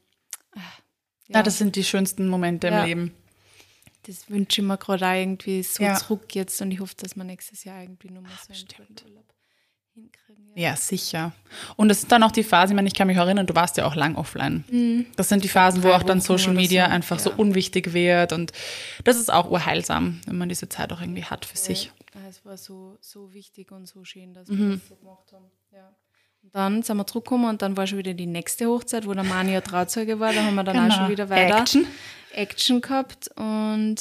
Ja, 1.29 1.43
das 1.43 1.59
sind 1.59 1.77
die 1.77 1.85
schönsten 1.85 2.29
Momente 2.29 2.69
Ja. 2.69 2.81
im 2.81 2.87
Leben. 2.87 3.15
Das 4.07 4.29
wünsche 4.31 4.61
ich 4.61 4.67
mir 4.67 4.77
gerade 4.79 5.07
auch 5.07 5.13
irgendwie 5.15 5.63
so 5.63 5.83
Ja. 5.83 5.95
zurück 5.97 6.35
jetzt 6.35 6.61
und 6.63 6.71
ich 6.71 6.81
hoffe, 6.81 6.95
dass 6.99 7.17
wir 7.17 7.25
nächstes 7.25 7.65
Jahr 7.65 7.83
irgendwie 7.83 8.11
nochmal 8.11 8.33
so 8.47 8.53
einen 8.53 8.97
Urlaub 9.11 9.25
hinkriegen. 9.93 10.45
Ja. 10.55 10.71
Ja, 10.71 10.77
sicher. 10.77 11.33
Und 11.77 11.89
das 11.89 11.99
ist 12.05 12.13
dann 12.13 12.23
auch 12.23 12.31
die 12.33 12.45
Phase, 12.45 12.73
ich 12.73 12.77
meine, 12.77 12.87
ich 12.89 12.95
kann 12.95 13.07
mich 13.09 13.17
erinnern, 13.17 13.47
du 13.47 13.55
warst 13.55 13.77
ja 13.77 13.87
auch 13.87 13.95
lang 13.97 14.15
offline. 14.17 15.09
Das 15.17 15.29
sind 15.29 15.43
die 15.45 15.49
Phasen, 15.49 15.83
wo 15.83 15.91
auch 15.91 16.03
dann 16.03 16.21
Social 16.21 16.53
Media 16.55 16.87
so, 16.87 16.93
einfach 16.93 17.19
so 17.19 17.31
ja. 17.31 17.37
unwichtig 17.37 17.93
wird. 17.93 18.33
Und 18.33 18.53
das 19.05 19.17
ist 19.19 19.33
auch 19.33 19.51
urheilsam, 19.51 20.21
wenn 20.27 20.37
man 20.39 20.49
diese 20.49 20.69
Zeit 20.69 20.93
auch 20.93 21.01
irgendwie 21.01 21.25
hat 21.25 21.45
für 21.45 21.57
sich. 21.57 21.91
Ja, 22.15 22.21
Es 22.29 22.45
war 22.45 22.57
so, 22.57 22.97
so 23.01 23.33
wichtig 23.33 23.73
und 23.73 23.87
so 23.87 24.05
schön, 24.05 24.33
dass 24.35 24.49
Mhm. 24.49 24.59
wir 24.71 24.77
das 24.77 24.89
so 24.89 24.97
gemacht 24.97 25.33
haben. 25.33 25.47
Ja. 25.73 25.93
Dann 26.53 26.83
sind 26.83 26.97
wir 26.97 27.07
zurückgekommen 27.07 27.49
und 27.49 27.63
dann 27.63 27.77
war 27.77 27.87
schon 27.87 27.99
wieder 27.99 28.15
die 28.15 28.27
nächste 28.27 28.67
Hochzeit, 28.67 29.07
wo 29.07 29.15
der 29.15 29.25
Mani 29.25 29.53
ja 29.53 29.61
Trauzeuge 29.61 30.21
war. 30.21 30.33
Da 30.33 30.45
haben 30.45 30.55
wir 30.55 30.63
dann 30.65 30.79
auch 30.79 30.83
Genau. 30.85 30.95
schon 30.95 31.09
wieder 31.11 31.29
weiter 31.31 31.59
Action. 31.61 31.87
Action 32.33 32.81
gehabt. 32.81 33.29
Und 33.37 33.97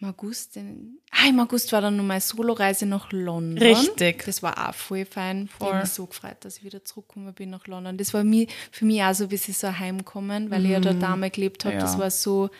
im 0.00 0.08
August, 0.08 0.56
den, 0.56 0.98
ah, 1.12 1.28
im 1.28 1.38
August 1.38 1.70
war 1.72 1.80
dann 1.80 1.96
noch 1.96 2.04
meine 2.04 2.20
Soloreise 2.20 2.86
nach 2.86 3.12
London. 3.12 3.58
Richtig. 3.58 4.24
Das 4.24 4.42
war 4.42 4.68
auch 4.68 4.74
voll 4.74 5.04
fein. 5.04 5.44
Ich 5.44 5.50
Voll. 5.52 5.68
habe 5.68 5.80
mich 5.82 5.90
so 5.90 6.06
gefreut, 6.06 6.36
dass 6.40 6.56
ich 6.58 6.64
wieder 6.64 6.84
zurückgekommen 6.84 7.32
bin 7.34 7.50
nach 7.50 7.66
London. 7.68 7.96
Das 7.96 8.12
war 8.12 8.22
für 8.22 8.84
mich 8.84 9.02
auch 9.02 9.14
so 9.14 9.24
ein 9.24 9.28
bisschen 9.28 9.54
so 9.54 9.68
ein 9.68 9.78
Heimkommen, 9.78 10.50
weil 10.50 10.64
ich 10.64 10.72
ja 10.72 10.80
da 10.80 10.92
damals 10.92 11.32
gelebt 11.34 11.64
habe. 11.64 11.74
Mhm. 11.76 11.80
Ja. 11.80 11.86
Das 11.86 11.98
war 11.98 12.10
so 12.10 12.50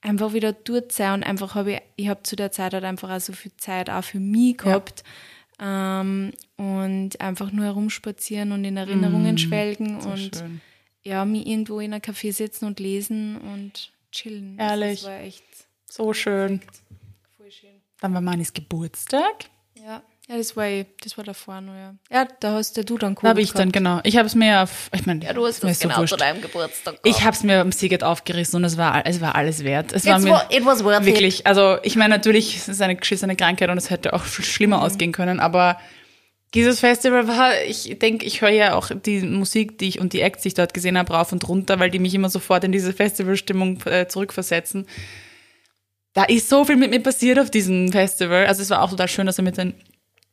einfach 0.00 0.32
wieder 0.32 0.52
dort 0.52 0.92
sein 0.92 1.14
und 1.14 1.24
einfach 1.24 1.54
habe 1.54 1.72
ich, 1.74 1.80
ich 1.96 2.08
habe 2.08 2.22
zu 2.22 2.36
der 2.36 2.52
Zeit 2.52 2.72
halt 2.72 2.84
einfach 2.84 3.10
auch 3.10 3.20
so 3.20 3.32
viel 3.34 3.52
Zeit 3.58 3.90
auch 3.90 4.04
für 4.04 4.20
mich 4.20 4.56
gehabt. 4.56 5.02
Ähm, 5.60 6.32
und 6.56 7.20
einfach 7.20 7.50
nur 7.52 7.64
herumspazieren 7.64 8.52
und 8.52 8.64
in 8.64 8.76
Erinnerungen 8.76 9.34
Mm, 9.34 9.38
schwelgen 9.38 9.96
und 9.96 10.36
schön. 10.36 10.60
ja, 11.02 11.24
mich 11.24 11.46
irgendwo 11.46 11.80
in 11.80 11.92
einem 11.92 12.02
Café 12.02 12.32
sitzen 12.32 12.64
und 12.66 12.78
lesen 12.80 13.38
und 13.38 13.92
chillen. 14.12 14.56
Ehrlich. 14.58 15.00
Das 15.00 15.08
war 15.10 15.20
echt 15.20 15.44
So 15.86 16.12
schön. 16.12 16.60
voll 17.36 17.50
schön. 17.50 17.70
Dann 18.00 18.14
war 18.14 18.20
Manis 18.20 18.52
Geburtstag. 18.52 19.50
Ja, 19.74 20.02
ja 20.28 20.36
das, 20.36 20.56
war 20.56 20.66
eh, 20.66 20.84
das 21.02 21.16
war 21.16 21.24
davor 21.24 21.60
noch, 21.60 21.74
ja. 21.74 21.94
Ja, 22.10 22.28
da 22.40 22.52
hast 22.52 22.76
ja 22.76 22.82
du 22.82 22.98
dann 22.98 23.14
Da 23.14 23.28
habe 23.30 23.40
ich 23.40 23.52
dann, 23.52 23.72
genau. 23.72 24.00
Ich 24.04 24.16
habe 24.16 24.26
es 24.26 24.34
mir 24.34 24.62
auf, 24.62 24.90
ich 24.94 25.06
meine, 25.06 25.24
Ja, 25.24 25.32
du 25.32 25.46
hast 25.46 25.64
das 25.64 25.78
so 25.80 25.88
genau 25.88 26.00
wurscht. 26.00 26.12
zu 26.12 26.16
deinem 26.18 26.40
Geburtstag 26.42 26.94
Ich 27.04 27.12
gehabt. 27.12 27.24
habe 27.24 27.36
es 27.36 27.42
mir 27.42 27.60
am 27.60 27.72
Siget 27.72 28.04
aufgerissen 28.04 28.56
und 28.56 28.64
es 28.64 28.76
war, 28.76 29.06
es 29.06 29.20
war 29.20 29.34
alles 29.34 29.64
wert. 29.64 29.92
Es 29.92 30.04
war 30.06 30.18
mir 30.18 30.30
wa- 30.32 30.46
it 30.50 30.64
was 30.64 30.84
worth 30.84 31.00
it. 31.00 31.06
wirklich, 31.06 31.46
also 31.46 31.78
ich 31.82 31.96
meine 31.96 32.14
natürlich, 32.14 32.56
es 32.56 32.68
ist 32.68 32.82
eine 32.82 32.94
geschissene 32.96 33.36
Krankheit 33.36 33.70
und 33.70 33.78
es 33.78 33.90
hätte 33.90 34.12
auch 34.12 34.22
viel 34.24 34.44
schlimmer 34.44 34.82
ausgehen 34.82 35.12
können, 35.12 35.40
aber 35.40 35.78
dieses 36.54 36.80
Festival 36.80 37.28
war, 37.28 37.50
ich 37.66 37.98
denke, 37.98 38.24
ich 38.24 38.40
höre 38.40 38.48
ja 38.48 38.74
auch 38.74 38.90
die 39.04 39.20
Musik, 39.20 39.76
die 39.78 39.88
ich 39.88 39.98
und 40.00 40.14
die 40.14 40.22
Acts, 40.22 40.42
die 40.42 40.48
ich 40.48 40.54
dort 40.54 40.72
gesehen 40.72 40.96
habe, 40.96 41.12
rauf 41.12 41.30
und 41.32 41.46
runter, 41.46 41.78
weil 41.78 41.90
die 41.90 41.98
mich 41.98 42.14
immer 42.14 42.30
sofort 42.30 42.64
in 42.64 42.72
diese 42.72 42.94
Festivalstimmung 42.94 43.82
äh, 43.84 44.08
zurückversetzen. 44.08 44.86
Da 46.14 46.24
ist 46.24 46.48
so 46.48 46.64
viel 46.64 46.76
mit 46.76 46.90
mir 46.90 47.00
passiert 47.02 47.38
auf 47.38 47.50
diesem 47.50 47.92
Festival. 47.92 48.46
Also 48.46 48.62
es 48.62 48.70
war 48.70 48.82
auch 48.82 48.90
total 48.90 49.08
schön, 49.08 49.26
dass 49.26 49.36
wir 49.36 49.44
mit 49.44 49.58
den 49.58 49.74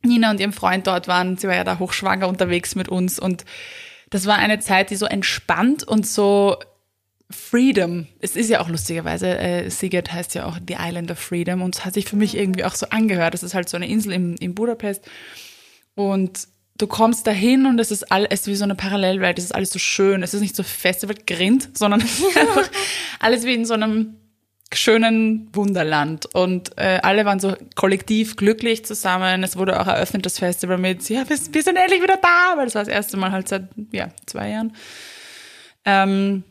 Nina 0.02 0.30
und 0.30 0.40
ihrem 0.40 0.52
Freund 0.52 0.86
dort 0.86 1.08
waren. 1.08 1.36
Sie 1.36 1.48
war 1.48 1.54
ja 1.54 1.64
da 1.64 1.78
hochschwanger 1.78 2.28
unterwegs 2.28 2.74
mit 2.74 2.88
uns 2.88 3.18
und 3.18 3.44
das 4.10 4.26
war 4.26 4.36
eine 4.36 4.60
Zeit, 4.60 4.90
die 4.90 4.96
so 4.96 5.06
entspannt 5.06 5.82
und 5.84 6.06
so 6.06 6.56
Freedom. 7.28 8.06
Es 8.20 8.36
ist 8.36 8.50
ja 8.50 8.60
auch 8.60 8.68
lustigerweise, 8.68 9.36
äh, 9.36 9.68
Siget 9.68 10.12
heißt 10.12 10.36
ja 10.36 10.46
auch 10.46 10.58
The 10.66 10.76
Island 10.78 11.10
of 11.10 11.18
Freedom 11.18 11.60
und 11.60 11.74
es 11.74 11.84
hat 11.84 11.94
sich 11.94 12.04
für 12.06 12.16
mich 12.16 12.36
irgendwie 12.36 12.64
auch 12.64 12.74
so 12.74 12.86
angehört. 12.90 13.34
Das 13.34 13.42
ist 13.42 13.54
halt 13.54 13.68
so 13.68 13.76
eine 13.76 13.88
Insel 13.88 14.12
im, 14.12 14.36
in 14.36 14.54
Budapest 14.54 15.04
und 15.96 16.46
du 16.78 16.86
kommst 16.86 17.26
dahin 17.26 17.66
und 17.66 17.80
es 17.80 17.90
ist 17.90 18.12
alles 18.12 18.28
es 18.30 18.40
ist 18.42 18.46
wie 18.46 18.54
so 18.54 18.64
eine 18.64 18.76
Parallelwelt. 18.76 19.38
Es 19.38 19.46
ist 19.46 19.54
alles 19.54 19.70
so 19.70 19.80
schön. 19.80 20.22
Es 20.22 20.34
ist 20.34 20.40
nicht 20.40 20.54
so 20.54 20.62
Festival 20.62 21.16
Grind, 21.26 21.76
sondern 21.76 22.00
es 22.00 22.20
ist 22.20 22.36
einfach 22.36 22.70
alles 23.18 23.44
wie 23.44 23.54
in 23.54 23.64
so 23.64 23.74
einem 23.74 24.14
schönen 24.72 25.48
Wunderland 25.54 26.26
und 26.34 26.76
äh, 26.76 26.98
alle 27.02 27.24
waren 27.24 27.38
so 27.38 27.54
kollektiv 27.76 28.36
glücklich 28.36 28.84
zusammen. 28.84 29.42
Es 29.44 29.56
wurde 29.56 29.80
auch 29.80 29.86
eröffnet, 29.86 30.26
das 30.26 30.38
Festival 30.38 30.78
mit, 30.78 31.08
ja, 31.08 31.28
wir, 31.28 31.36
wir 31.36 31.62
sind 31.62 31.76
endlich 31.76 32.02
wieder 32.02 32.18
da, 32.20 32.56
weil 32.56 32.64
das 32.66 32.74
war 32.74 32.82
das 32.84 32.92
erste 32.92 33.16
Mal 33.16 33.30
halt 33.30 33.48
seit, 33.48 33.68
ja, 33.92 34.08
zwei 34.26 34.50
Jahren. 34.50 34.72
Ähm, 35.84 36.42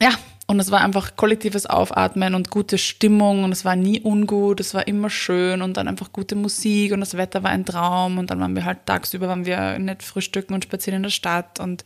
ja, 0.00 0.12
und 0.46 0.60
es 0.60 0.70
war 0.70 0.80
einfach 0.80 1.16
kollektives 1.16 1.66
Aufatmen 1.66 2.34
und 2.34 2.50
gute 2.50 2.78
Stimmung 2.78 3.44
und 3.44 3.52
es 3.52 3.64
war 3.64 3.76
nie 3.76 4.00
ungut, 4.00 4.60
es 4.60 4.74
war 4.74 4.86
immer 4.86 5.10
schön 5.10 5.62
und 5.62 5.76
dann 5.76 5.88
einfach 5.88 6.12
gute 6.12 6.34
Musik 6.34 6.92
und 6.92 7.00
das 7.00 7.16
Wetter 7.16 7.42
war 7.42 7.50
ein 7.50 7.64
Traum 7.64 8.18
und 8.18 8.30
dann 8.30 8.40
waren 8.40 8.56
wir 8.56 8.64
halt 8.64 8.86
tagsüber, 8.86 9.28
waren 9.28 9.46
wir 9.46 9.78
nett 9.78 10.02
frühstücken 10.02 10.54
und 10.54 10.64
spazieren 10.64 10.96
in 10.96 11.02
der 11.04 11.10
Stadt 11.10 11.60
und 11.60 11.84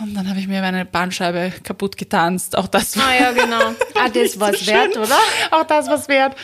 und 0.00 0.14
dann 0.14 0.28
habe 0.28 0.38
ich 0.40 0.48
mir 0.48 0.60
meine 0.60 0.84
Bandscheibe 0.84 1.52
kaputt 1.62 1.96
getanzt. 1.96 2.56
Auch 2.56 2.66
das 2.66 2.96
war 2.96 3.08
Ah 3.08 3.14
ja, 3.14 3.32
genau. 3.32 3.74
Ah, 3.94 4.08
das 4.08 4.38
war's 4.40 4.66
wert, 4.66 4.96
oder? 4.96 5.18
auch 5.50 5.64
das 5.64 5.88
was 5.88 6.08
wert. 6.08 6.36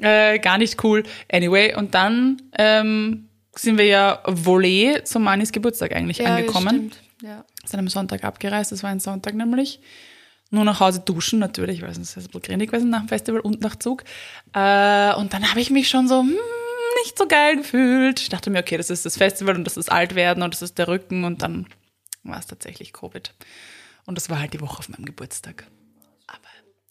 Äh, 0.00 0.38
gar 0.38 0.58
nicht 0.58 0.82
cool. 0.84 1.02
Anyway, 1.30 1.74
und 1.74 1.94
dann 1.94 2.42
ähm, 2.58 3.28
sind 3.54 3.78
wir 3.78 3.86
ja 3.86 4.22
Volley 4.26 5.00
zum 5.04 5.24
Manis 5.24 5.52
Geburtstag 5.52 5.94
eigentlich 5.94 6.24
angekommen. 6.26 6.68
stimmt. 6.68 7.02
Ja. 7.22 7.44
Sind 7.64 7.80
am 7.80 7.88
Sonntag 7.88 8.24
abgereist, 8.24 8.72
das 8.72 8.82
war 8.82 8.90
ein 8.90 9.00
Sonntag 9.00 9.34
nämlich. 9.34 9.80
Nur 10.50 10.64
nach 10.64 10.78
Hause 10.78 11.00
duschen 11.00 11.40
natürlich, 11.40 11.82
weil 11.82 11.92
sonst 11.92 12.10
ist 12.10 12.16
es 12.16 12.24
ein 12.24 12.26
bisschen 12.26 12.42
grindig 12.42 12.70
gewesen 12.70 12.90
nach 12.90 13.00
dem 13.00 13.08
Festival 13.08 13.40
und 13.40 13.62
nach 13.62 13.76
Zug. 13.76 14.04
Äh, 14.54 15.12
und 15.14 15.32
dann 15.32 15.50
habe 15.50 15.60
ich 15.60 15.70
mich 15.70 15.88
schon 15.88 16.06
so 16.06 16.20
hm, 16.20 16.36
nicht 17.02 17.18
so 17.18 17.26
geil 17.26 17.56
gefühlt. 17.56 18.20
Ich 18.20 18.28
dachte 18.28 18.50
mir, 18.50 18.60
okay, 18.60 18.76
das 18.76 18.90
ist 18.90 19.04
das 19.04 19.16
Festival 19.16 19.56
und 19.56 19.64
das 19.64 19.76
ist 19.76 19.90
Altwerden 19.90 20.42
und 20.44 20.54
das 20.54 20.62
ist 20.62 20.78
der 20.78 20.86
Rücken 20.86 21.24
und 21.24 21.42
dann 21.42 21.66
war 22.30 22.38
es 22.38 22.46
tatsächlich 22.46 22.92
Covid. 22.92 23.32
Und 24.06 24.16
das 24.16 24.30
war 24.30 24.38
halt 24.38 24.52
die 24.52 24.60
Woche 24.60 24.78
auf 24.78 24.88
meinem 24.88 25.04
Geburtstag. 25.04 25.66
Aber 26.28 26.38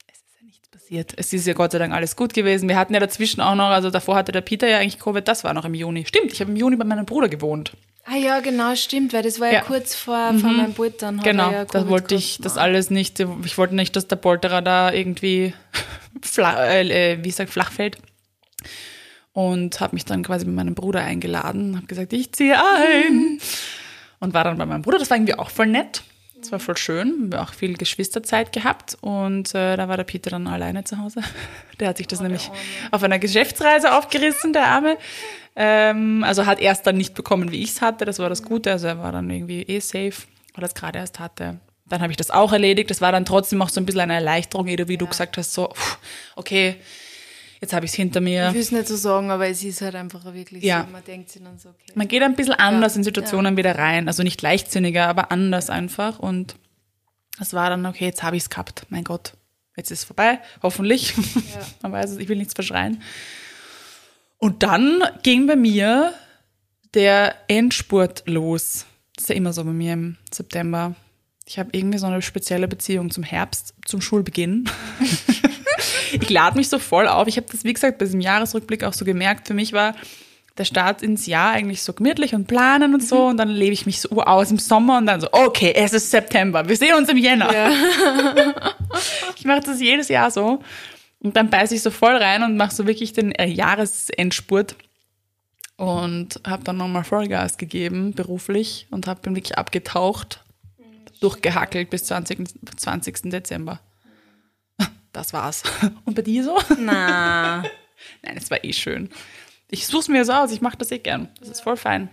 es 0.08 0.18
ist 0.18 0.36
ja 0.40 0.46
nichts 0.46 0.68
passiert. 0.70 1.14
Es 1.18 1.34
ist 1.34 1.48
ja 1.48 1.54
Gott 1.54 1.72
sei 1.72 1.80
Dank 1.80 1.94
alles 1.94 2.16
gut 2.16 2.34
gewesen. 2.34 2.68
Wir 2.70 2.78
hatten 2.78 2.94
ja 2.94 3.00
dazwischen 3.00 3.42
auch 3.42 3.56
noch, 3.56 3.70
also 3.70 3.90
davor 3.90 4.16
hatte 4.16 4.32
der 4.32 4.42
Peter 4.42 4.68
ja 4.68 4.80
eigentlich 4.80 5.00
Covid, 5.00 5.28
das 5.28 5.44
war 5.44 5.54
noch 5.54 5.66
im 5.66 5.74
Juni. 5.74 6.06
Stimmt, 6.06 6.34
ich 6.34 6.42
habe 6.42 6.52
im 6.52 6.58
Juni 6.58 6.76
bei 6.76 6.86
meinem 6.86 7.06
Bruder 7.06 7.30
gewohnt. 7.30 7.72
Ah 8.08 8.18
ja, 8.18 8.40
genau, 8.40 8.76
stimmt, 8.76 9.14
weil 9.14 9.24
das 9.24 9.40
war 9.40 9.48
ja, 9.48 9.54
Ja. 9.54 9.62
kurz 9.62 9.96
vor, 9.96 10.34
vor 10.40 10.52
meinem 10.52 10.76
Poltern. 10.76 11.18
hat 11.18 11.24
Genau, 11.26 11.52
ja 11.52 11.66
da 11.66 11.88
wollte 11.90 12.14
ich 12.14 12.38
das 12.40 12.56
alles 12.58 12.92
nicht, 12.92 13.20
ich 13.20 13.58
wollte 13.58 13.74
nicht, 13.74 13.96
dass 13.96 14.08
der 14.08 14.18
Polterer 14.18 14.62
da 14.62 14.92
irgendwie 14.94 15.54
flach, 16.22 16.58
äh, 16.60 17.14
äh, 17.14 17.24
wie 17.24 17.30
ich 17.30 17.36
sag, 17.36 17.50
flach 17.50 17.72
fällt. 17.72 17.98
Und 19.34 19.82
habe 19.82 19.96
mich 19.96 20.06
dann 20.06 20.24
quasi 20.24 20.46
mit 20.46 20.56
meinem 20.56 20.76
Bruder 20.76 21.02
eingeladen, 21.02 21.76
habe 21.76 21.88
gesagt, 21.88 22.14
ich 22.14 22.32
ziehe 22.32 22.56
ein. 22.58 23.40
Und 24.26 24.34
war 24.34 24.44
dann 24.44 24.58
bei 24.58 24.66
meinem 24.66 24.82
Bruder, 24.82 24.98
das 24.98 25.12
war 25.12 25.18
irgendwie 25.18 25.36
auch 25.36 25.52
voll 25.52 25.68
nett. 25.68 26.02
Das 26.40 26.52
war 26.52 26.60
voll 26.60 26.78
schön, 26.78 27.32
wir 27.32 27.38
haben 27.38 27.48
auch 27.48 27.54
viel 27.54 27.78
Geschwisterzeit 27.78 28.52
gehabt 28.52 28.98
und 29.02 29.54
äh, 29.54 29.78
da 29.78 29.88
war 29.88 29.98
der 29.98 30.04
Peter 30.04 30.32
dann 30.32 30.48
alleine 30.48 30.84
zu 30.84 30.98
Hause. 31.00 31.22
Der 31.80 31.90
hat 31.90 31.98
sich 31.98 32.08
das 32.08 32.22
nämlich 32.22 32.52
auf 32.92 33.04
einer 33.04 33.20
Geschäftsreise 33.20 33.94
aufgerissen, 33.98 34.54
der 34.54 34.66
Arme. 34.68 34.98
Ähm, 35.56 36.24
also 36.24 36.46
hat 36.46 36.60
er 36.60 36.72
es 36.72 36.82
dann 36.82 36.98
nicht 36.98 37.14
bekommen, 37.14 37.52
wie 37.52 37.62
ich 37.62 37.72
es 37.72 37.82
hatte, 37.82 38.06
das 38.06 38.20
war 38.20 38.30
das 38.30 38.44
Gute, 38.44 38.72
also 38.72 38.88
er 38.88 39.00
war 39.00 39.12
dann 39.12 39.30
irgendwie 39.30 39.62
eh 39.62 39.80
safe, 39.80 40.14
weil 40.54 40.64
er 40.64 40.68
es 40.68 40.74
gerade 40.74 41.00
erst 41.00 41.20
hatte. 41.20 41.60
Dann 41.86 42.02
habe 42.02 42.12
ich 42.12 42.18
das 42.18 42.32
auch 42.32 42.52
erledigt, 42.52 42.90
das 42.90 43.02
war 43.02 43.12
dann 43.12 43.26
trotzdem 43.26 43.62
auch 43.62 43.70
so 43.70 43.80
ein 43.80 43.86
bisschen 43.86 44.02
eine 44.02 44.16
Erleichterung, 44.16 44.68
wie 44.68 44.98
du 44.98 45.08
gesagt 45.08 45.38
hast, 45.38 45.54
so, 45.54 45.74
okay, 46.36 46.78
jetzt 47.66 47.74
habe 47.74 47.86
ich 47.86 47.92
es 47.92 47.96
hinter 47.96 48.22
mir. 48.22 48.48
Ich 48.50 48.54
will 48.54 48.62
es 48.62 48.72
nicht 48.72 48.88
so 48.88 48.96
sagen, 48.96 49.32
aber 49.32 49.48
es 49.48 49.64
ist 49.64 49.82
halt 49.82 49.96
einfach 49.96 50.24
wirklich 50.34 50.64
Ja. 50.64 50.86
so. 50.86 50.92
Man 50.92 51.04
denkt 51.04 51.30
sich 51.32 51.44
dann 51.44 51.58
so, 51.58 51.70
okay. 51.70 51.92
Man 51.96 52.08
geht 52.08 52.22
ein 52.24 52.36
bisschen 52.36 52.54
anders 52.54 52.96
in 52.96 53.04
Situationen 53.04 53.58
wieder 53.58 53.78
rein. 53.78 54.08
Also 54.08 54.24
nicht 54.24 54.42
leichtsinniger, 54.42 55.08
aber 55.08 55.32
anders 55.32 55.70
einfach. 55.70 56.20
Und 56.20 56.56
es 57.42 57.54
war 57.54 57.70
dann, 57.70 57.86
okay, 57.86 58.06
jetzt 58.06 58.24
habe 58.24 58.38
ich 58.38 58.44
es 58.44 58.50
gehabt. 58.50 58.86
Mein 58.90 59.04
Gott, 59.04 59.34
jetzt 59.76 59.92
ist 59.92 60.00
es 60.00 60.06
vorbei, 60.06 60.40
hoffentlich. 60.62 61.14
Man 61.82 61.92
weiß 61.92 62.12
es, 62.12 62.18
ich 62.18 62.30
will 62.30 62.38
nichts 62.38 62.54
verschreien. 62.54 63.02
Und 64.38 64.64
dann 64.64 65.04
ging 65.24 65.48
bei 65.48 65.56
mir 65.56 66.14
der 66.94 67.36
Endspurt 67.48 68.24
los. 68.28 68.86
Das 69.16 69.24
ist 69.24 69.30
ja 69.30 69.36
immer 69.36 69.54
so 69.54 69.64
bei 69.64 69.72
mir 69.72 69.94
im 69.94 70.18
September. 70.32 70.96
Ich 71.48 71.60
habe 71.60 71.70
irgendwie 71.74 71.98
so 71.98 72.06
eine 72.08 72.22
spezielle 72.22 72.68
Beziehung 72.68 73.12
zum 73.12 73.24
Herbst, 73.24 73.74
zum 73.86 74.02
Schulbeginn. 74.02 74.70
ich 76.12 76.30
lade 76.30 76.58
mich 76.58 76.70
so 76.70 76.80
voll 76.80 77.08
auf. 77.08 77.28
Ich 77.28 77.38
habe 77.38 77.48
das, 77.52 77.64
wie 77.64 77.74
gesagt, 77.74 77.98
bei 77.98 78.06
diesem 78.06 78.22
Jahresrückblick 78.22 78.84
auch 78.84 78.94
so 78.94 79.06
gemerkt. 79.06 79.48
Für 79.48 79.54
mich 79.54 79.74
war 79.74 79.96
der 80.58 80.66
Start 80.66 81.02
ins 81.02 81.26
Jahr 81.26 81.52
eigentlich 81.52 81.84
so 81.84 81.94
gemütlich 81.94 82.34
und 82.34 82.48
planen 82.48 82.94
und 82.94 83.04
so. 83.04 83.28
Und 83.28 83.38
dann 83.38 83.50
lebe 83.50 83.74
ich 83.74 83.86
mich 83.86 84.00
so 84.00 84.22
aus 84.22 84.52
im 84.52 84.60
Sommer 84.60 84.98
und 84.98 85.06
dann 85.06 85.22
so, 85.22 85.28
okay, 85.32 85.74
es 85.76 85.94
ist 85.94 86.12
September, 86.12 86.68
wir 86.68 86.78
sehen 86.78 86.96
uns 86.96 87.10
im 87.10 87.18
Jänner. 87.18 87.50
ich 89.36 89.46
mache 89.46 89.62
das 89.62 89.82
jedes 89.82 90.08
Jahr 90.08 90.32
so. 90.32 90.62
Und 91.20 91.36
dann 91.36 91.50
beiße 91.50 91.76
ich 91.76 91.82
so 91.82 91.92
voll 91.92 92.16
rein 92.16 92.44
und 92.44 92.56
mache 92.56 92.74
so 92.74 92.88
wirklich 92.88 93.14
den 93.14 93.32
äh, 93.34 93.48
Jahresendspurt. 93.48 94.76
Und 95.78 96.40
habe 96.48 96.64
dann 96.64 96.78
nochmal 96.78 97.04
Vollgas 97.04 97.58
gegeben, 97.58 98.14
beruflich, 98.14 98.88
und 98.92 99.08
hab, 99.08 99.24
bin 99.24 99.36
wirklich 99.36 99.58
abgetaucht, 99.58 100.42
durchgehackelt 101.20 101.90
bis 101.90 102.06
20. 102.06 102.48
20. 102.78 103.24
Dezember. 103.24 103.82
Das 105.16 105.32
war's. 105.34 105.64
Und 106.06 106.14
bei 106.16 106.22
dir 106.22 106.44
so? 106.44 106.58
Na, 106.78 107.62
Nein, 108.22 108.38
es 108.38 108.52
war 108.52 108.64
eh 108.64 108.74
schön. 108.74 109.10
Ich 109.70 109.88
suche 109.88 110.12
mir 110.12 110.26
so 110.26 110.34
aus, 110.34 110.52
ich 110.52 110.62
mache 110.62 110.78
das 110.78 110.92
eh 110.92 111.00
gern. 111.00 111.30
Das 111.40 111.50
ist 111.50 111.62
voll 111.62 111.78
fein. 111.78 112.10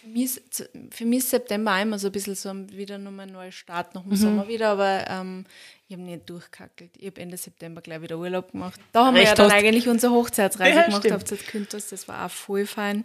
für 0.00 0.08
mich, 0.08 0.24
ist, 0.24 0.70
für 0.90 1.04
mich 1.04 1.18
ist 1.18 1.30
September 1.30 1.80
immer 1.80 1.98
so 1.98 2.08
ein 2.08 2.12
bisschen 2.12 2.34
so 2.34 2.52
wieder 2.70 2.96
nochmal 2.98 3.26
ein 3.26 3.32
neuer 3.32 3.52
Start 3.52 3.94
nach 3.94 4.02
dem 4.02 4.10
Mhm. 4.12 4.16
Sommer 4.16 4.48
wieder, 4.48 4.70
aber 4.70 5.04
ähm, 5.08 5.44
ich 5.88 5.94
habe 5.94 6.02
nicht 6.02 6.28
durchkackelt. 6.28 6.90
Ich 6.96 7.06
habe 7.06 7.20
Ende 7.20 7.36
September 7.36 7.80
gleich 7.82 8.00
wieder 8.02 8.18
Urlaub 8.18 8.52
gemacht. 8.52 8.80
Da 8.92 9.04
haben 9.06 9.14
wir 9.14 9.20
Recht 9.22 9.38
ja 9.38 9.44
dann 9.44 9.50
eigentlich 9.52 9.86
unsere 9.88 10.12
Hochzeitsreise 10.14 10.78
Ja, 10.78 10.86
gemacht 10.86 11.12
auf 11.12 11.24
Zertküntos. 11.24 11.88
Das 11.88 12.08
war 12.08 12.24
auch 12.26 12.30
voll 12.30 12.66
fein. 12.66 13.04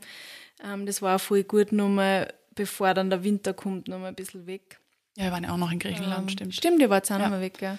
Ähm, 0.64 0.86
das 0.86 1.02
war 1.02 1.18
auch 1.18 1.22
voll 1.22 1.44
gut, 1.44 1.72
nochmal, 1.74 2.34
bevor 2.56 2.94
dann 2.94 3.10
der 3.10 3.24
Winter 3.24 3.54
kommt, 3.54 3.88
nochmal 3.90 4.10
ein 4.10 4.16
bisschen 4.16 4.48
weg. 4.48 4.80
Ja, 5.18 5.26
wir 5.26 5.32
waren 5.34 5.44
ja 5.44 5.52
auch 5.52 5.58
noch 5.58 5.72
in 5.72 5.80
Griechenland, 5.80 6.22
Ähm, 6.24 6.30
stimmt. 6.30 6.56
Stimmt, 6.56 6.80
ihr 6.82 6.90
wart 6.90 7.06
auch 7.12 7.18
Ja. 7.18 7.24
noch 7.24 7.30
mal 7.32 7.42
weg, 7.42 7.62
ja. 7.62 7.78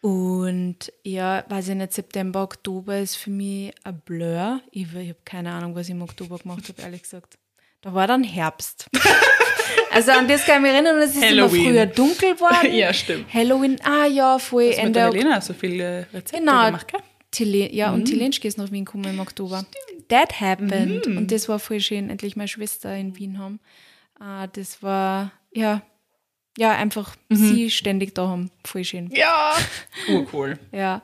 Und 0.00 0.76
ja, 1.04 1.44
weiß 1.48 1.68
ich 1.68 1.74
nicht, 1.74 1.92
September, 1.92 2.42
Oktober 2.42 2.98
ist 2.98 3.16
für 3.16 3.30
mich 3.30 3.72
ein 3.84 4.00
Blur. 4.00 4.60
Ich, 4.70 4.82
ich 4.94 5.08
habe 5.10 5.16
keine 5.24 5.52
Ahnung, 5.52 5.74
was 5.74 5.86
ich 5.88 5.92
im 5.94 6.02
Oktober 6.02 6.38
gemacht 6.38 6.68
habe, 6.68 6.80
ehrlich 6.82 7.02
gesagt. 7.02 7.36
Da 7.82 7.92
war 7.94 8.06
dann 8.06 8.24
Herbst. 8.24 8.86
also 9.92 10.12
an 10.12 10.26
das 10.26 10.44
kann 10.46 10.56
ich 10.56 10.62
mich 10.62 10.72
erinnern, 10.72 10.98
es 10.98 11.14
ist 11.16 11.22
Halloween. 11.22 11.60
immer 11.60 11.70
früher 11.70 11.86
dunkel 11.86 12.34
geworden. 12.34 12.72
Ja, 12.72 12.92
stimmt. 12.94 13.32
Halloween, 13.32 13.76
ah 13.82 14.06
ja, 14.06 14.38
voll 14.38 14.68
Hast 14.68 14.78
du 14.78 14.82
mit 14.82 14.86
Ende 14.86 15.00
der. 15.00 15.10
Helena 15.10 15.40
so 15.40 15.52
viele 15.52 16.06
Rezepte 16.12 16.38
Genau. 16.38 16.66
gemacht, 16.66 16.88
gell? 16.88 17.00
Tilen, 17.30 17.72
ja, 17.74 17.88
Mhm. 17.88 17.94
und 17.94 18.04
Tilenschke 18.06 18.48
ist 18.48 18.58
nach 18.58 18.72
Wien 18.72 18.84
gekommen 18.86 19.04
im 19.04 19.20
Oktober. 19.20 19.64
That 20.08 20.40
happened. 20.40 21.06
Und 21.06 21.30
das 21.30 21.48
war 21.48 21.58
voll 21.60 21.80
schön, 21.80 22.10
endlich 22.10 22.34
meine 22.36 22.48
Schwester 22.48 22.94
in 22.96 23.16
Wien 23.16 23.38
haben. 23.38 23.60
Ah, 24.18 24.46
das 24.48 24.82
war, 24.82 25.30
ja, 25.52 25.82
ja, 26.60 26.72
einfach 26.72 27.16
sie 27.30 27.70
ständig 27.70 28.14
da 28.14 28.28
haben. 28.28 28.50
Voll 28.64 28.84
schön. 28.84 29.10
Ja. 29.12 29.54
Cool, 30.08 30.26
cool. 30.32 30.58
Ja. 30.72 31.02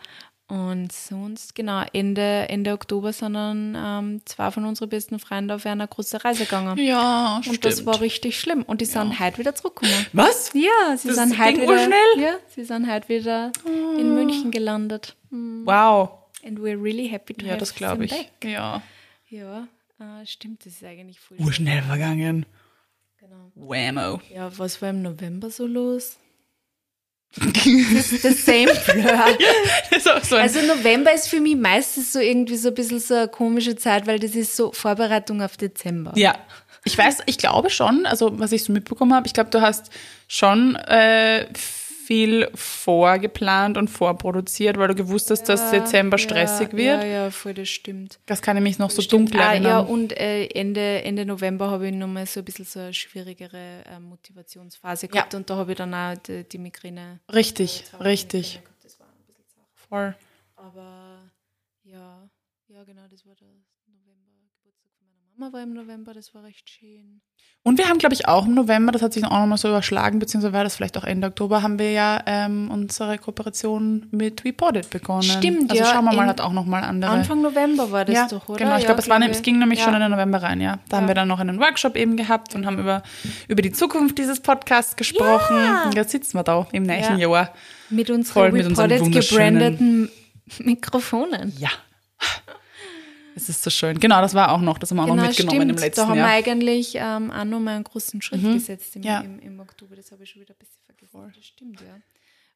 Und 0.48 0.92
sonst, 0.92 1.56
genau, 1.56 1.82
Ende, 1.92 2.48
Ende 2.48 2.72
Oktober 2.72 3.12
sind 3.12 3.34
dann 3.34 3.74
ähm, 3.76 4.20
zwei 4.26 4.52
von 4.52 4.64
unseren 4.64 4.88
besten 4.88 5.18
Freunden 5.18 5.50
auf 5.50 5.66
eine 5.66 5.88
große 5.88 6.22
Reise 6.24 6.44
gegangen. 6.44 6.78
Ja, 6.78 7.40
Und 7.48 7.64
das 7.64 7.84
war 7.84 8.00
richtig 8.00 8.38
schlimm. 8.38 8.62
Und 8.62 8.80
die 8.80 8.84
sind 8.84 9.18
heute 9.18 9.38
wieder 9.38 9.56
zurückgekommen. 9.56 10.06
Was? 10.12 10.52
Ja, 10.54 10.96
sie 10.96 11.08
Das 11.08 11.16
sind 11.16 11.36
heute 11.36 11.62
wieder. 11.62 11.72
urschnell? 11.72 11.98
Ja, 12.18 12.36
sie 12.54 12.64
sind 12.64 12.88
heute 12.88 13.08
wieder 13.08 13.50
in 13.98 14.14
München 14.14 14.52
gelandet. 14.52 15.16
Wow. 15.32 16.10
And 16.44 16.60
we're 16.60 16.80
really 16.80 17.08
happy 17.08 17.34
to 17.34 17.44
Ja, 17.44 17.56
das 17.56 17.74
glaube 17.74 18.04
ich. 18.04 18.12
back. 18.12 18.30
Ja. 18.44 18.82
Ja, 19.28 19.66
äh, 19.98 20.24
stimmt, 20.26 20.64
das 20.64 20.74
ist 20.74 20.84
eigentlich 20.84 21.18
voll. 21.18 21.38
Urschnell 21.40 21.82
vergangen. 21.82 22.46
Genau. 23.28 23.50
Whammo. 23.56 24.20
Ja, 24.32 24.56
was 24.56 24.80
war 24.80 24.90
im 24.90 25.02
November 25.02 25.50
so 25.50 25.66
los? 25.66 26.16
das 27.36 28.12
ist 28.12 28.22
the 28.22 28.32
same 28.32 28.72
blur. 28.86 29.36
so, 30.00 30.10
so 30.22 30.36
Also 30.36 30.60
November 30.62 31.12
ist 31.12 31.28
für 31.28 31.40
mich 31.40 31.56
meistens 31.56 32.12
so 32.12 32.20
irgendwie 32.20 32.56
so 32.56 32.68
ein 32.68 32.74
bisschen 32.74 33.00
so 33.00 33.14
eine 33.14 33.28
komische 33.28 33.74
Zeit, 33.74 34.06
weil 34.06 34.20
das 34.20 34.36
ist 34.36 34.54
so 34.54 34.70
Vorbereitung 34.70 35.42
auf 35.42 35.56
Dezember. 35.56 36.12
Ja, 36.14 36.36
ich 36.84 36.96
weiß, 36.96 37.24
ich 37.26 37.36
glaube 37.36 37.68
schon, 37.68 38.06
also 38.06 38.38
was 38.38 38.52
ich 38.52 38.62
so 38.62 38.72
mitbekommen 38.72 39.12
habe, 39.12 39.26
ich 39.26 39.34
glaube, 39.34 39.50
du 39.50 39.60
hast 39.60 39.90
schon 40.28 40.76
äh, 40.76 41.46
viel 42.06 42.48
vorgeplant 42.54 43.76
und 43.76 43.88
vorproduziert, 43.88 44.78
weil 44.78 44.88
du 44.88 44.94
gewusst 44.94 45.30
hast, 45.30 45.44
dass 45.48 45.72
Dezember 45.72 46.18
stressig 46.18 46.68
ja, 46.72 46.78
wird. 46.78 47.02
Ja, 47.02 47.08
ja, 47.08 47.30
voll, 47.30 47.54
das 47.54 47.68
stimmt. 47.68 48.20
Das 48.26 48.42
kann 48.42 48.56
ich 48.56 48.62
mich 48.62 48.78
noch 48.78 48.90
so 48.90 49.02
dunkel 49.02 49.40
ah, 49.40 49.52
erinnern. 49.52 49.70
ja, 49.70 49.78
und 49.80 50.16
äh, 50.16 50.46
Ende, 50.46 51.02
Ende 51.02 51.26
November 51.26 51.68
habe 51.70 51.88
ich 51.88 51.94
nochmal 51.94 52.26
so 52.26 52.40
ein 52.40 52.44
bisschen 52.44 52.64
so 52.64 52.78
eine 52.78 52.94
schwierigere 52.94 53.82
äh, 53.84 53.98
Motivationsphase 53.98 55.08
gehabt 55.08 55.34
und 55.34 55.50
da 55.50 55.56
habe 55.56 55.72
ich 55.72 55.78
dann 55.78 55.92
auch 55.94 56.14
die, 56.16 56.44
die 56.44 56.58
Migräne. 56.58 57.18
richtig, 57.32 57.84
richtig. 57.98 58.60
gehabt. 58.62 58.84
Das 58.84 59.00
war 59.00 59.06
ein 59.08 59.24
bisschen 59.26 59.44
zart. 59.48 59.66
Voll. 59.74 60.14
Aber 60.54 61.22
ja, 61.82 62.28
ja, 62.68 62.84
genau, 62.84 63.02
das 63.10 63.26
war 63.26 63.34
der 63.34 63.48
November. 63.86 64.30
Geburtstag 64.62 64.92
von 64.98 65.08
meiner 65.10 65.25
Mama 65.38 65.52
war 65.52 65.62
im 65.62 65.74
November, 65.74 66.14
das 66.14 66.34
war 66.34 66.44
recht 66.44 66.70
schön. 66.70 67.20
Und 67.62 67.76
wir 67.78 67.88
haben, 67.88 67.98
glaube 67.98 68.14
ich, 68.14 68.26
auch 68.28 68.46
im 68.46 68.54
November, 68.54 68.92
das 68.92 69.02
hat 69.02 69.12
sich 69.12 69.24
auch 69.24 69.38
nochmal 69.40 69.58
so 69.58 69.68
überschlagen, 69.68 70.18
beziehungsweise 70.18 70.52
war 70.54 70.64
das 70.64 70.76
vielleicht 70.76 70.96
auch 70.96 71.04
Ende 71.04 71.26
Oktober, 71.26 71.62
haben 71.62 71.78
wir 71.78 71.90
ja 71.92 72.22
ähm, 72.26 72.70
unsere 72.70 73.18
Kooperation 73.18 74.06
mit 74.12 74.44
WePodit 74.44 74.88
begonnen. 74.88 75.24
Stimmt, 75.24 75.70
also 75.70 75.82
ja, 75.82 75.90
schauen 75.92 76.04
wir 76.06 76.12
mal, 76.14 76.26
hat 76.26 76.40
auch 76.40 76.52
nochmal 76.52 76.84
andere. 76.84 77.10
Anfang 77.10 77.42
November 77.42 77.90
war 77.90 78.04
das 78.04 78.14
ja, 78.14 78.28
doch, 78.28 78.48
oder? 78.48 78.58
genau. 78.58 78.76
Ich 78.76 78.82
Ja, 78.82 78.86
glaube, 78.86 79.00
es, 79.00 79.06
glaub 79.06 79.20
es 79.22 79.42
ging 79.42 79.58
nämlich 79.58 79.80
ja. 79.80 79.84
schon 79.84 79.94
in 79.94 80.00
den 80.00 80.10
November 80.12 80.42
rein, 80.42 80.60
ja. 80.60 80.78
Da 80.88 80.98
haben 80.98 81.08
wir 81.08 81.14
dann 81.14 81.28
noch 81.28 81.40
einen 81.40 81.58
Workshop 81.60 81.96
eben 81.96 82.16
gehabt 82.16 82.54
und 82.54 82.64
haben 82.64 82.78
über, 82.78 83.02
über 83.48 83.60
die 83.62 83.72
Zukunft 83.72 84.16
dieses 84.16 84.40
Podcasts 84.40 84.96
gesprochen. 84.96 85.56
Und 85.84 85.94
jetzt 85.94 86.12
sitzen 86.12 86.38
wir 86.38 86.44
da 86.44 86.66
im 86.72 86.84
nächsten 86.84 87.18
Ja. 87.18 87.28
Jahr. 87.28 87.52
Mit 87.90 88.06
Voll 88.06 88.16
unseren 88.16 88.52
mit 88.54 88.66
unseren 88.66 88.90
wunderschönen- 89.00 89.58
gebrandeten 89.58 90.10
Mikrofonen. 90.60 91.52
Ja. 91.58 91.70
Es 93.36 93.48
ist 93.50 93.62
so 93.62 93.70
schön. 93.70 94.00
Genau, 94.00 94.20
das 94.22 94.34
war 94.34 94.50
auch 94.50 94.60
noch, 94.60 94.78
das 94.78 94.90
haben 94.90 94.96
wir 94.96 95.02
auch 95.04 95.08
noch 95.14 95.16
mitgenommen 95.26 95.60
im 95.62 95.68
Genau, 95.68 95.78
stimmt. 95.78 95.80
letzten 95.86 96.00
Da 96.00 96.08
haben 96.08 96.14
wir 96.16 96.22
Jahr. 96.22 96.30
eigentlich 96.32 96.94
ähm, 96.96 97.30
auch 97.30 97.44
noch 97.44 97.60
mal 97.60 97.74
einen 97.76 97.84
großen 97.84 98.20
Schritt 98.22 98.42
gesetzt 98.42 98.96
im, 98.96 99.02
Ja. 99.02 99.20
im, 99.20 99.38
im 99.40 99.60
Oktober. 99.60 99.94
Das 99.94 100.10
habe 100.10 100.22
ich 100.24 100.30
schon 100.30 100.40
wieder 100.42 100.54
ein 100.54 100.58
bisschen 100.58 100.82
vergessen. 100.84 101.32
Das 101.36 101.44
stimmt, 101.44 101.80
ja. 101.82 101.98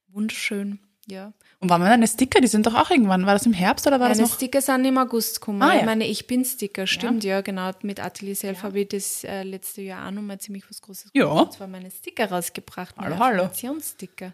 Wunderschön, 0.08 0.80
ja. 1.06 1.32
Und 1.60 1.68
waren 1.70 1.82
wir 1.82 1.88
deine 1.88 2.08
Sticker? 2.08 2.40
Die 2.40 2.48
sind 2.48 2.66
doch 2.66 2.74
auch 2.74 2.90
irgendwann. 2.90 3.26
War 3.26 3.34
das 3.34 3.46
im 3.46 3.52
Herbst 3.52 3.86
oder 3.86 4.00
war 4.00 4.08
Meine 4.08 4.20
das 4.22 4.30
noch? 4.30 4.36
Sticker 4.36 4.60
sind 4.62 4.84
im 4.86 4.98
August 4.98 5.40
gekommen. 5.40 5.62
Ah, 5.62 5.74
ja. 5.74 5.80
Ich 5.80 5.86
meine, 5.86 6.06
ich 6.06 6.26
bin 6.26 6.44
Sticker, 6.44 6.86
stimmt, 6.86 7.22
ja, 7.24 7.42
genau. 7.42 7.70
Mit 7.82 8.00
Atelier 8.00 8.34
Self 8.34 8.62
habe 8.62 8.80
ich 8.80 8.88
das 8.88 9.22
äh, 9.24 9.42
letzte 9.42 9.82
Jahr 9.82 10.06
auch 10.06 10.10
noch 10.10 10.22
mal 10.22 10.38
ziemlich 10.40 10.64
was 10.68 10.80
Großes 10.80 11.10
Ja. 11.14 11.24
gemacht. 11.26 11.44
Und 11.46 11.52
zwar 11.52 11.66
meine 11.68 11.90
Sticker 11.90 12.30
rausgebracht. 12.30 12.94
Hallo, 12.96 13.10
meine 13.10 13.18
hallo. 13.24 13.42
Affirmationssticker. 13.44 14.32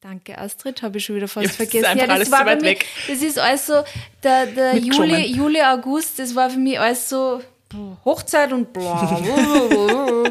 Danke, 0.00 0.38
Astrid, 0.38 0.82
habe 0.82 0.96
ich 0.98 1.04
schon 1.04 1.16
wieder 1.16 1.28
fast 1.28 1.44
Ja, 1.44 1.48
das 1.48 1.60
ist 1.60 1.70
vergessen. 1.70 1.84
einfach 1.86 2.06
das 2.06 2.14
alles 2.16 2.30
war 2.30 2.44
bei 2.44 2.52
weit 2.52 2.60
mir, 2.62 2.68
weg. 2.68 2.86
Das 3.06 3.20
ist 3.22 3.38
also 3.38 3.82
der, 4.22 4.46
der 4.46 4.74
Mitgeschwommen. 4.74 5.10
Juli, 5.10 5.26
Juli, 5.36 5.60
August, 5.62 6.18
das 6.18 6.34
war 6.34 6.48
für 6.48 6.58
mich 6.58 6.80
alles 6.80 7.08
so 7.08 7.42
Hochzeit 8.04 8.52
und 8.52 8.72
bla. 8.72 9.20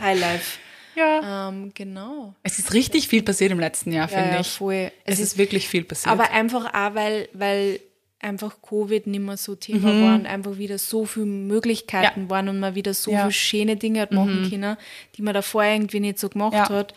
Highlife. 0.00 0.58
Ja. 0.96 1.48
Ähm, 1.48 1.72
genau. 1.74 2.34
Es 2.42 2.58
ist 2.58 2.72
richtig 2.72 3.08
viel 3.08 3.22
passiert 3.22 3.50
im 3.52 3.60
letzten 3.60 3.92
Jahr, 3.92 4.08
Ja, 4.10 4.16
finde 4.16 4.34
ja, 4.36 4.40
ich. 4.40 4.48
voll. 4.48 4.90
Es 5.04 5.18
ist 5.20 5.36
wirklich 5.36 5.68
viel 5.68 5.84
passiert. 5.84 6.10
Aber 6.12 6.30
einfach 6.30 6.72
auch, 6.72 6.94
weil, 6.94 7.28
weil 7.32 7.80
einfach 8.20 8.56
Covid 8.62 9.06
nicht 9.06 9.20
mehr 9.20 9.36
so 9.36 9.54
Thema 9.54 9.88
war 9.88 10.14
und 10.14 10.26
einfach 10.26 10.56
wieder 10.56 10.78
so 10.78 11.04
viele 11.04 11.26
Möglichkeiten 11.26 12.22
Mhm. 12.22 12.26
Ja. 12.26 12.30
waren 12.30 12.48
und 12.48 12.60
man 12.60 12.74
wieder 12.74 12.94
so 12.94 13.10
Ja. 13.10 13.18
Mhm. 13.18 13.22
viele 13.22 13.32
schöne 13.32 13.76
Dinge 13.76 14.00
hat 14.00 14.12
machen 14.12 14.48
können, 14.48 14.76
die 15.16 15.22
man 15.22 15.34
davor 15.34 15.64
irgendwie 15.64 16.00
nicht 16.00 16.18
so 16.18 16.28
gemacht 16.30 16.54
Ja. 16.54 16.68
hat. 16.70 16.94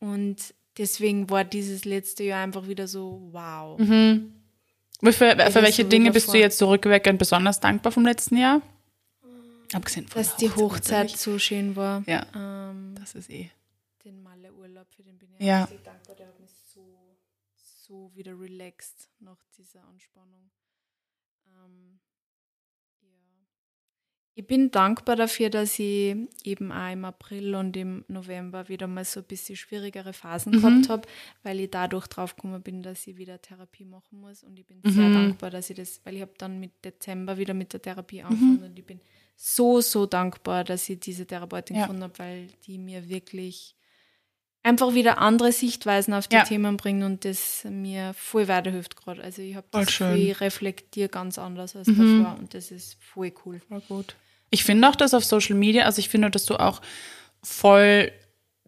Und 0.00 0.36
deswegen 0.78 1.28
war 1.30 1.44
dieses 1.44 1.84
letzte 1.84 2.24
Jahr 2.24 2.42
einfach 2.42 2.66
wieder 2.68 2.86
so, 2.88 3.28
wow. 3.32 3.78
Mhm. 3.78 4.32
Für, 5.02 5.12
für 5.12 5.62
welche 5.62 5.84
Dinge 5.84 6.10
bist 6.12 6.28
du 6.28 6.32
vor. 6.32 6.40
jetzt 6.40 6.58
zurückwirkend 6.58 7.18
besonders 7.18 7.60
dankbar 7.60 7.92
vom 7.92 8.04
letzten 8.04 8.36
Jahr? 8.38 8.62
Abgesehen 9.72 10.06
von 10.06 10.22
Dass 10.22 10.36
die 10.36 10.50
Hochzeit 10.50 11.10
so 11.10 11.38
schön 11.38 11.74
war. 11.76 12.02
Ja, 12.06 12.24
Ähm, 12.34 12.94
das 12.98 13.14
ist 13.14 13.28
eh. 13.30 13.50
den 14.04 14.22
Malle-Urlaub, 14.22 14.86
für 14.94 15.02
den 15.02 15.18
bin 15.18 15.28
ich 15.38 15.44
Ja. 15.44 15.66
sehr 15.66 15.78
dankbar. 15.78 16.14
Der 16.16 16.28
hat 16.28 16.38
mich 16.40 16.52
so, 16.72 17.16
so 17.56 18.10
wieder 18.14 18.38
relaxed 18.38 19.08
nach 19.20 19.42
dieser 19.58 19.82
Anspannung. 19.88 20.50
Ähm. 21.48 21.98
Ich 24.36 24.44
bin 24.46 24.72
dankbar 24.72 25.14
dafür, 25.14 25.48
dass 25.48 25.78
ich 25.78 26.16
eben 26.42 26.72
auch 26.72 26.90
im 26.92 27.04
April 27.04 27.54
und 27.54 27.76
im 27.76 28.04
November 28.08 28.68
wieder 28.68 28.88
mal 28.88 29.04
so 29.04 29.20
ein 29.20 29.26
bisschen 29.26 29.54
schwierigere 29.54 30.12
Phasen 30.12 30.52
Mhm. 30.54 30.56
gehabt 30.60 30.88
habe, 30.88 31.08
weil 31.44 31.60
ich 31.60 31.70
dadurch 31.70 32.08
drauf 32.08 32.34
gekommen 32.34 32.60
bin, 32.60 32.82
dass 32.82 33.06
ich 33.06 33.16
wieder 33.16 33.40
Therapie 33.40 33.84
machen 33.84 34.20
muss. 34.20 34.42
Und 34.42 34.58
ich 34.58 34.66
bin 34.66 34.80
sehr 34.82 35.08
Mhm. 35.08 35.12
dankbar, 35.14 35.50
dass 35.50 35.70
ich 35.70 35.76
das, 35.76 36.00
weil 36.04 36.16
ich 36.16 36.20
habe 36.22 36.32
dann 36.36 36.58
mit 36.58 36.72
Dezember 36.84 37.38
wieder 37.38 37.54
mit 37.54 37.72
der 37.72 37.80
Therapie 37.82 38.22
angefangen 38.22 38.64
und 38.64 38.76
ich 38.78 38.84
bin 38.84 39.00
so, 39.36 39.80
so 39.80 40.04
dankbar, 40.04 40.64
dass 40.64 40.88
ich 40.88 40.98
diese 40.98 41.26
Therapeutin 41.26 41.76
Ja. 41.76 41.82
gefunden 41.82 42.02
habe, 42.02 42.18
weil 42.18 42.48
die 42.66 42.78
mir 42.78 43.08
wirklich 43.08 43.76
einfach 44.64 44.94
wieder 44.94 45.18
andere 45.18 45.52
Sichtweisen 45.52 46.12
auf 46.14 46.26
die 46.26 46.34
Ja. 46.36 46.42
Themen 46.44 46.76
bringen 46.76 47.04
und 47.04 47.24
das 47.24 47.64
mir 47.70 48.12
voll 48.14 48.48
weiterhilft 48.48 48.96
gerade. 48.96 49.22
Also 49.22 49.42
ich 49.42 49.54
habe 49.54 49.66
das. 49.70 49.82
Mhm. 49.82 49.86
Gefühl, 49.86 50.16
ich 50.30 50.40
reflektiere 50.40 51.08
ganz 51.08 51.38
anders 51.38 51.76
als 51.76 51.86
davor 51.86 52.36
und 52.38 52.52
das 52.54 52.72
ist 52.72 52.96
voll 53.00 53.32
cool. 53.44 53.60
Voll 53.68 53.80
gut. 53.82 54.16
Ich 54.50 54.64
finde 54.64 54.88
auch, 54.88 54.96
dass 54.96 55.14
auf 55.14 55.24
Social 55.24 55.54
Media, 55.54 55.84
also 55.84 55.98
ich 56.00 56.08
finde, 56.08 56.30
dass 56.30 56.44
du 56.46 56.56
auch 56.56 56.80
voll 57.42 58.10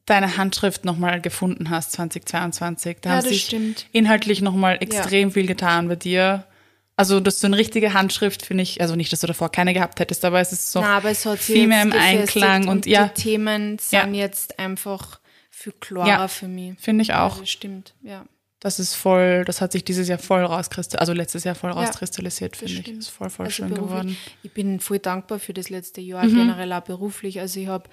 deine 0.05 0.37
Handschrift 0.37 0.85
nochmal 0.85 1.21
gefunden 1.21 1.71
hast 1.71 1.93
2022. 1.93 2.99
Da 3.01 3.11
Ja, 3.11 3.17
das 3.17 3.25
sich 3.29 3.47
stimmt. 3.47 3.87
inhaltlich 3.93 4.41
nochmal 4.41 4.79
extrem 4.81 5.33
viel 5.33 5.47
getan 5.47 5.89
bei 5.89 5.97
dir. 5.97 6.45
Also, 6.99 7.21
dass 7.21 7.41
du 7.41 7.47
eine 7.47 7.59
richtige 7.59 7.93
Handschrift, 7.93 8.45
finde 8.45 8.63
ich, 8.63 8.81
also 8.81 8.97
nicht, 8.97 9.13
dass 9.13 9.21
du 9.21 9.27
davor 9.27 9.51
keine 9.51 9.75
gehabt 9.75 10.01
hättest, 10.01 10.25
aber 10.25 10.41
es 10.41 10.53
ist 10.53 10.73
so 10.73 10.81
Nein, 10.81 10.91
aber 10.91 11.11
es 11.11 11.27
hat 11.27 11.39
viel 11.39 11.67
mehr 11.67 11.83
im 11.83 11.93
Einklang 11.93 12.69
und 12.69 12.87
ja, 12.87 13.09
die 13.09 13.23
Themen 13.23 13.77
Ja. 13.91 14.03
sind 14.05 14.15
jetzt 14.15 14.59
einfach 14.59 15.21
viel 15.73 15.81
klarer 15.81 16.09
Ja. 16.09 16.29
für 16.29 16.49
mich. 16.49 16.79
finde 16.79 17.03
ich 17.03 17.09
Ja, 17.09 17.27
auch. 17.27 17.39
das 17.41 17.51
stimmt, 17.51 17.95
ja. 18.03 18.25
Das 18.61 18.79
ist 18.81 18.95
voll, 18.95 19.45
das 19.45 19.61
hat 19.61 19.73
sich 19.73 19.85
dieses 19.85 20.09
Jahr 20.09 20.19
voll 20.19 20.43
rauskristallisiert, 20.43 21.01
also 21.01 21.13
letztes 21.13 21.45
Jahr 21.45 21.55
voll 21.55 21.71
Ja, 21.71 21.77
rauskristallisiert, 21.77 22.57
finde 22.57 22.73
ich. 22.73 22.81
stimmt. 22.81 22.99
Ist 23.01 23.09
voll, 23.11 23.29
voll 23.31 23.47
Also 23.47 23.57
schön 23.57 23.75
geworden. 23.75 24.17
Ich 24.43 24.51
bin 24.53 24.81
voll 24.81 24.99
dankbar 24.99 25.39
für 25.39 25.53
das 25.53 25.69
letzte 25.69 26.01
Jahr, 26.01 26.25
Mhm. 26.25 26.35
generell 26.37 26.73
auch 26.73 26.81
beruflich. 26.81 27.39
Also 27.39 27.61
ich 27.61 27.67
habe, 27.67 27.85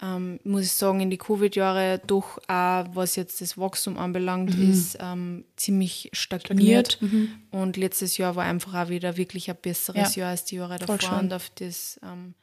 ähm, 0.00 0.38
muss 0.44 0.62
ich 0.62 0.72
sagen, 0.72 1.00
in 1.00 1.10
die 1.10 1.18
Covid-Jahre 1.18 2.00
doch 2.06 2.38
auch, 2.46 2.86
was 2.94 3.16
jetzt 3.16 3.40
das 3.40 3.58
Wachstum 3.58 3.98
anbelangt, 3.98 4.54
ist 4.54 4.96
ähm, 5.00 5.44
ziemlich 5.56 6.10
stagniert. 6.12 6.92
Stagniert, 6.92 7.28
Und 7.50 7.76
letztes 7.76 8.16
Jahr 8.16 8.36
war 8.36 8.44
einfach 8.44 8.74
auch 8.84 8.88
wieder 8.90 9.16
wirklich 9.16 9.50
ein 9.50 9.56
besseres 9.60 10.14
Ja. 10.14 10.22
Jahr 10.22 10.30
als 10.30 10.44
die 10.44 10.56
Jahre 10.56 10.78
Voll 10.78 10.96
davor. 10.96 11.00
schön. 11.18 11.18
Und 11.26 11.32
auf 11.34 11.50
das 11.56 11.98
ähm, 12.04 12.34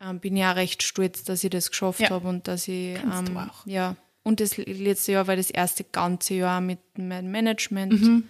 ähm, 0.00 0.20
bin 0.20 0.36
ich 0.36 0.44
auch 0.44 0.54
recht 0.56 0.82
stolz, 0.84 1.24
dass 1.24 1.42
ich 1.44 1.50
das 1.50 1.70
geschafft 1.70 2.00
Ja. 2.00 2.10
habe 2.10 2.28
und 2.28 2.46
dass 2.48 2.68
ich 2.68 2.96
ähm, 3.02 3.36
auch. 3.36 3.66
ja 3.66 3.96
und 4.22 4.40
das 4.40 4.56
letzte 4.56 5.12
Jahr 5.12 5.26
war 5.26 5.36
das 5.36 5.50
erste 5.50 5.84
ganze 5.84 6.34
Jahr 6.34 6.60
mit 6.60 6.78
meinem 6.98 7.30
Management, 7.30 7.92
Mhm. 8.00 8.24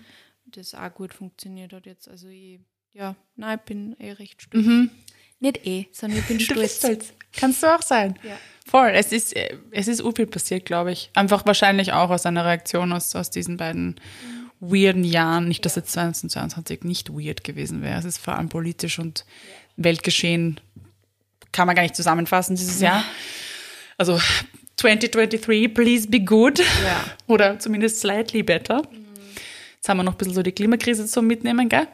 das 0.47 0.75
auch 0.75 0.93
gut 0.95 1.13
funktioniert 1.15 1.73
hat 1.73 1.87
jetzt. 1.87 2.09
Also 2.09 2.29
ich, 2.29 2.61
ja, 2.93 3.17
nein, 3.37 3.59
ich 3.59 3.65
bin 3.65 3.97
eh 3.99 4.13
recht 4.13 4.43
stolz. 4.43 4.65
Mhm. 4.67 4.91
Nicht 5.41 5.67
eh, 5.67 5.87
sondern 5.93 6.19
ich 6.19 6.27
bin 6.27 6.39
Du 6.39 6.47
bist 6.55 6.79
stolz. 6.79 6.79
stolz. 6.79 7.13
Kannst 7.33 7.63
du 7.63 7.75
auch 7.75 7.83
sein. 7.83 8.19
Ja. 8.23 8.37
Voll. 8.67 8.91
Es 8.91 9.11
ist, 9.13 9.35
äh, 9.35 9.57
es 9.71 9.89
ist 9.89 10.03
urviel 10.03 10.27
passiert, 10.27 10.67
glaube 10.67 10.93
ich. 10.93 11.11
Einfach 11.15 11.47
wahrscheinlich 11.47 11.93
auch 11.93 12.11
aus 12.11 12.27
einer 12.27 12.45
Reaktion 12.45 12.93
aus, 12.93 13.15
aus 13.17 13.31
diesen 13.31 13.57
beiden 13.57 13.99
weirden 14.61 15.05
Jahren. 15.05 15.49
Nicht, 15.49 15.65
dass 15.65 15.77
jetzt 15.77 15.93
2022 15.93 16.83
nicht 16.85 17.09
weird 17.11 17.43
gewesen 17.45 17.81
wäre. 17.83 17.99
Es 17.99 18.05
ist 18.05 18.19
vor 18.19 18.35
allem 18.37 18.49
politisch 18.51 18.99
und 18.99 19.25
Weltgeschehen 19.77 20.61
kann 21.53 21.67
man 21.67 21.75
gar 21.77 21.83
nicht 21.83 21.97
zusammenfassen 21.97 22.57
dieses 22.57 22.81
Jahr. 22.81 23.03
Also 23.97 24.21
2023, 24.81 25.69
please 25.75 26.09
be 26.09 26.21
good. 26.21 26.59
Ja. 26.59 27.05
Oder 27.27 27.59
zumindest 27.59 28.01
slightly 28.01 28.43
better. 28.43 28.83
Jetzt 29.77 29.89
haben 29.89 29.99
wir 29.99 30.03
noch 30.05 30.15
ein 30.15 30.19
bisschen 30.19 30.35
so 30.35 30.43
die 30.43 30.53
Klimakrise 30.53 31.07
zum 31.07 31.27
Mitnehmen, 31.27 31.69
gell? 31.69 31.87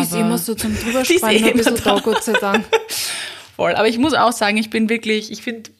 Ist 0.00 0.12
Aber- 0.12 0.20
immer 0.20 0.38
so 0.38 0.54
zum 0.54 0.72
ist 1.02 1.22
eh 1.22 1.26
ein 1.26 1.52
bisschen 1.56 1.76
da. 1.76 1.94
da, 1.94 2.00
Gott 2.00 2.24
sei 2.24 2.32
Dank. 2.32 2.64
Voll. 3.56 3.74
Aber 3.74 3.88
ich 3.88 3.98
muss 3.98 4.14
auch 4.14 4.32
sagen, 4.32 4.56
ich 4.56 4.68
bin 4.70 4.88
wirklich, 4.88 5.30
ich 5.30 5.42
finde, 5.42 5.70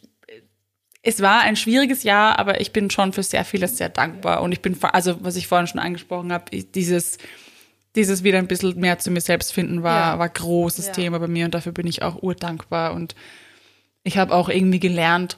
es 1.02 1.20
war 1.20 1.40
ein 1.42 1.56
schwieriges 1.56 2.02
Jahr, 2.04 2.38
aber 2.38 2.60
ich 2.60 2.72
bin 2.72 2.90
schon 2.90 3.12
für 3.12 3.22
sehr 3.22 3.44
vieles 3.44 3.76
sehr 3.76 3.88
dankbar. 3.88 4.42
Und 4.42 4.52
ich 4.52 4.60
bin, 4.62 4.76
also 4.82 5.22
was 5.24 5.36
ich 5.36 5.46
vorhin 5.46 5.66
schon 5.66 5.80
angesprochen 5.80 6.32
habe, 6.32 6.44
dieses, 6.62 7.18
dieses 7.94 8.22
wieder 8.24 8.38
ein 8.38 8.46
bisschen 8.48 8.78
mehr 8.80 8.98
zu 8.98 9.10
mir 9.10 9.20
selbst 9.20 9.52
finden 9.52 9.82
war, 9.82 10.12
Ja. 10.14 10.18
war 10.18 10.28
großes 10.28 10.86
Ja. 10.88 10.92
Thema 10.92 11.18
bei 11.18 11.28
mir 11.28 11.44
und 11.44 11.54
dafür 11.54 11.72
bin 11.72 11.86
ich 11.86 12.02
auch 12.02 12.22
urdankbar. 12.22 12.94
Und 12.94 13.14
ich 14.04 14.16
habe 14.18 14.34
auch 14.34 14.48
irgendwie 14.48 14.80
gelernt, 14.80 15.36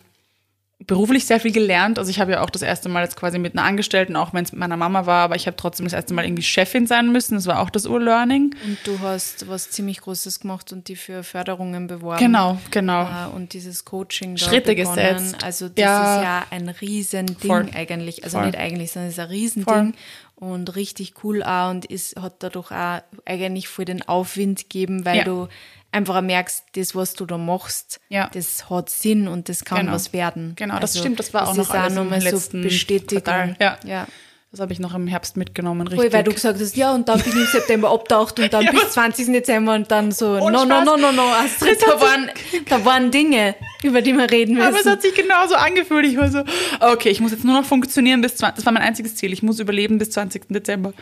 beruflich 0.87 1.27
sehr 1.27 1.41
viel 1.41 1.51
gelernt. 1.53 1.99
Also 1.99 2.11
ich 2.11 2.21
habe 2.21 2.33
ja 2.33 2.41
auch 2.43 2.51
das 2.51 2.63
erste 2.63 2.89
Mal 2.89 3.03
jetzt 3.03 3.17
quasi 3.17 3.39
mit 3.39 3.53
einer 3.59 3.67
Angestellten, 3.67 4.15
auch 4.15 4.33
wenn 4.33 4.45
es 4.45 4.53
mit 4.53 4.61
meiner 4.61 4.77
Mama 4.77 5.07
war, 5.07 5.25
aber 5.25 5.35
ich 5.37 5.47
habe 5.47 5.57
trotzdem 5.57 5.85
das 5.87 5.93
erste 5.93 6.15
Mal 6.15 6.25
irgendwie 6.25 6.45
Chefin 6.45 6.87
sein 6.87 7.11
müssen. 7.11 7.35
Das 7.35 7.47
war 7.47 7.61
auch 7.61 7.69
das 7.71 7.85
Urlearning. 7.87 8.55
Und 8.65 8.79
du 8.85 9.01
hast 9.01 9.49
was 9.49 9.71
ziemlich 9.71 10.01
Großes 10.01 10.39
gemacht 10.41 10.73
und 10.73 10.87
die 10.89 10.95
für 10.97 11.25
Förderungen 11.25 11.89
beworben. 11.89 12.21
Genau, 12.21 12.59
genau. 12.71 13.03
Äh, 13.03 13.35
und 13.35 13.53
dieses 13.55 13.85
Coaching 13.85 14.37
Schritte 14.37 14.75
begonnen. 14.75 14.95
gesetzt. 14.97 15.45
Also 15.45 15.69
das 15.69 15.83
Ja. 15.83 16.17
ist 16.17 16.23
ja 16.25 16.47
ein 16.51 16.69
Riesending 16.69 17.37
Voll. 17.51 17.69
eigentlich. 17.75 18.23
Also 18.23 18.39
Voll. 18.39 18.47
nicht 18.47 18.59
eigentlich, 18.59 18.93
sondern 18.93 19.09
es 19.09 19.15
ist 19.19 19.21
ein 19.21 19.31
Riesending. 19.31 19.65
Voll. 19.75 19.93
Und 20.37 20.77
richtig 20.77 21.15
cool 21.25 21.43
auch 21.43 21.71
und 21.71 21.87
ist, 21.87 22.15
hat 22.21 22.35
dadurch 22.39 22.71
auch 22.71 23.01
eigentlich 23.27 23.67
voll 23.67 23.85
den 23.85 24.03
Aufwind 24.07 24.61
gegeben, 24.71 25.05
weil 25.05 25.19
Ja. 25.19 25.25
du 25.25 25.49
einfach 25.93 26.17
auch 26.17 26.21
merkst, 26.23 26.65
das, 26.75 26.95
was 26.95 27.15
du 27.15 27.25
da 27.27 27.39
machst, 27.39 28.01
Ja. 28.09 28.29
das 28.33 28.69
hat 28.71 28.91
Sinn 28.91 29.27
und 29.29 29.49
das 29.49 29.65
kann 29.65 29.81
Genau. 29.81 29.93
was 29.93 30.13
werden. 30.13 30.53
Genau, 30.57 30.79
das 30.79 30.99
stimmt, 30.99 31.19
das 31.19 31.33
war 31.35 31.45
auch 31.45 31.49
das 31.49 31.57
noch 31.57 31.65
ist 31.75 31.81
alles 31.81 31.97
im 31.97 32.05
nochmal 32.05 32.21
so. 32.21 32.59
Quartal. 33.07 33.57
Ja. 33.61 33.79
ja. 33.85 34.07
Das 34.51 34.61
habe 34.61 34.73
ich 34.73 34.79
noch 34.79 34.95
im 34.95 35.07
Herbst 35.07 35.37
mitgenommen, 35.37 35.87
richtig. 35.87 36.01
Voll, 36.07 36.13
weil 36.15 36.25
du 36.25 36.33
gesagt 36.33 36.59
hast, 36.59 36.75
ja, 36.75 36.95
und 36.95 37.07
dann 37.07 37.21
bin 37.21 37.33
ich 37.33 37.39
im 37.39 37.47
September 37.49 37.91
abtaucht 37.91 38.41
und 38.41 38.51
dann 38.51 38.65
bis 38.71 38.93
20. 38.93 39.27
Dezember 39.27 39.75
und 39.75 39.91
dann 39.91 40.11
so, 40.11 40.39
Ohne 40.39 40.53
no, 40.57 40.65
no, 40.65 40.75
Spaß. 40.75 40.85
no, 40.87 40.97
no, 40.97 41.13
no, 41.13 41.23
Astrid, 41.23 41.79
da 41.87 42.01
waren, 42.01 42.31
da 42.67 42.83
waren 42.87 43.11
Dinge, 43.11 43.57
über 43.83 44.01
die 44.01 44.15
wir 44.15 44.31
reden 44.31 44.55
müssen. 44.55 44.67
Aber 44.69 44.81
es 44.81 44.87
hat 44.87 45.03
sich 45.03 45.15
genauso 45.15 45.55
angefühlt. 45.55 46.07
Ich 46.07 46.17
war 46.17 46.31
so, 46.31 46.45
okay, 46.81 47.11
ich 47.11 47.21
muss 47.21 47.33
jetzt 47.33 47.45
nur 47.45 47.61
noch 47.61 47.67
funktionieren 47.67 48.23
bis 48.23 48.37
20. 48.37 48.57
Das 48.57 48.65
war 48.65 48.73
mein 48.73 48.83
einziges 48.83 49.17
Ziel. 49.17 49.35
Ich 49.35 49.43
muss 49.43 49.59
überleben 49.61 49.99
bis 49.99 50.13
20. 50.13 50.49
Dezember. 50.49 50.95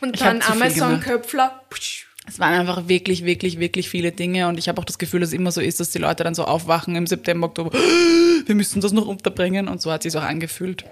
und 0.00 0.14
ich 0.16 0.22
hab 0.22 0.30
dann 0.30 0.40
zu 0.40 0.52
viel 0.52 0.62
Amazon-Köpfler. 0.62 1.60
Es 2.26 2.38
waren 2.38 2.54
einfach 2.54 2.88
wirklich, 2.88 3.24
wirklich, 3.24 3.58
wirklich 3.58 3.88
viele 3.88 4.12
Dinge 4.12 4.48
und 4.48 4.58
ich 4.58 4.68
habe 4.68 4.80
auch 4.80 4.84
das 4.84 4.98
Gefühl, 4.98 5.20
dass 5.20 5.30
es 5.30 5.34
immer 5.34 5.52
so 5.52 5.60
ist, 5.60 5.80
dass 5.80 5.90
die 5.90 5.98
Leute 5.98 6.24
dann 6.24 6.34
so 6.34 6.44
aufwachen 6.44 6.96
im 6.96 7.06
September, 7.06 7.48
Oktober, 7.48 7.72
wir 8.46 8.54
müssen 8.54 8.80
das 8.80 8.92
noch 8.92 9.06
unterbringen 9.06 9.68
und 9.68 9.82
so 9.82 9.92
hat 9.92 10.02
sich 10.02 10.16
auch 10.16 10.22
angefühlt. 10.22 10.84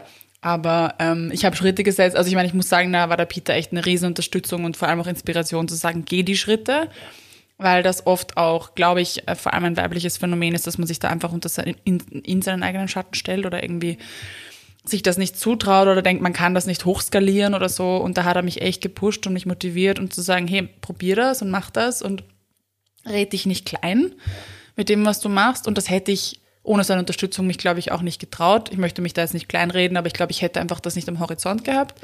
Aber 0.42 0.96
ähm, 0.98 1.30
ich 1.32 1.44
habe 1.44 1.54
Schritte 1.54 1.84
gesetzt. 1.84 2.16
Also 2.16 2.28
ich 2.28 2.34
meine, 2.34 2.48
ich 2.48 2.54
muss 2.54 2.68
sagen, 2.68 2.92
da 2.92 3.08
war 3.08 3.16
der 3.16 3.26
Peter 3.26 3.54
echt 3.54 3.70
eine 3.70 3.86
riesen 3.86 4.06
Unterstützung 4.06 4.64
und 4.64 4.76
vor 4.76 4.88
allem 4.88 5.00
auch 5.00 5.06
Inspiration 5.06 5.68
zu 5.68 5.76
sagen, 5.76 6.04
geh 6.04 6.24
die 6.24 6.36
Schritte, 6.36 6.88
weil 7.58 7.84
das 7.84 8.06
oft 8.06 8.36
auch, 8.36 8.74
glaube 8.74 9.00
ich, 9.00 9.26
äh, 9.28 9.36
vor 9.36 9.54
allem 9.54 9.64
ein 9.64 9.76
weibliches 9.76 10.18
Phänomen 10.18 10.54
ist, 10.54 10.66
dass 10.66 10.78
man 10.78 10.88
sich 10.88 10.98
da 10.98 11.08
einfach 11.08 11.32
unter 11.32 11.48
sein, 11.48 11.76
in, 11.84 12.00
in 12.00 12.42
seinen 12.42 12.64
eigenen 12.64 12.88
Schatten 12.88 13.14
stellt 13.14 13.46
oder 13.46 13.62
irgendwie 13.62 13.98
sich 14.84 15.02
das 15.02 15.16
nicht 15.16 15.38
zutraut 15.38 15.86
oder 15.86 16.02
denkt, 16.02 16.22
man 16.22 16.32
kann 16.32 16.54
das 16.54 16.66
nicht 16.66 16.84
hochskalieren 16.84 17.54
oder 17.54 17.68
so. 17.68 17.96
Und 17.96 18.16
da 18.16 18.24
hat 18.24 18.36
er 18.36 18.42
mich 18.42 18.60
echt 18.62 18.82
gepusht 18.82 19.26
und 19.26 19.32
mich 19.32 19.46
motiviert 19.46 19.98
und 19.98 20.12
zu 20.12 20.22
sagen, 20.22 20.48
hey, 20.48 20.68
probier 20.80 21.16
das 21.16 21.42
und 21.42 21.50
mach 21.50 21.70
das 21.70 22.02
und 22.02 22.24
red 23.06 23.32
dich 23.32 23.46
nicht 23.46 23.64
klein 23.64 24.14
mit 24.76 24.88
dem, 24.88 25.04
was 25.04 25.20
du 25.20 25.28
machst. 25.28 25.68
Und 25.68 25.78
das 25.78 25.88
hätte 25.88 26.10
ich 26.10 26.40
ohne 26.64 26.84
seine 26.84 27.00
Unterstützung 27.00 27.46
mich, 27.46 27.58
glaube 27.58 27.80
ich, 27.80 27.92
auch 27.92 28.02
nicht 28.02 28.20
getraut. 28.20 28.70
Ich 28.72 28.78
möchte 28.78 29.02
mich 29.02 29.14
da 29.14 29.22
jetzt 29.22 29.34
nicht 29.34 29.48
kleinreden, 29.48 29.96
aber 29.96 30.06
ich 30.06 30.12
glaube, 30.12 30.32
ich 30.32 30.42
hätte 30.42 30.60
einfach 30.60 30.80
das 30.80 30.96
nicht 30.96 31.08
am 31.08 31.20
Horizont 31.20 31.64
gehabt. 31.64 32.00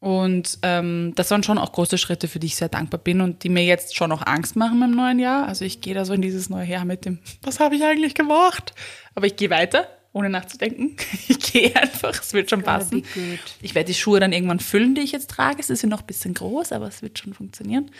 Und 0.00 0.58
ähm, 0.62 1.12
das 1.16 1.30
waren 1.30 1.42
schon 1.42 1.58
auch 1.58 1.72
große 1.72 1.98
Schritte, 1.98 2.28
für 2.28 2.38
die 2.38 2.46
ich 2.46 2.56
sehr 2.56 2.68
dankbar 2.68 3.00
bin 3.00 3.20
und 3.20 3.42
die 3.42 3.48
mir 3.48 3.64
jetzt 3.64 3.96
schon 3.96 4.12
auch 4.12 4.24
Angst 4.24 4.54
machen 4.56 4.80
im 4.82 4.92
neuen 4.92 5.18
Jahr. 5.18 5.48
Also 5.48 5.64
ich 5.64 5.80
gehe 5.80 5.94
da 5.94 6.04
so 6.04 6.12
in 6.12 6.22
dieses 6.22 6.48
neue 6.48 6.66
Jahr 6.66 6.84
mit 6.84 7.04
dem, 7.04 7.18
was 7.42 7.60
habe 7.60 7.76
ich 7.76 7.84
eigentlich 7.84 8.14
gemacht? 8.14 8.74
Aber 9.14 9.26
ich 9.26 9.36
gehe 9.36 9.50
weiter, 9.50 9.88
ohne 10.12 10.30
nachzudenken. 10.30 10.96
Ich 11.28 11.52
gehe 11.52 11.74
einfach, 11.76 12.20
es 12.20 12.32
wird 12.32 12.50
schon 12.50 12.62
passen. 12.62 13.04
Ich 13.62 13.74
werde 13.74 13.86
die 13.86 13.94
Schuhe 13.94 14.20
dann 14.20 14.32
irgendwann 14.32 14.60
füllen, 14.60 14.94
die 14.94 15.00
ich 15.00 15.12
jetzt 15.12 15.30
trage. 15.30 15.60
Es 15.60 15.70
ist 15.70 15.82
ja 15.82 15.88
noch 15.88 16.00
ein 16.00 16.06
bisschen 16.06 16.34
groß, 16.34 16.72
aber 16.72 16.88
es 16.88 17.02
wird 17.02 17.18
schon 17.18 17.34
funktionieren. 17.34 17.90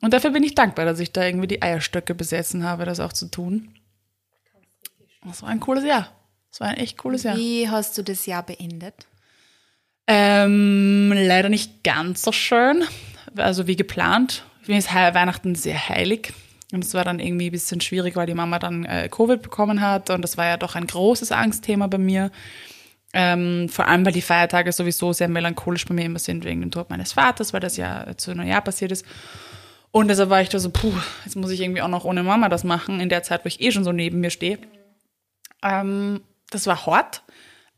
Und 0.00 0.12
dafür 0.12 0.30
bin 0.30 0.42
ich 0.42 0.54
dankbar, 0.54 0.84
dass 0.84 1.00
ich 1.00 1.12
da 1.12 1.24
irgendwie 1.24 1.48
die 1.48 1.62
Eierstöcke 1.62 2.14
besessen 2.14 2.64
habe, 2.64 2.84
das 2.84 3.00
auch 3.00 3.12
zu 3.12 3.30
tun. 3.30 3.74
Das 5.24 5.42
war 5.42 5.48
ein 5.48 5.60
cooles 5.60 5.84
Jahr. 5.84 6.12
Das 6.50 6.60
war 6.60 6.68
ein 6.68 6.76
echt 6.76 6.98
cooles 6.98 7.24
Jahr. 7.24 7.36
Wie 7.36 7.68
hast 7.68 7.98
du 7.98 8.02
das 8.02 8.26
Jahr 8.26 8.42
beendet? 8.42 9.06
Ähm, 10.06 11.12
leider 11.14 11.48
nicht 11.48 11.84
ganz 11.84 12.22
so 12.22 12.32
schön. 12.32 12.84
Also 13.36 13.66
wie 13.66 13.76
geplant. 13.76 14.44
Für 14.62 14.72
mich 14.72 14.86
ist 14.86 14.94
Weihnachten 14.94 15.54
sehr 15.54 15.88
heilig. 15.88 16.32
Und 16.72 16.84
es 16.84 16.92
war 16.94 17.04
dann 17.04 17.18
irgendwie 17.18 17.48
ein 17.48 17.52
bisschen 17.52 17.80
schwierig, 17.80 18.16
weil 18.16 18.26
die 18.26 18.34
Mama 18.34 18.58
dann 18.58 18.84
äh, 18.84 19.08
Covid 19.08 19.40
bekommen 19.40 19.80
hat. 19.80 20.10
Und 20.10 20.22
das 20.22 20.36
war 20.36 20.46
ja 20.46 20.56
doch 20.56 20.74
ein 20.74 20.86
großes 20.86 21.32
Angstthema 21.32 21.86
bei 21.86 21.98
mir. 21.98 22.30
Ähm, 23.14 23.70
vor 23.70 23.86
allem, 23.88 24.04
weil 24.04 24.12
die 24.12 24.20
Feiertage 24.20 24.70
sowieso 24.72 25.14
sehr 25.14 25.28
melancholisch 25.28 25.86
bei 25.86 25.94
mir 25.94 26.04
immer 26.04 26.18
sind 26.18 26.44
wegen 26.44 26.60
dem 26.60 26.70
Tod 26.70 26.90
meines 26.90 27.12
Vaters, 27.14 27.54
weil 27.54 27.60
das 27.60 27.78
ja 27.78 28.06
zu 28.18 28.34
Neujahr 28.34 28.60
passiert 28.60 28.92
ist. 28.92 29.06
Und 29.90 30.08
deshalb 30.08 30.28
war 30.28 30.42
ich 30.42 30.50
da 30.50 30.58
so, 30.58 30.70
puh, 30.70 30.92
jetzt 31.24 31.36
muss 31.36 31.50
ich 31.50 31.60
irgendwie 31.60 31.80
auch 31.80 31.88
noch 31.88 32.04
ohne 32.04 32.22
Mama 32.22 32.50
das 32.50 32.64
machen, 32.64 33.00
in 33.00 33.08
der 33.08 33.22
Zeit, 33.22 33.44
wo 33.44 33.48
ich 33.48 33.62
eh 33.62 33.72
schon 33.72 33.84
so 33.84 33.92
neben 33.92 34.20
mir 34.20 34.30
stehe. 34.30 34.58
Ähm, 35.62 36.20
das 36.50 36.66
war 36.66 36.84
hart, 36.84 37.22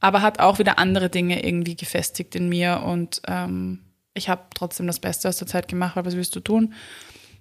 aber 0.00 0.20
hat 0.22 0.40
auch 0.40 0.58
wieder 0.58 0.78
andere 0.78 1.10
Dinge 1.10 1.44
irgendwie 1.44 1.76
gefestigt 1.76 2.34
in 2.34 2.48
mir 2.48 2.82
und 2.84 3.22
ähm, 3.28 3.80
ich 4.14 4.28
habe 4.28 4.42
trotzdem 4.54 4.86
das 4.86 4.98
Beste 4.98 5.28
aus 5.28 5.38
der 5.38 5.46
Zeit 5.46 5.68
gemacht, 5.68 5.94
weil 5.94 6.04
was 6.04 6.16
willst 6.16 6.34
du 6.34 6.40
tun? 6.40 6.74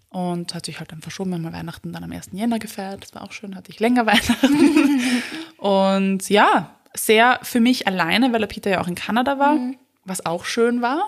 Und 0.09 0.55
hat 0.55 0.65
sich 0.65 0.79
halt 0.79 0.91
dann 0.91 1.01
verschoben, 1.01 1.33
haben 1.33 1.43
wir 1.43 1.53
Weihnachten 1.53 1.93
dann 1.93 2.03
am 2.03 2.11
1. 2.11 2.29
Jänner 2.31 2.57
gefeiert. 2.57 3.03
Das 3.03 3.13
war 3.13 3.23
auch 3.23 3.31
schön, 3.31 3.55
hatte 3.55 3.71
ich 3.71 3.79
länger 3.79 4.05
Weihnachten. 4.07 5.21
und 5.57 6.27
ja, 6.29 6.75
sehr 6.95 7.39
für 7.43 7.59
mich 7.59 7.85
alleine, 7.87 8.33
weil 8.33 8.39
der 8.39 8.47
Peter 8.47 8.71
ja 8.71 8.81
auch 8.81 8.87
in 8.87 8.95
Kanada 8.95 9.37
war, 9.37 9.57
was 10.05 10.25
auch 10.25 10.45
schön 10.45 10.81
war. 10.81 11.07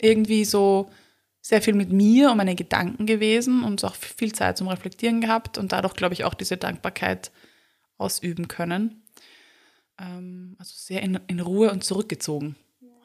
Irgendwie 0.00 0.44
so 0.44 0.88
sehr 1.40 1.60
viel 1.60 1.74
mit 1.74 1.90
mir 1.90 2.30
und 2.30 2.36
meinen 2.36 2.54
Gedanken 2.54 3.06
gewesen 3.06 3.64
und 3.64 3.82
auch 3.84 3.94
viel 3.96 4.32
Zeit 4.32 4.58
zum 4.58 4.68
Reflektieren 4.68 5.20
gehabt 5.20 5.58
und 5.58 5.72
dadurch, 5.72 5.94
glaube 5.94 6.14
ich, 6.14 6.24
auch 6.24 6.34
diese 6.34 6.56
Dankbarkeit 6.56 7.32
ausüben 7.98 8.46
können. 8.46 9.02
Ähm, 9.98 10.54
also 10.58 10.72
sehr 10.76 11.02
in, 11.02 11.18
in 11.26 11.40
Ruhe 11.40 11.72
und 11.72 11.82
zurückgezogen 11.82 12.56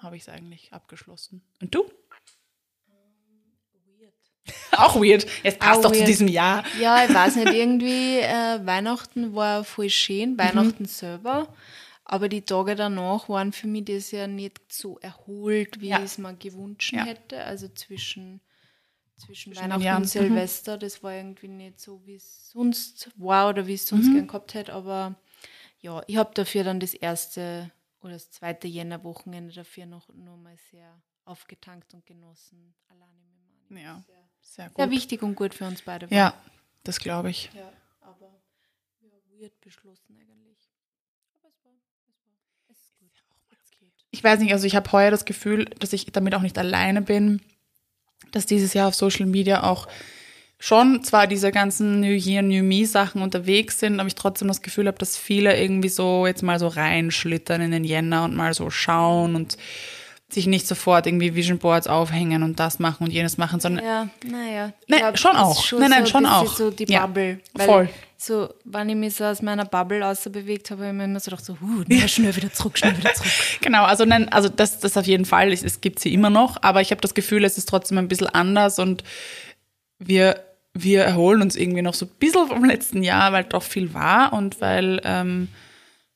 habe 0.05 0.15
ich 0.15 0.23
es 0.23 0.29
eigentlich 0.29 0.71
abgeschlossen. 0.71 1.41
Und 1.61 1.73
du? 1.73 1.83
Auch 4.71 4.95
weird. 4.95 5.25
Es 5.43 5.57
passt 5.57 5.79
Auch 5.79 5.83
doch 5.83 5.91
zu 5.91 6.03
diesem 6.03 6.27
Jahr. 6.27 6.63
Ja, 6.79 7.03
ich 7.05 7.13
weiß 7.13 7.35
nicht, 7.37 7.47
irgendwie 7.53 8.19
äh, 8.19 8.65
Weihnachten 8.65 9.33
war 9.33 9.63
voll 9.63 9.89
schön, 9.89 10.37
Weihnachten 10.37 10.85
selber. 10.85 11.53
Aber 12.03 12.29
die 12.29 12.43
Tage 12.43 12.75
danach 12.75 13.29
waren 13.29 13.51
für 13.51 13.65
mich 13.67 13.85
das 13.85 14.11
ja 14.11 14.27
nicht 14.27 14.71
so 14.71 14.99
erholt, 14.99 15.81
wie 15.81 15.87
Ja. 15.89 15.97
ich 15.97 16.03
es 16.05 16.17
mir 16.19 16.35
gewünscht 16.35 16.93
Ja. 16.93 17.03
hätte. 17.05 17.43
Also 17.43 17.67
zwischen, 17.69 18.41
zwischen, 19.17 19.53
den 19.53 19.61
Weihnachten 19.63 19.81
Jahren. 19.83 20.03
und 20.03 20.15
Mhm. 20.15 20.27
Silvester, 20.27 20.77
das 20.77 21.01
war 21.01 21.13
irgendwie 21.13 21.47
nicht 21.47 21.79
so, 21.79 22.05
wie 22.05 22.15
es 22.15 22.51
sonst 22.51 23.09
war 23.15 23.49
oder 23.49 23.65
wie 23.65 23.73
es 23.73 23.87
sonst 23.87 24.09
Mhm. 24.09 24.13
gern 24.13 24.27
gehabt 24.27 24.53
hätte. 24.53 24.73
Aber 24.73 25.15
ja, 25.79 26.03
ich 26.05 26.17
habe 26.17 26.31
dafür 26.35 26.63
dann 26.63 26.79
das 26.79 26.93
erste 26.93 27.71
oder 28.01 28.13
das 28.13 28.29
zweite 28.29 28.67
Jännerwochenende 28.67 29.51
dafür 29.53 29.87
noch, 29.87 30.07
noch 30.09 30.37
mal 30.37 30.55
sehr 30.69 31.01
aufgetankt 31.25 31.95
und 31.95 32.05
genossen. 32.05 32.75
Alleine 32.87 33.17
mit 33.23 33.71
Mani. 33.71 33.83
Ja, 33.83 34.03
sehr 34.05 34.24
gut. 34.67 34.77
Sehr 34.77 34.91
wichtig 34.91 35.23
und 35.23 35.35
gut 35.35 35.53
für 35.53 35.65
uns 35.65 35.81
beide. 35.81 36.07
Ja, 36.09 36.33
das 36.83 36.99
glaube 36.99 37.29
ich. 37.29 37.49
Ja, 37.53 37.71
aber 38.01 38.31
ja, 39.01 39.39
weird 39.39 39.59
beschlossen 39.61 40.17
eigentlich. 40.19 40.57
Aber 41.35 41.49
es 41.49 41.63
war, 41.63 41.73
es 42.09 42.15
war, 42.23 42.27
es 42.69 42.77
ist 42.77 42.95
gut. 42.99 43.09
Es 43.63 43.71
geht. 43.71 43.89
Ich 44.11 44.23
weiß 44.23 44.39
nicht, 44.39 44.53
also 44.53 44.65
ich 44.65 44.75
habe 44.75 44.91
heuer 44.91 45.11
das 45.11 45.25
Gefühl, 45.25 45.65
dass 45.79 45.93
ich 45.93 46.05
damit 46.07 46.35
auch 46.35 46.41
nicht 46.41 46.57
alleine 46.57 47.01
bin, 47.01 47.41
dass 48.31 48.45
dieses 48.45 48.73
Jahr 48.73 48.87
auf 48.87 48.95
Social 48.95 49.25
Media 49.25 49.63
auch 49.63 49.87
schon 50.57 51.03
zwar 51.03 51.27
diese 51.27 51.51
ganzen 51.51 51.99
New 51.99 52.13
Year, 52.15 52.41
New 52.41 52.63
Me 52.63 52.85
Sachen 52.85 53.21
unterwegs 53.21 53.79
sind, 53.79 53.99
aber 53.99 54.07
ich 54.07 54.15
trotzdem 54.15 54.47
das 54.47 54.61
Gefühl 54.61 54.87
habe, 54.87 54.97
dass 54.97 55.17
viele 55.17 55.59
irgendwie 55.59 55.89
so 55.89 56.25
jetzt 56.25 56.43
mal 56.43 56.59
so 56.59 56.67
reinschlittern 56.67 57.61
in 57.61 57.71
den 57.71 57.83
Jänner 57.83 58.23
und 58.23 58.35
mal 58.35 58.53
so 58.53 58.69
schauen 58.69 59.35
und 59.35 59.57
sich 60.29 60.47
nicht 60.47 60.67
sofort 60.67 61.05
irgendwie 61.05 61.35
Vision 61.35 61.59
Boards 61.59 61.87
aufhängen 61.87 62.41
und 62.43 62.59
das 62.59 62.79
machen 62.79 63.05
und 63.05 63.11
jenes 63.11 63.37
machen, 63.37 63.59
sondern 63.59 63.85
Ja, 63.85 64.09
naja. 64.25 64.73
Nein, 64.87 65.15
schon 65.17 65.35
auch. 65.35 65.71
Nein, 65.73 65.89
nein, 65.91 66.05
so 66.05 66.11
schon 66.11 66.25
auch. 66.25 66.55
so 66.55 66.71
die 66.71 66.85
Ja, 66.91 67.05
Bubble. 67.05 67.39
Weil 67.53 67.65
voll. 67.65 67.89
So, 68.17 68.49
wenn 68.63 68.89
ich 68.89 68.95
mich 68.95 69.15
so 69.15 69.25
aus 69.25 69.41
meiner 69.41 69.65
Bubble 69.65 70.05
außerbewegt 70.05 70.71
habe, 70.71 70.83
habe 70.83 70.91
ich 70.93 70.97
mir 70.97 71.03
immer 71.03 71.19
so 71.19 71.29
gedacht, 71.29 71.45
so, 71.45 71.57
huh, 71.61 71.83
na, 71.87 72.07
schnell 72.07 72.35
wieder 72.35 72.51
zurück, 72.51 72.77
schnell 72.77 72.97
wieder 72.97 73.13
zurück. 73.13 73.31
Genau, 73.61 73.83
also 73.83 74.03
nein, 74.05 74.29
also 74.29 74.49
das, 74.49 74.79
das 74.79 74.97
auf 74.97 75.05
jeden 75.05 75.25
Fall, 75.25 75.51
es, 75.53 75.63
es 75.63 75.79
gibt 75.79 75.99
sie 75.99 76.13
immer 76.13 76.29
noch, 76.31 76.61
aber 76.63 76.81
ich 76.81 76.91
habe 76.91 77.01
das 77.01 77.13
Gefühl, 77.13 77.43
es 77.43 77.57
ist 77.57 77.69
trotzdem 77.69 77.97
ein 77.99 78.07
bisschen 78.07 78.27
anders 78.27 78.79
und 78.79 79.03
wir, 79.99 80.43
wir 80.73 81.03
erholen 81.03 81.41
uns 81.43 81.55
irgendwie 81.55 81.81
noch 81.83 81.93
so 81.93 82.05
ein 82.05 82.11
bisschen 82.17 82.47
vom 82.47 82.65
letzten 82.65 83.03
Jahr, 83.03 83.31
weil 83.31 83.43
doch 83.43 83.63
viel 83.63 83.93
war 83.93 84.33
und 84.33 84.59
weil 84.59 85.01
ähm, 85.03 85.49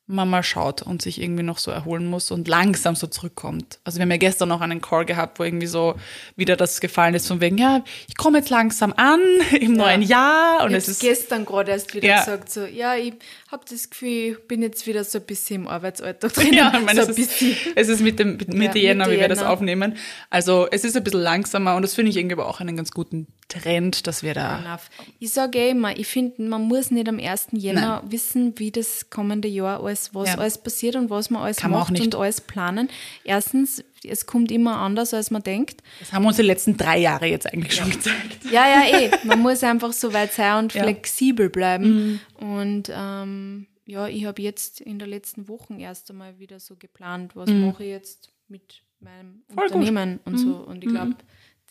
man 0.09 0.27
mal 0.27 0.41
schaut 0.41 0.81
und 0.81 1.03
sich 1.03 1.21
irgendwie 1.21 1.43
noch 1.43 1.59
so 1.59 1.69
erholen 1.69 2.07
muss 2.07 2.31
und 2.31 2.47
langsam 2.47 2.95
so 2.95 3.05
zurückkommt. 3.05 3.77
Also 3.83 3.99
wir 3.99 4.03
haben 4.03 4.11
ja 4.11 4.17
gestern 4.17 4.49
noch 4.49 4.59
einen 4.61 4.81
Call 4.81 5.05
gehabt, 5.05 5.37
wo 5.37 5.43
irgendwie 5.43 5.67
so 5.67 5.95
wieder 6.35 6.55
das 6.55 6.81
gefallen 6.81 7.13
ist 7.13 7.27
von 7.27 7.41
wegen, 7.41 7.59
ja, 7.59 7.83
ich 8.07 8.17
komme 8.17 8.39
jetzt 8.39 8.49
langsam 8.49 8.91
an 8.97 9.21
im 9.51 9.75
ja. 9.75 9.85
neuen 9.85 10.01
Jahr 10.01 10.63
und 10.63 10.71
ich 10.71 10.77
es 10.77 10.87
ist 10.87 11.01
gestern 11.01 11.45
gerade 11.45 11.71
erst 11.71 11.93
wieder 11.93 12.07
ja. 12.07 12.19
gesagt 12.19 12.51
so, 12.51 12.65
ja, 12.65 12.95
ich 12.95 13.13
habe 13.51 13.63
das 13.69 13.89
Gefühl, 13.89 14.31
ich 14.31 14.47
bin 14.47 14.63
jetzt 14.63 14.87
wieder 14.87 15.03
so 15.03 15.19
ein 15.19 15.25
bisschen 15.25 15.63
im 15.63 15.67
Arbeitsalltag 15.67 16.33
drin. 16.33 16.53
Ja, 16.53 16.73
ich 16.75 16.85
meine, 16.85 17.05
so 17.05 17.11
es, 17.11 17.17
ist, 17.17 17.41
es 17.75 17.87
ist 17.87 18.01
mit 18.01 18.17
dem 18.17 18.37
Mitte 18.47 18.79
ja, 18.79 18.89
Jänner, 18.89 19.11
wie 19.11 19.19
wir 19.19 19.27
das 19.27 19.43
aufnehmen. 19.43 19.95
Also 20.31 20.67
es 20.71 20.83
ist 20.83 20.97
ein 20.97 21.03
bisschen 21.03 21.21
langsamer 21.21 21.75
und 21.75 21.83
das 21.83 21.93
finde 21.93 22.09
ich 22.09 22.17
irgendwie 22.17 22.33
aber 22.33 22.47
auch 22.47 22.59
einen 22.59 22.75
ganz 22.75 22.91
guten 22.91 23.27
Trend, 23.47 24.05
dass 24.05 24.21
wir 24.21 24.35
da. 24.35 24.79
Ich 25.19 25.33
sage 25.33 25.57
eh 25.57 25.69
immer, 25.71 25.97
ich 25.97 26.07
finde, 26.07 26.43
man 26.43 26.61
muss 26.61 26.91
nicht 26.91 27.09
am 27.09 27.19
1. 27.19 27.47
Jänner 27.51 28.01
Nein. 28.01 28.11
wissen, 28.11 28.53
wie 28.57 28.71
das 28.71 29.09
kommende 29.09 29.47
Jahr 29.47 29.83
alles, 29.83 29.98
was 30.13 30.29
ja. 30.29 30.35
alles 30.37 30.57
passiert 30.57 30.95
und 30.95 31.09
was 31.09 31.29
man 31.29 31.43
alles 31.43 31.57
Kann 31.57 31.71
macht 31.71 31.91
man 31.91 32.01
und 32.01 32.15
alles 32.15 32.41
planen. 32.41 32.89
Erstens, 33.23 33.83
es 34.03 34.25
kommt 34.25 34.51
immer 34.51 34.77
anders, 34.77 35.13
als 35.13 35.31
man 35.31 35.43
denkt. 35.43 35.81
Das 35.99 36.13
haben 36.13 36.25
uns 36.25 36.37
die 36.37 36.43
letzten 36.43 36.77
drei 36.77 36.97
Jahre 36.99 37.25
jetzt 37.25 37.51
eigentlich 37.51 37.75
schon 37.75 37.89
gezeigt. 37.89 38.45
Ja, 38.51 38.65
ja, 38.67 38.99
eh. 38.99 39.11
Man 39.23 39.39
muss 39.39 39.63
einfach 39.63 39.93
so 39.93 40.13
weit 40.13 40.33
sein 40.33 40.63
und 40.63 40.73
ja. 40.73 40.83
flexibel 40.83 41.49
bleiben. 41.49 42.19
Mhm. 42.39 42.47
Und 42.47 42.91
ähm, 42.93 43.67
ja, 43.85 44.07
ich 44.07 44.25
habe 44.25 44.41
jetzt 44.41 44.81
in 44.81 44.99
der 44.99 45.07
letzten 45.07 45.47
Woche 45.47 45.75
erst 45.77 46.09
einmal 46.11 46.39
wieder 46.39 46.59
so 46.59 46.75
geplant, 46.75 47.35
was 47.35 47.49
mhm. 47.49 47.67
mache 47.67 47.83
ich 47.83 47.89
jetzt 47.89 48.31
mit 48.47 48.83
meinem 48.99 49.43
Voll 49.53 49.65
Unternehmen 49.65 50.17
gut. 50.17 50.27
und 50.27 50.33
mhm. 50.33 50.37
so. 50.37 50.55
Und 50.57 50.83
ich 50.83 50.89
glaube, 50.89 51.15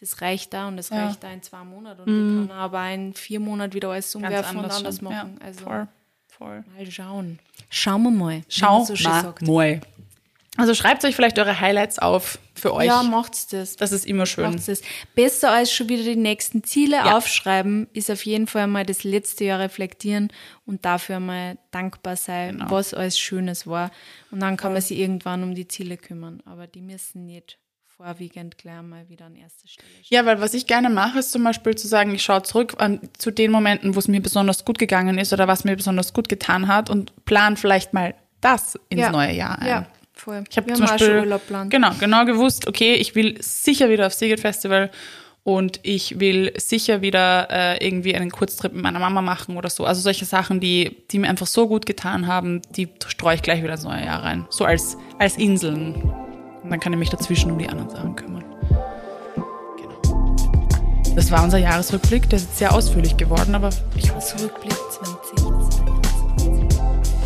das 0.01 0.21
reicht 0.21 0.53
da 0.53 0.69
und 0.69 0.77
das 0.77 0.91
ja. 0.91 1.07
reicht 1.07 1.23
da 1.23 1.31
in 1.33 1.43
zwei 1.43 1.65
Monaten. 1.65 2.03
Und 2.03 2.09
mhm. 2.09 2.43
ich 2.43 2.49
kann 2.49 2.57
aber 2.57 2.91
in 2.91 3.15
vier 3.15 3.41
Monaten 3.41 3.75
wieder 3.75 3.91
alles 3.91 4.15
umwerfen 4.15 4.59
und 4.59 4.65
anders 4.65 4.97
schon. 4.97 5.05
machen. 5.05 5.39
Ja, 5.41 5.47
also 5.47 5.65
voll, 5.65 5.89
voll. 6.39 6.65
mal 6.75 6.91
schauen. 6.91 7.39
Schauen 7.71 8.03
wir 8.05 8.11
mal. 8.11 8.43
Schauen 8.49 8.85
so 8.87 8.95
wir 8.95 9.35
mal. 9.47 9.81
Also 10.59 10.75
schreibt 10.75 11.05
euch 11.05 11.15
vielleicht 11.15 11.39
eure 11.39 11.61
Highlights 11.61 12.01
auf 12.01 12.41
für 12.57 12.75
euch. 12.75 12.87
Ja, 12.87 13.05
macht's 13.05 13.47
das. 13.47 13.77
Das 13.77 13.93
ist 13.93 14.05
immer 14.05 14.27
schön. 14.27 14.51
Macht's 14.51 14.67
das. 14.67 14.83
Besser 15.15 15.53
als 15.53 15.73
schon 15.73 15.89
wieder 15.89 16.03
die 16.03 16.17
nächsten 16.17 16.65
Ziele 16.65 16.97
ja. 16.97 17.17
aufschreiben, 17.17 17.87
ist 17.93 18.11
auf 18.11 18.27
jeden 18.27 18.49
Fall 18.49 18.67
mal 18.67 18.85
das 18.85 19.05
letzte 19.05 19.45
Jahr 19.45 19.61
reflektieren 19.61 20.33
und 20.67 20.85
dafür 20.85 21.21
mal 21.21 21.59
dankbar 21.71 22.17
sein, 22.17 22.59
genau. 22.59 22.71
was 22.73 22.93
alles 22.93 23.21
Schönes 23.21 23.69
war. 23.69 23.93
Und 24.33 24.41
dann 24.41 24.57
kann 24.57 24.73
man 24.73 24.83
sich 24.83 24.99
irgendwann 24.99 25.45
um 25.45 25.55
die 25.55 25.69
Ziele 25.69 25.97
kümmern. 25.97 26.43
Aber 26.45 26.67
die 26.67 26.83
müssen 26.83 27.27
nicht 27.27 27.59
vorwiegend 27.99 28.57
gleich 28.59 28.81
mal 28.81 29.09
wieder 29.09 29.27
an 29.27 29.35
erster 29.35 29.67
Stelle 29.67 29.89
stehen. 29.91 30.17
Ja, 30.17 30.25
weil 30.25 30.41
was 30.41 30.55
ich 30.55 30.69
gerne 30.69 30.89
mache, 30.89 31.19
ist 31.19 31.33
zum 31.33 31.43
Beispiel 31.43 31.75
zu 31.75 31.89
sagen, 31.89 32.15
ich 32.15 32.23
schaue 32.23 32.45
zurück 32.45 32.75
an, 32.79 33.01
zu 33.19 33.33
den 33.33 33.51
Momenten, 33.51 33.97
wo 33.97 33.99
es 33.99 34.07
mir 34.07 34.23
besonders 34.23 34.65
gut 34.65 34.79
gegangen 34.79 35.19
ist 35.19 35.33
oder 35.33 35.49
was 35.49 35.65
mir 35.65 35.75
besonders 35.75 36.13
gut 36.13 36.29
getan 36.29 36.69
hat 36.69 36.91
und 36.91 37.25
plan 37.25 37.57
vielleicht 37.57 37.95
mal 37.95 38.15
das 38.41 38.79
ins 38.89 39.01
ja. 39.01 39.11
neue 39.11 39.33
Jahr 39.33 39.59
ein. 39.59 39.67
Ja. 39.67 39.87
Voll. 40.13 40.45
Ich 40.49 40.57
habe 40.57 40.73
zum 40.73 40.87
Beispiel 40.87 41.41
genau, 41.71 41.91
genau 41.99 42.25
gewusst, 42.25 42.69
okay, 42.69 42.95
ich 42.95 43.17
will 43.17 43.37
sicher 43.43 43.89
wieder 43.89 44.07
aufs 44.07 44.21
Seagate 44.21 44.41
Festival 44.41 44.91
und 45.43 45.81
ich 45.83 46.21
will 46.21 46.53
sicher 46.57 47.03
wieder 47.03 47.49
äh, 47.51 47.85
irgendwie 47.85 48.15
einen 48.15 48.31
Kurztrip 48.31 48.75
mit 48.75 48.83
meiner 48.83 49.01
Mama 49.01 49.23
machen 49.23 49.57
oder 49.57 49.71
so. 49.71 49.85
Also 49.85 50.03
solche 50.03 50.25
Sachen, 50.25 50.61
die, 50.61 51.05
die 51.11 51.19
mir 51.19 51.29
einfach 51.29 51.47
so 51.49 51.67
gut 51.67 51.85
getan 51.85 52.29
haben, 52.29 52.63
die 52.77 52.89
streue 53.09 53.35
ich 53.35 53.43
gleich 53.43 53.61
wieder 53.61 53.73
ins 53.73 53.85
neue 53.85 54.05
Jahr 54.05 54.23
rein. 54.23 54.47
So 54.51 54.65
als, 54.65 54.97
als 55.19 55.37
Inseln. 55.37 56.28
Und 56.63 56.71
dann 56.71 56.81
kann 56.81 56.93
ich 56.93 56.99
mich 56.99 57.11
dazwischen 57.11 57.51
um 57.51 57.59
die 57.59 57.69
anderen 57.69 57.91
Sachen 57.91 58.17
kümmern. 58.17 58.45
Genau. 59.77 60.37
Das 61.15 61.31
war 61.31 61.43
unser 61.43 61.59
Jahresrückblick. 61.59 62.29
Der 62.31 62.39
ist 62.39 62.59
sehr 62.59 62.75
ausführlich 62.75 63.17
geworden, 63.17 63.55
aber 63.55 63.71
ich 63.97 64.15
hoffe. 64.15 64.43
Rückblick 64.43 64.77
2022. 65.37 65.81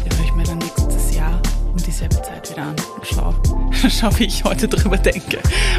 Den 0.05 0.19
höre 0.19 0.25
ich 0.25 0.35
mir 0.35 0.45
dann 0.45 0.59
nächstes 0.59 1.15
Jahr 1.15 1.41
um 1.71 1.77
dieselbe 1.77 2.21
Zeit 2.23 2.51
wieder 2.51 2.63
an 2.63 2.77
und 2.97 3.07
schau, 3.07 3.35
schau 3.89 4.19
wie 4.19 4.25
ich 4.25 4.45
heute 4.45 4.69
drüber 4.69 4.99
denke. 4.99 5.39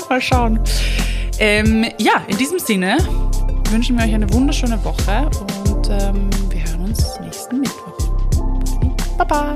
Mal 0.09 0.21
schauen. 0.21 0.59
Ähm, 1.39 1.85
ja, 1.97 2.23
in 2.27 2.37
diesem 2.37 2.59
Sinne 2.59 2.97
wünschen 3.71 3.97
wir 3.97 4.05
euch 4.05 4.13
eine 4.13 4.31
wunderschöne 4.31 4.83
Woche 4.83 5.29
und 5.65 5.89
ähm, 5.89 6.29
wir 6.49 6.63
hören 6.63 6.85
uns 6.85 7.19
nächsten 7.21 7.59
Mittwoch. 7.59 7.97
Baba! 9.17 9.55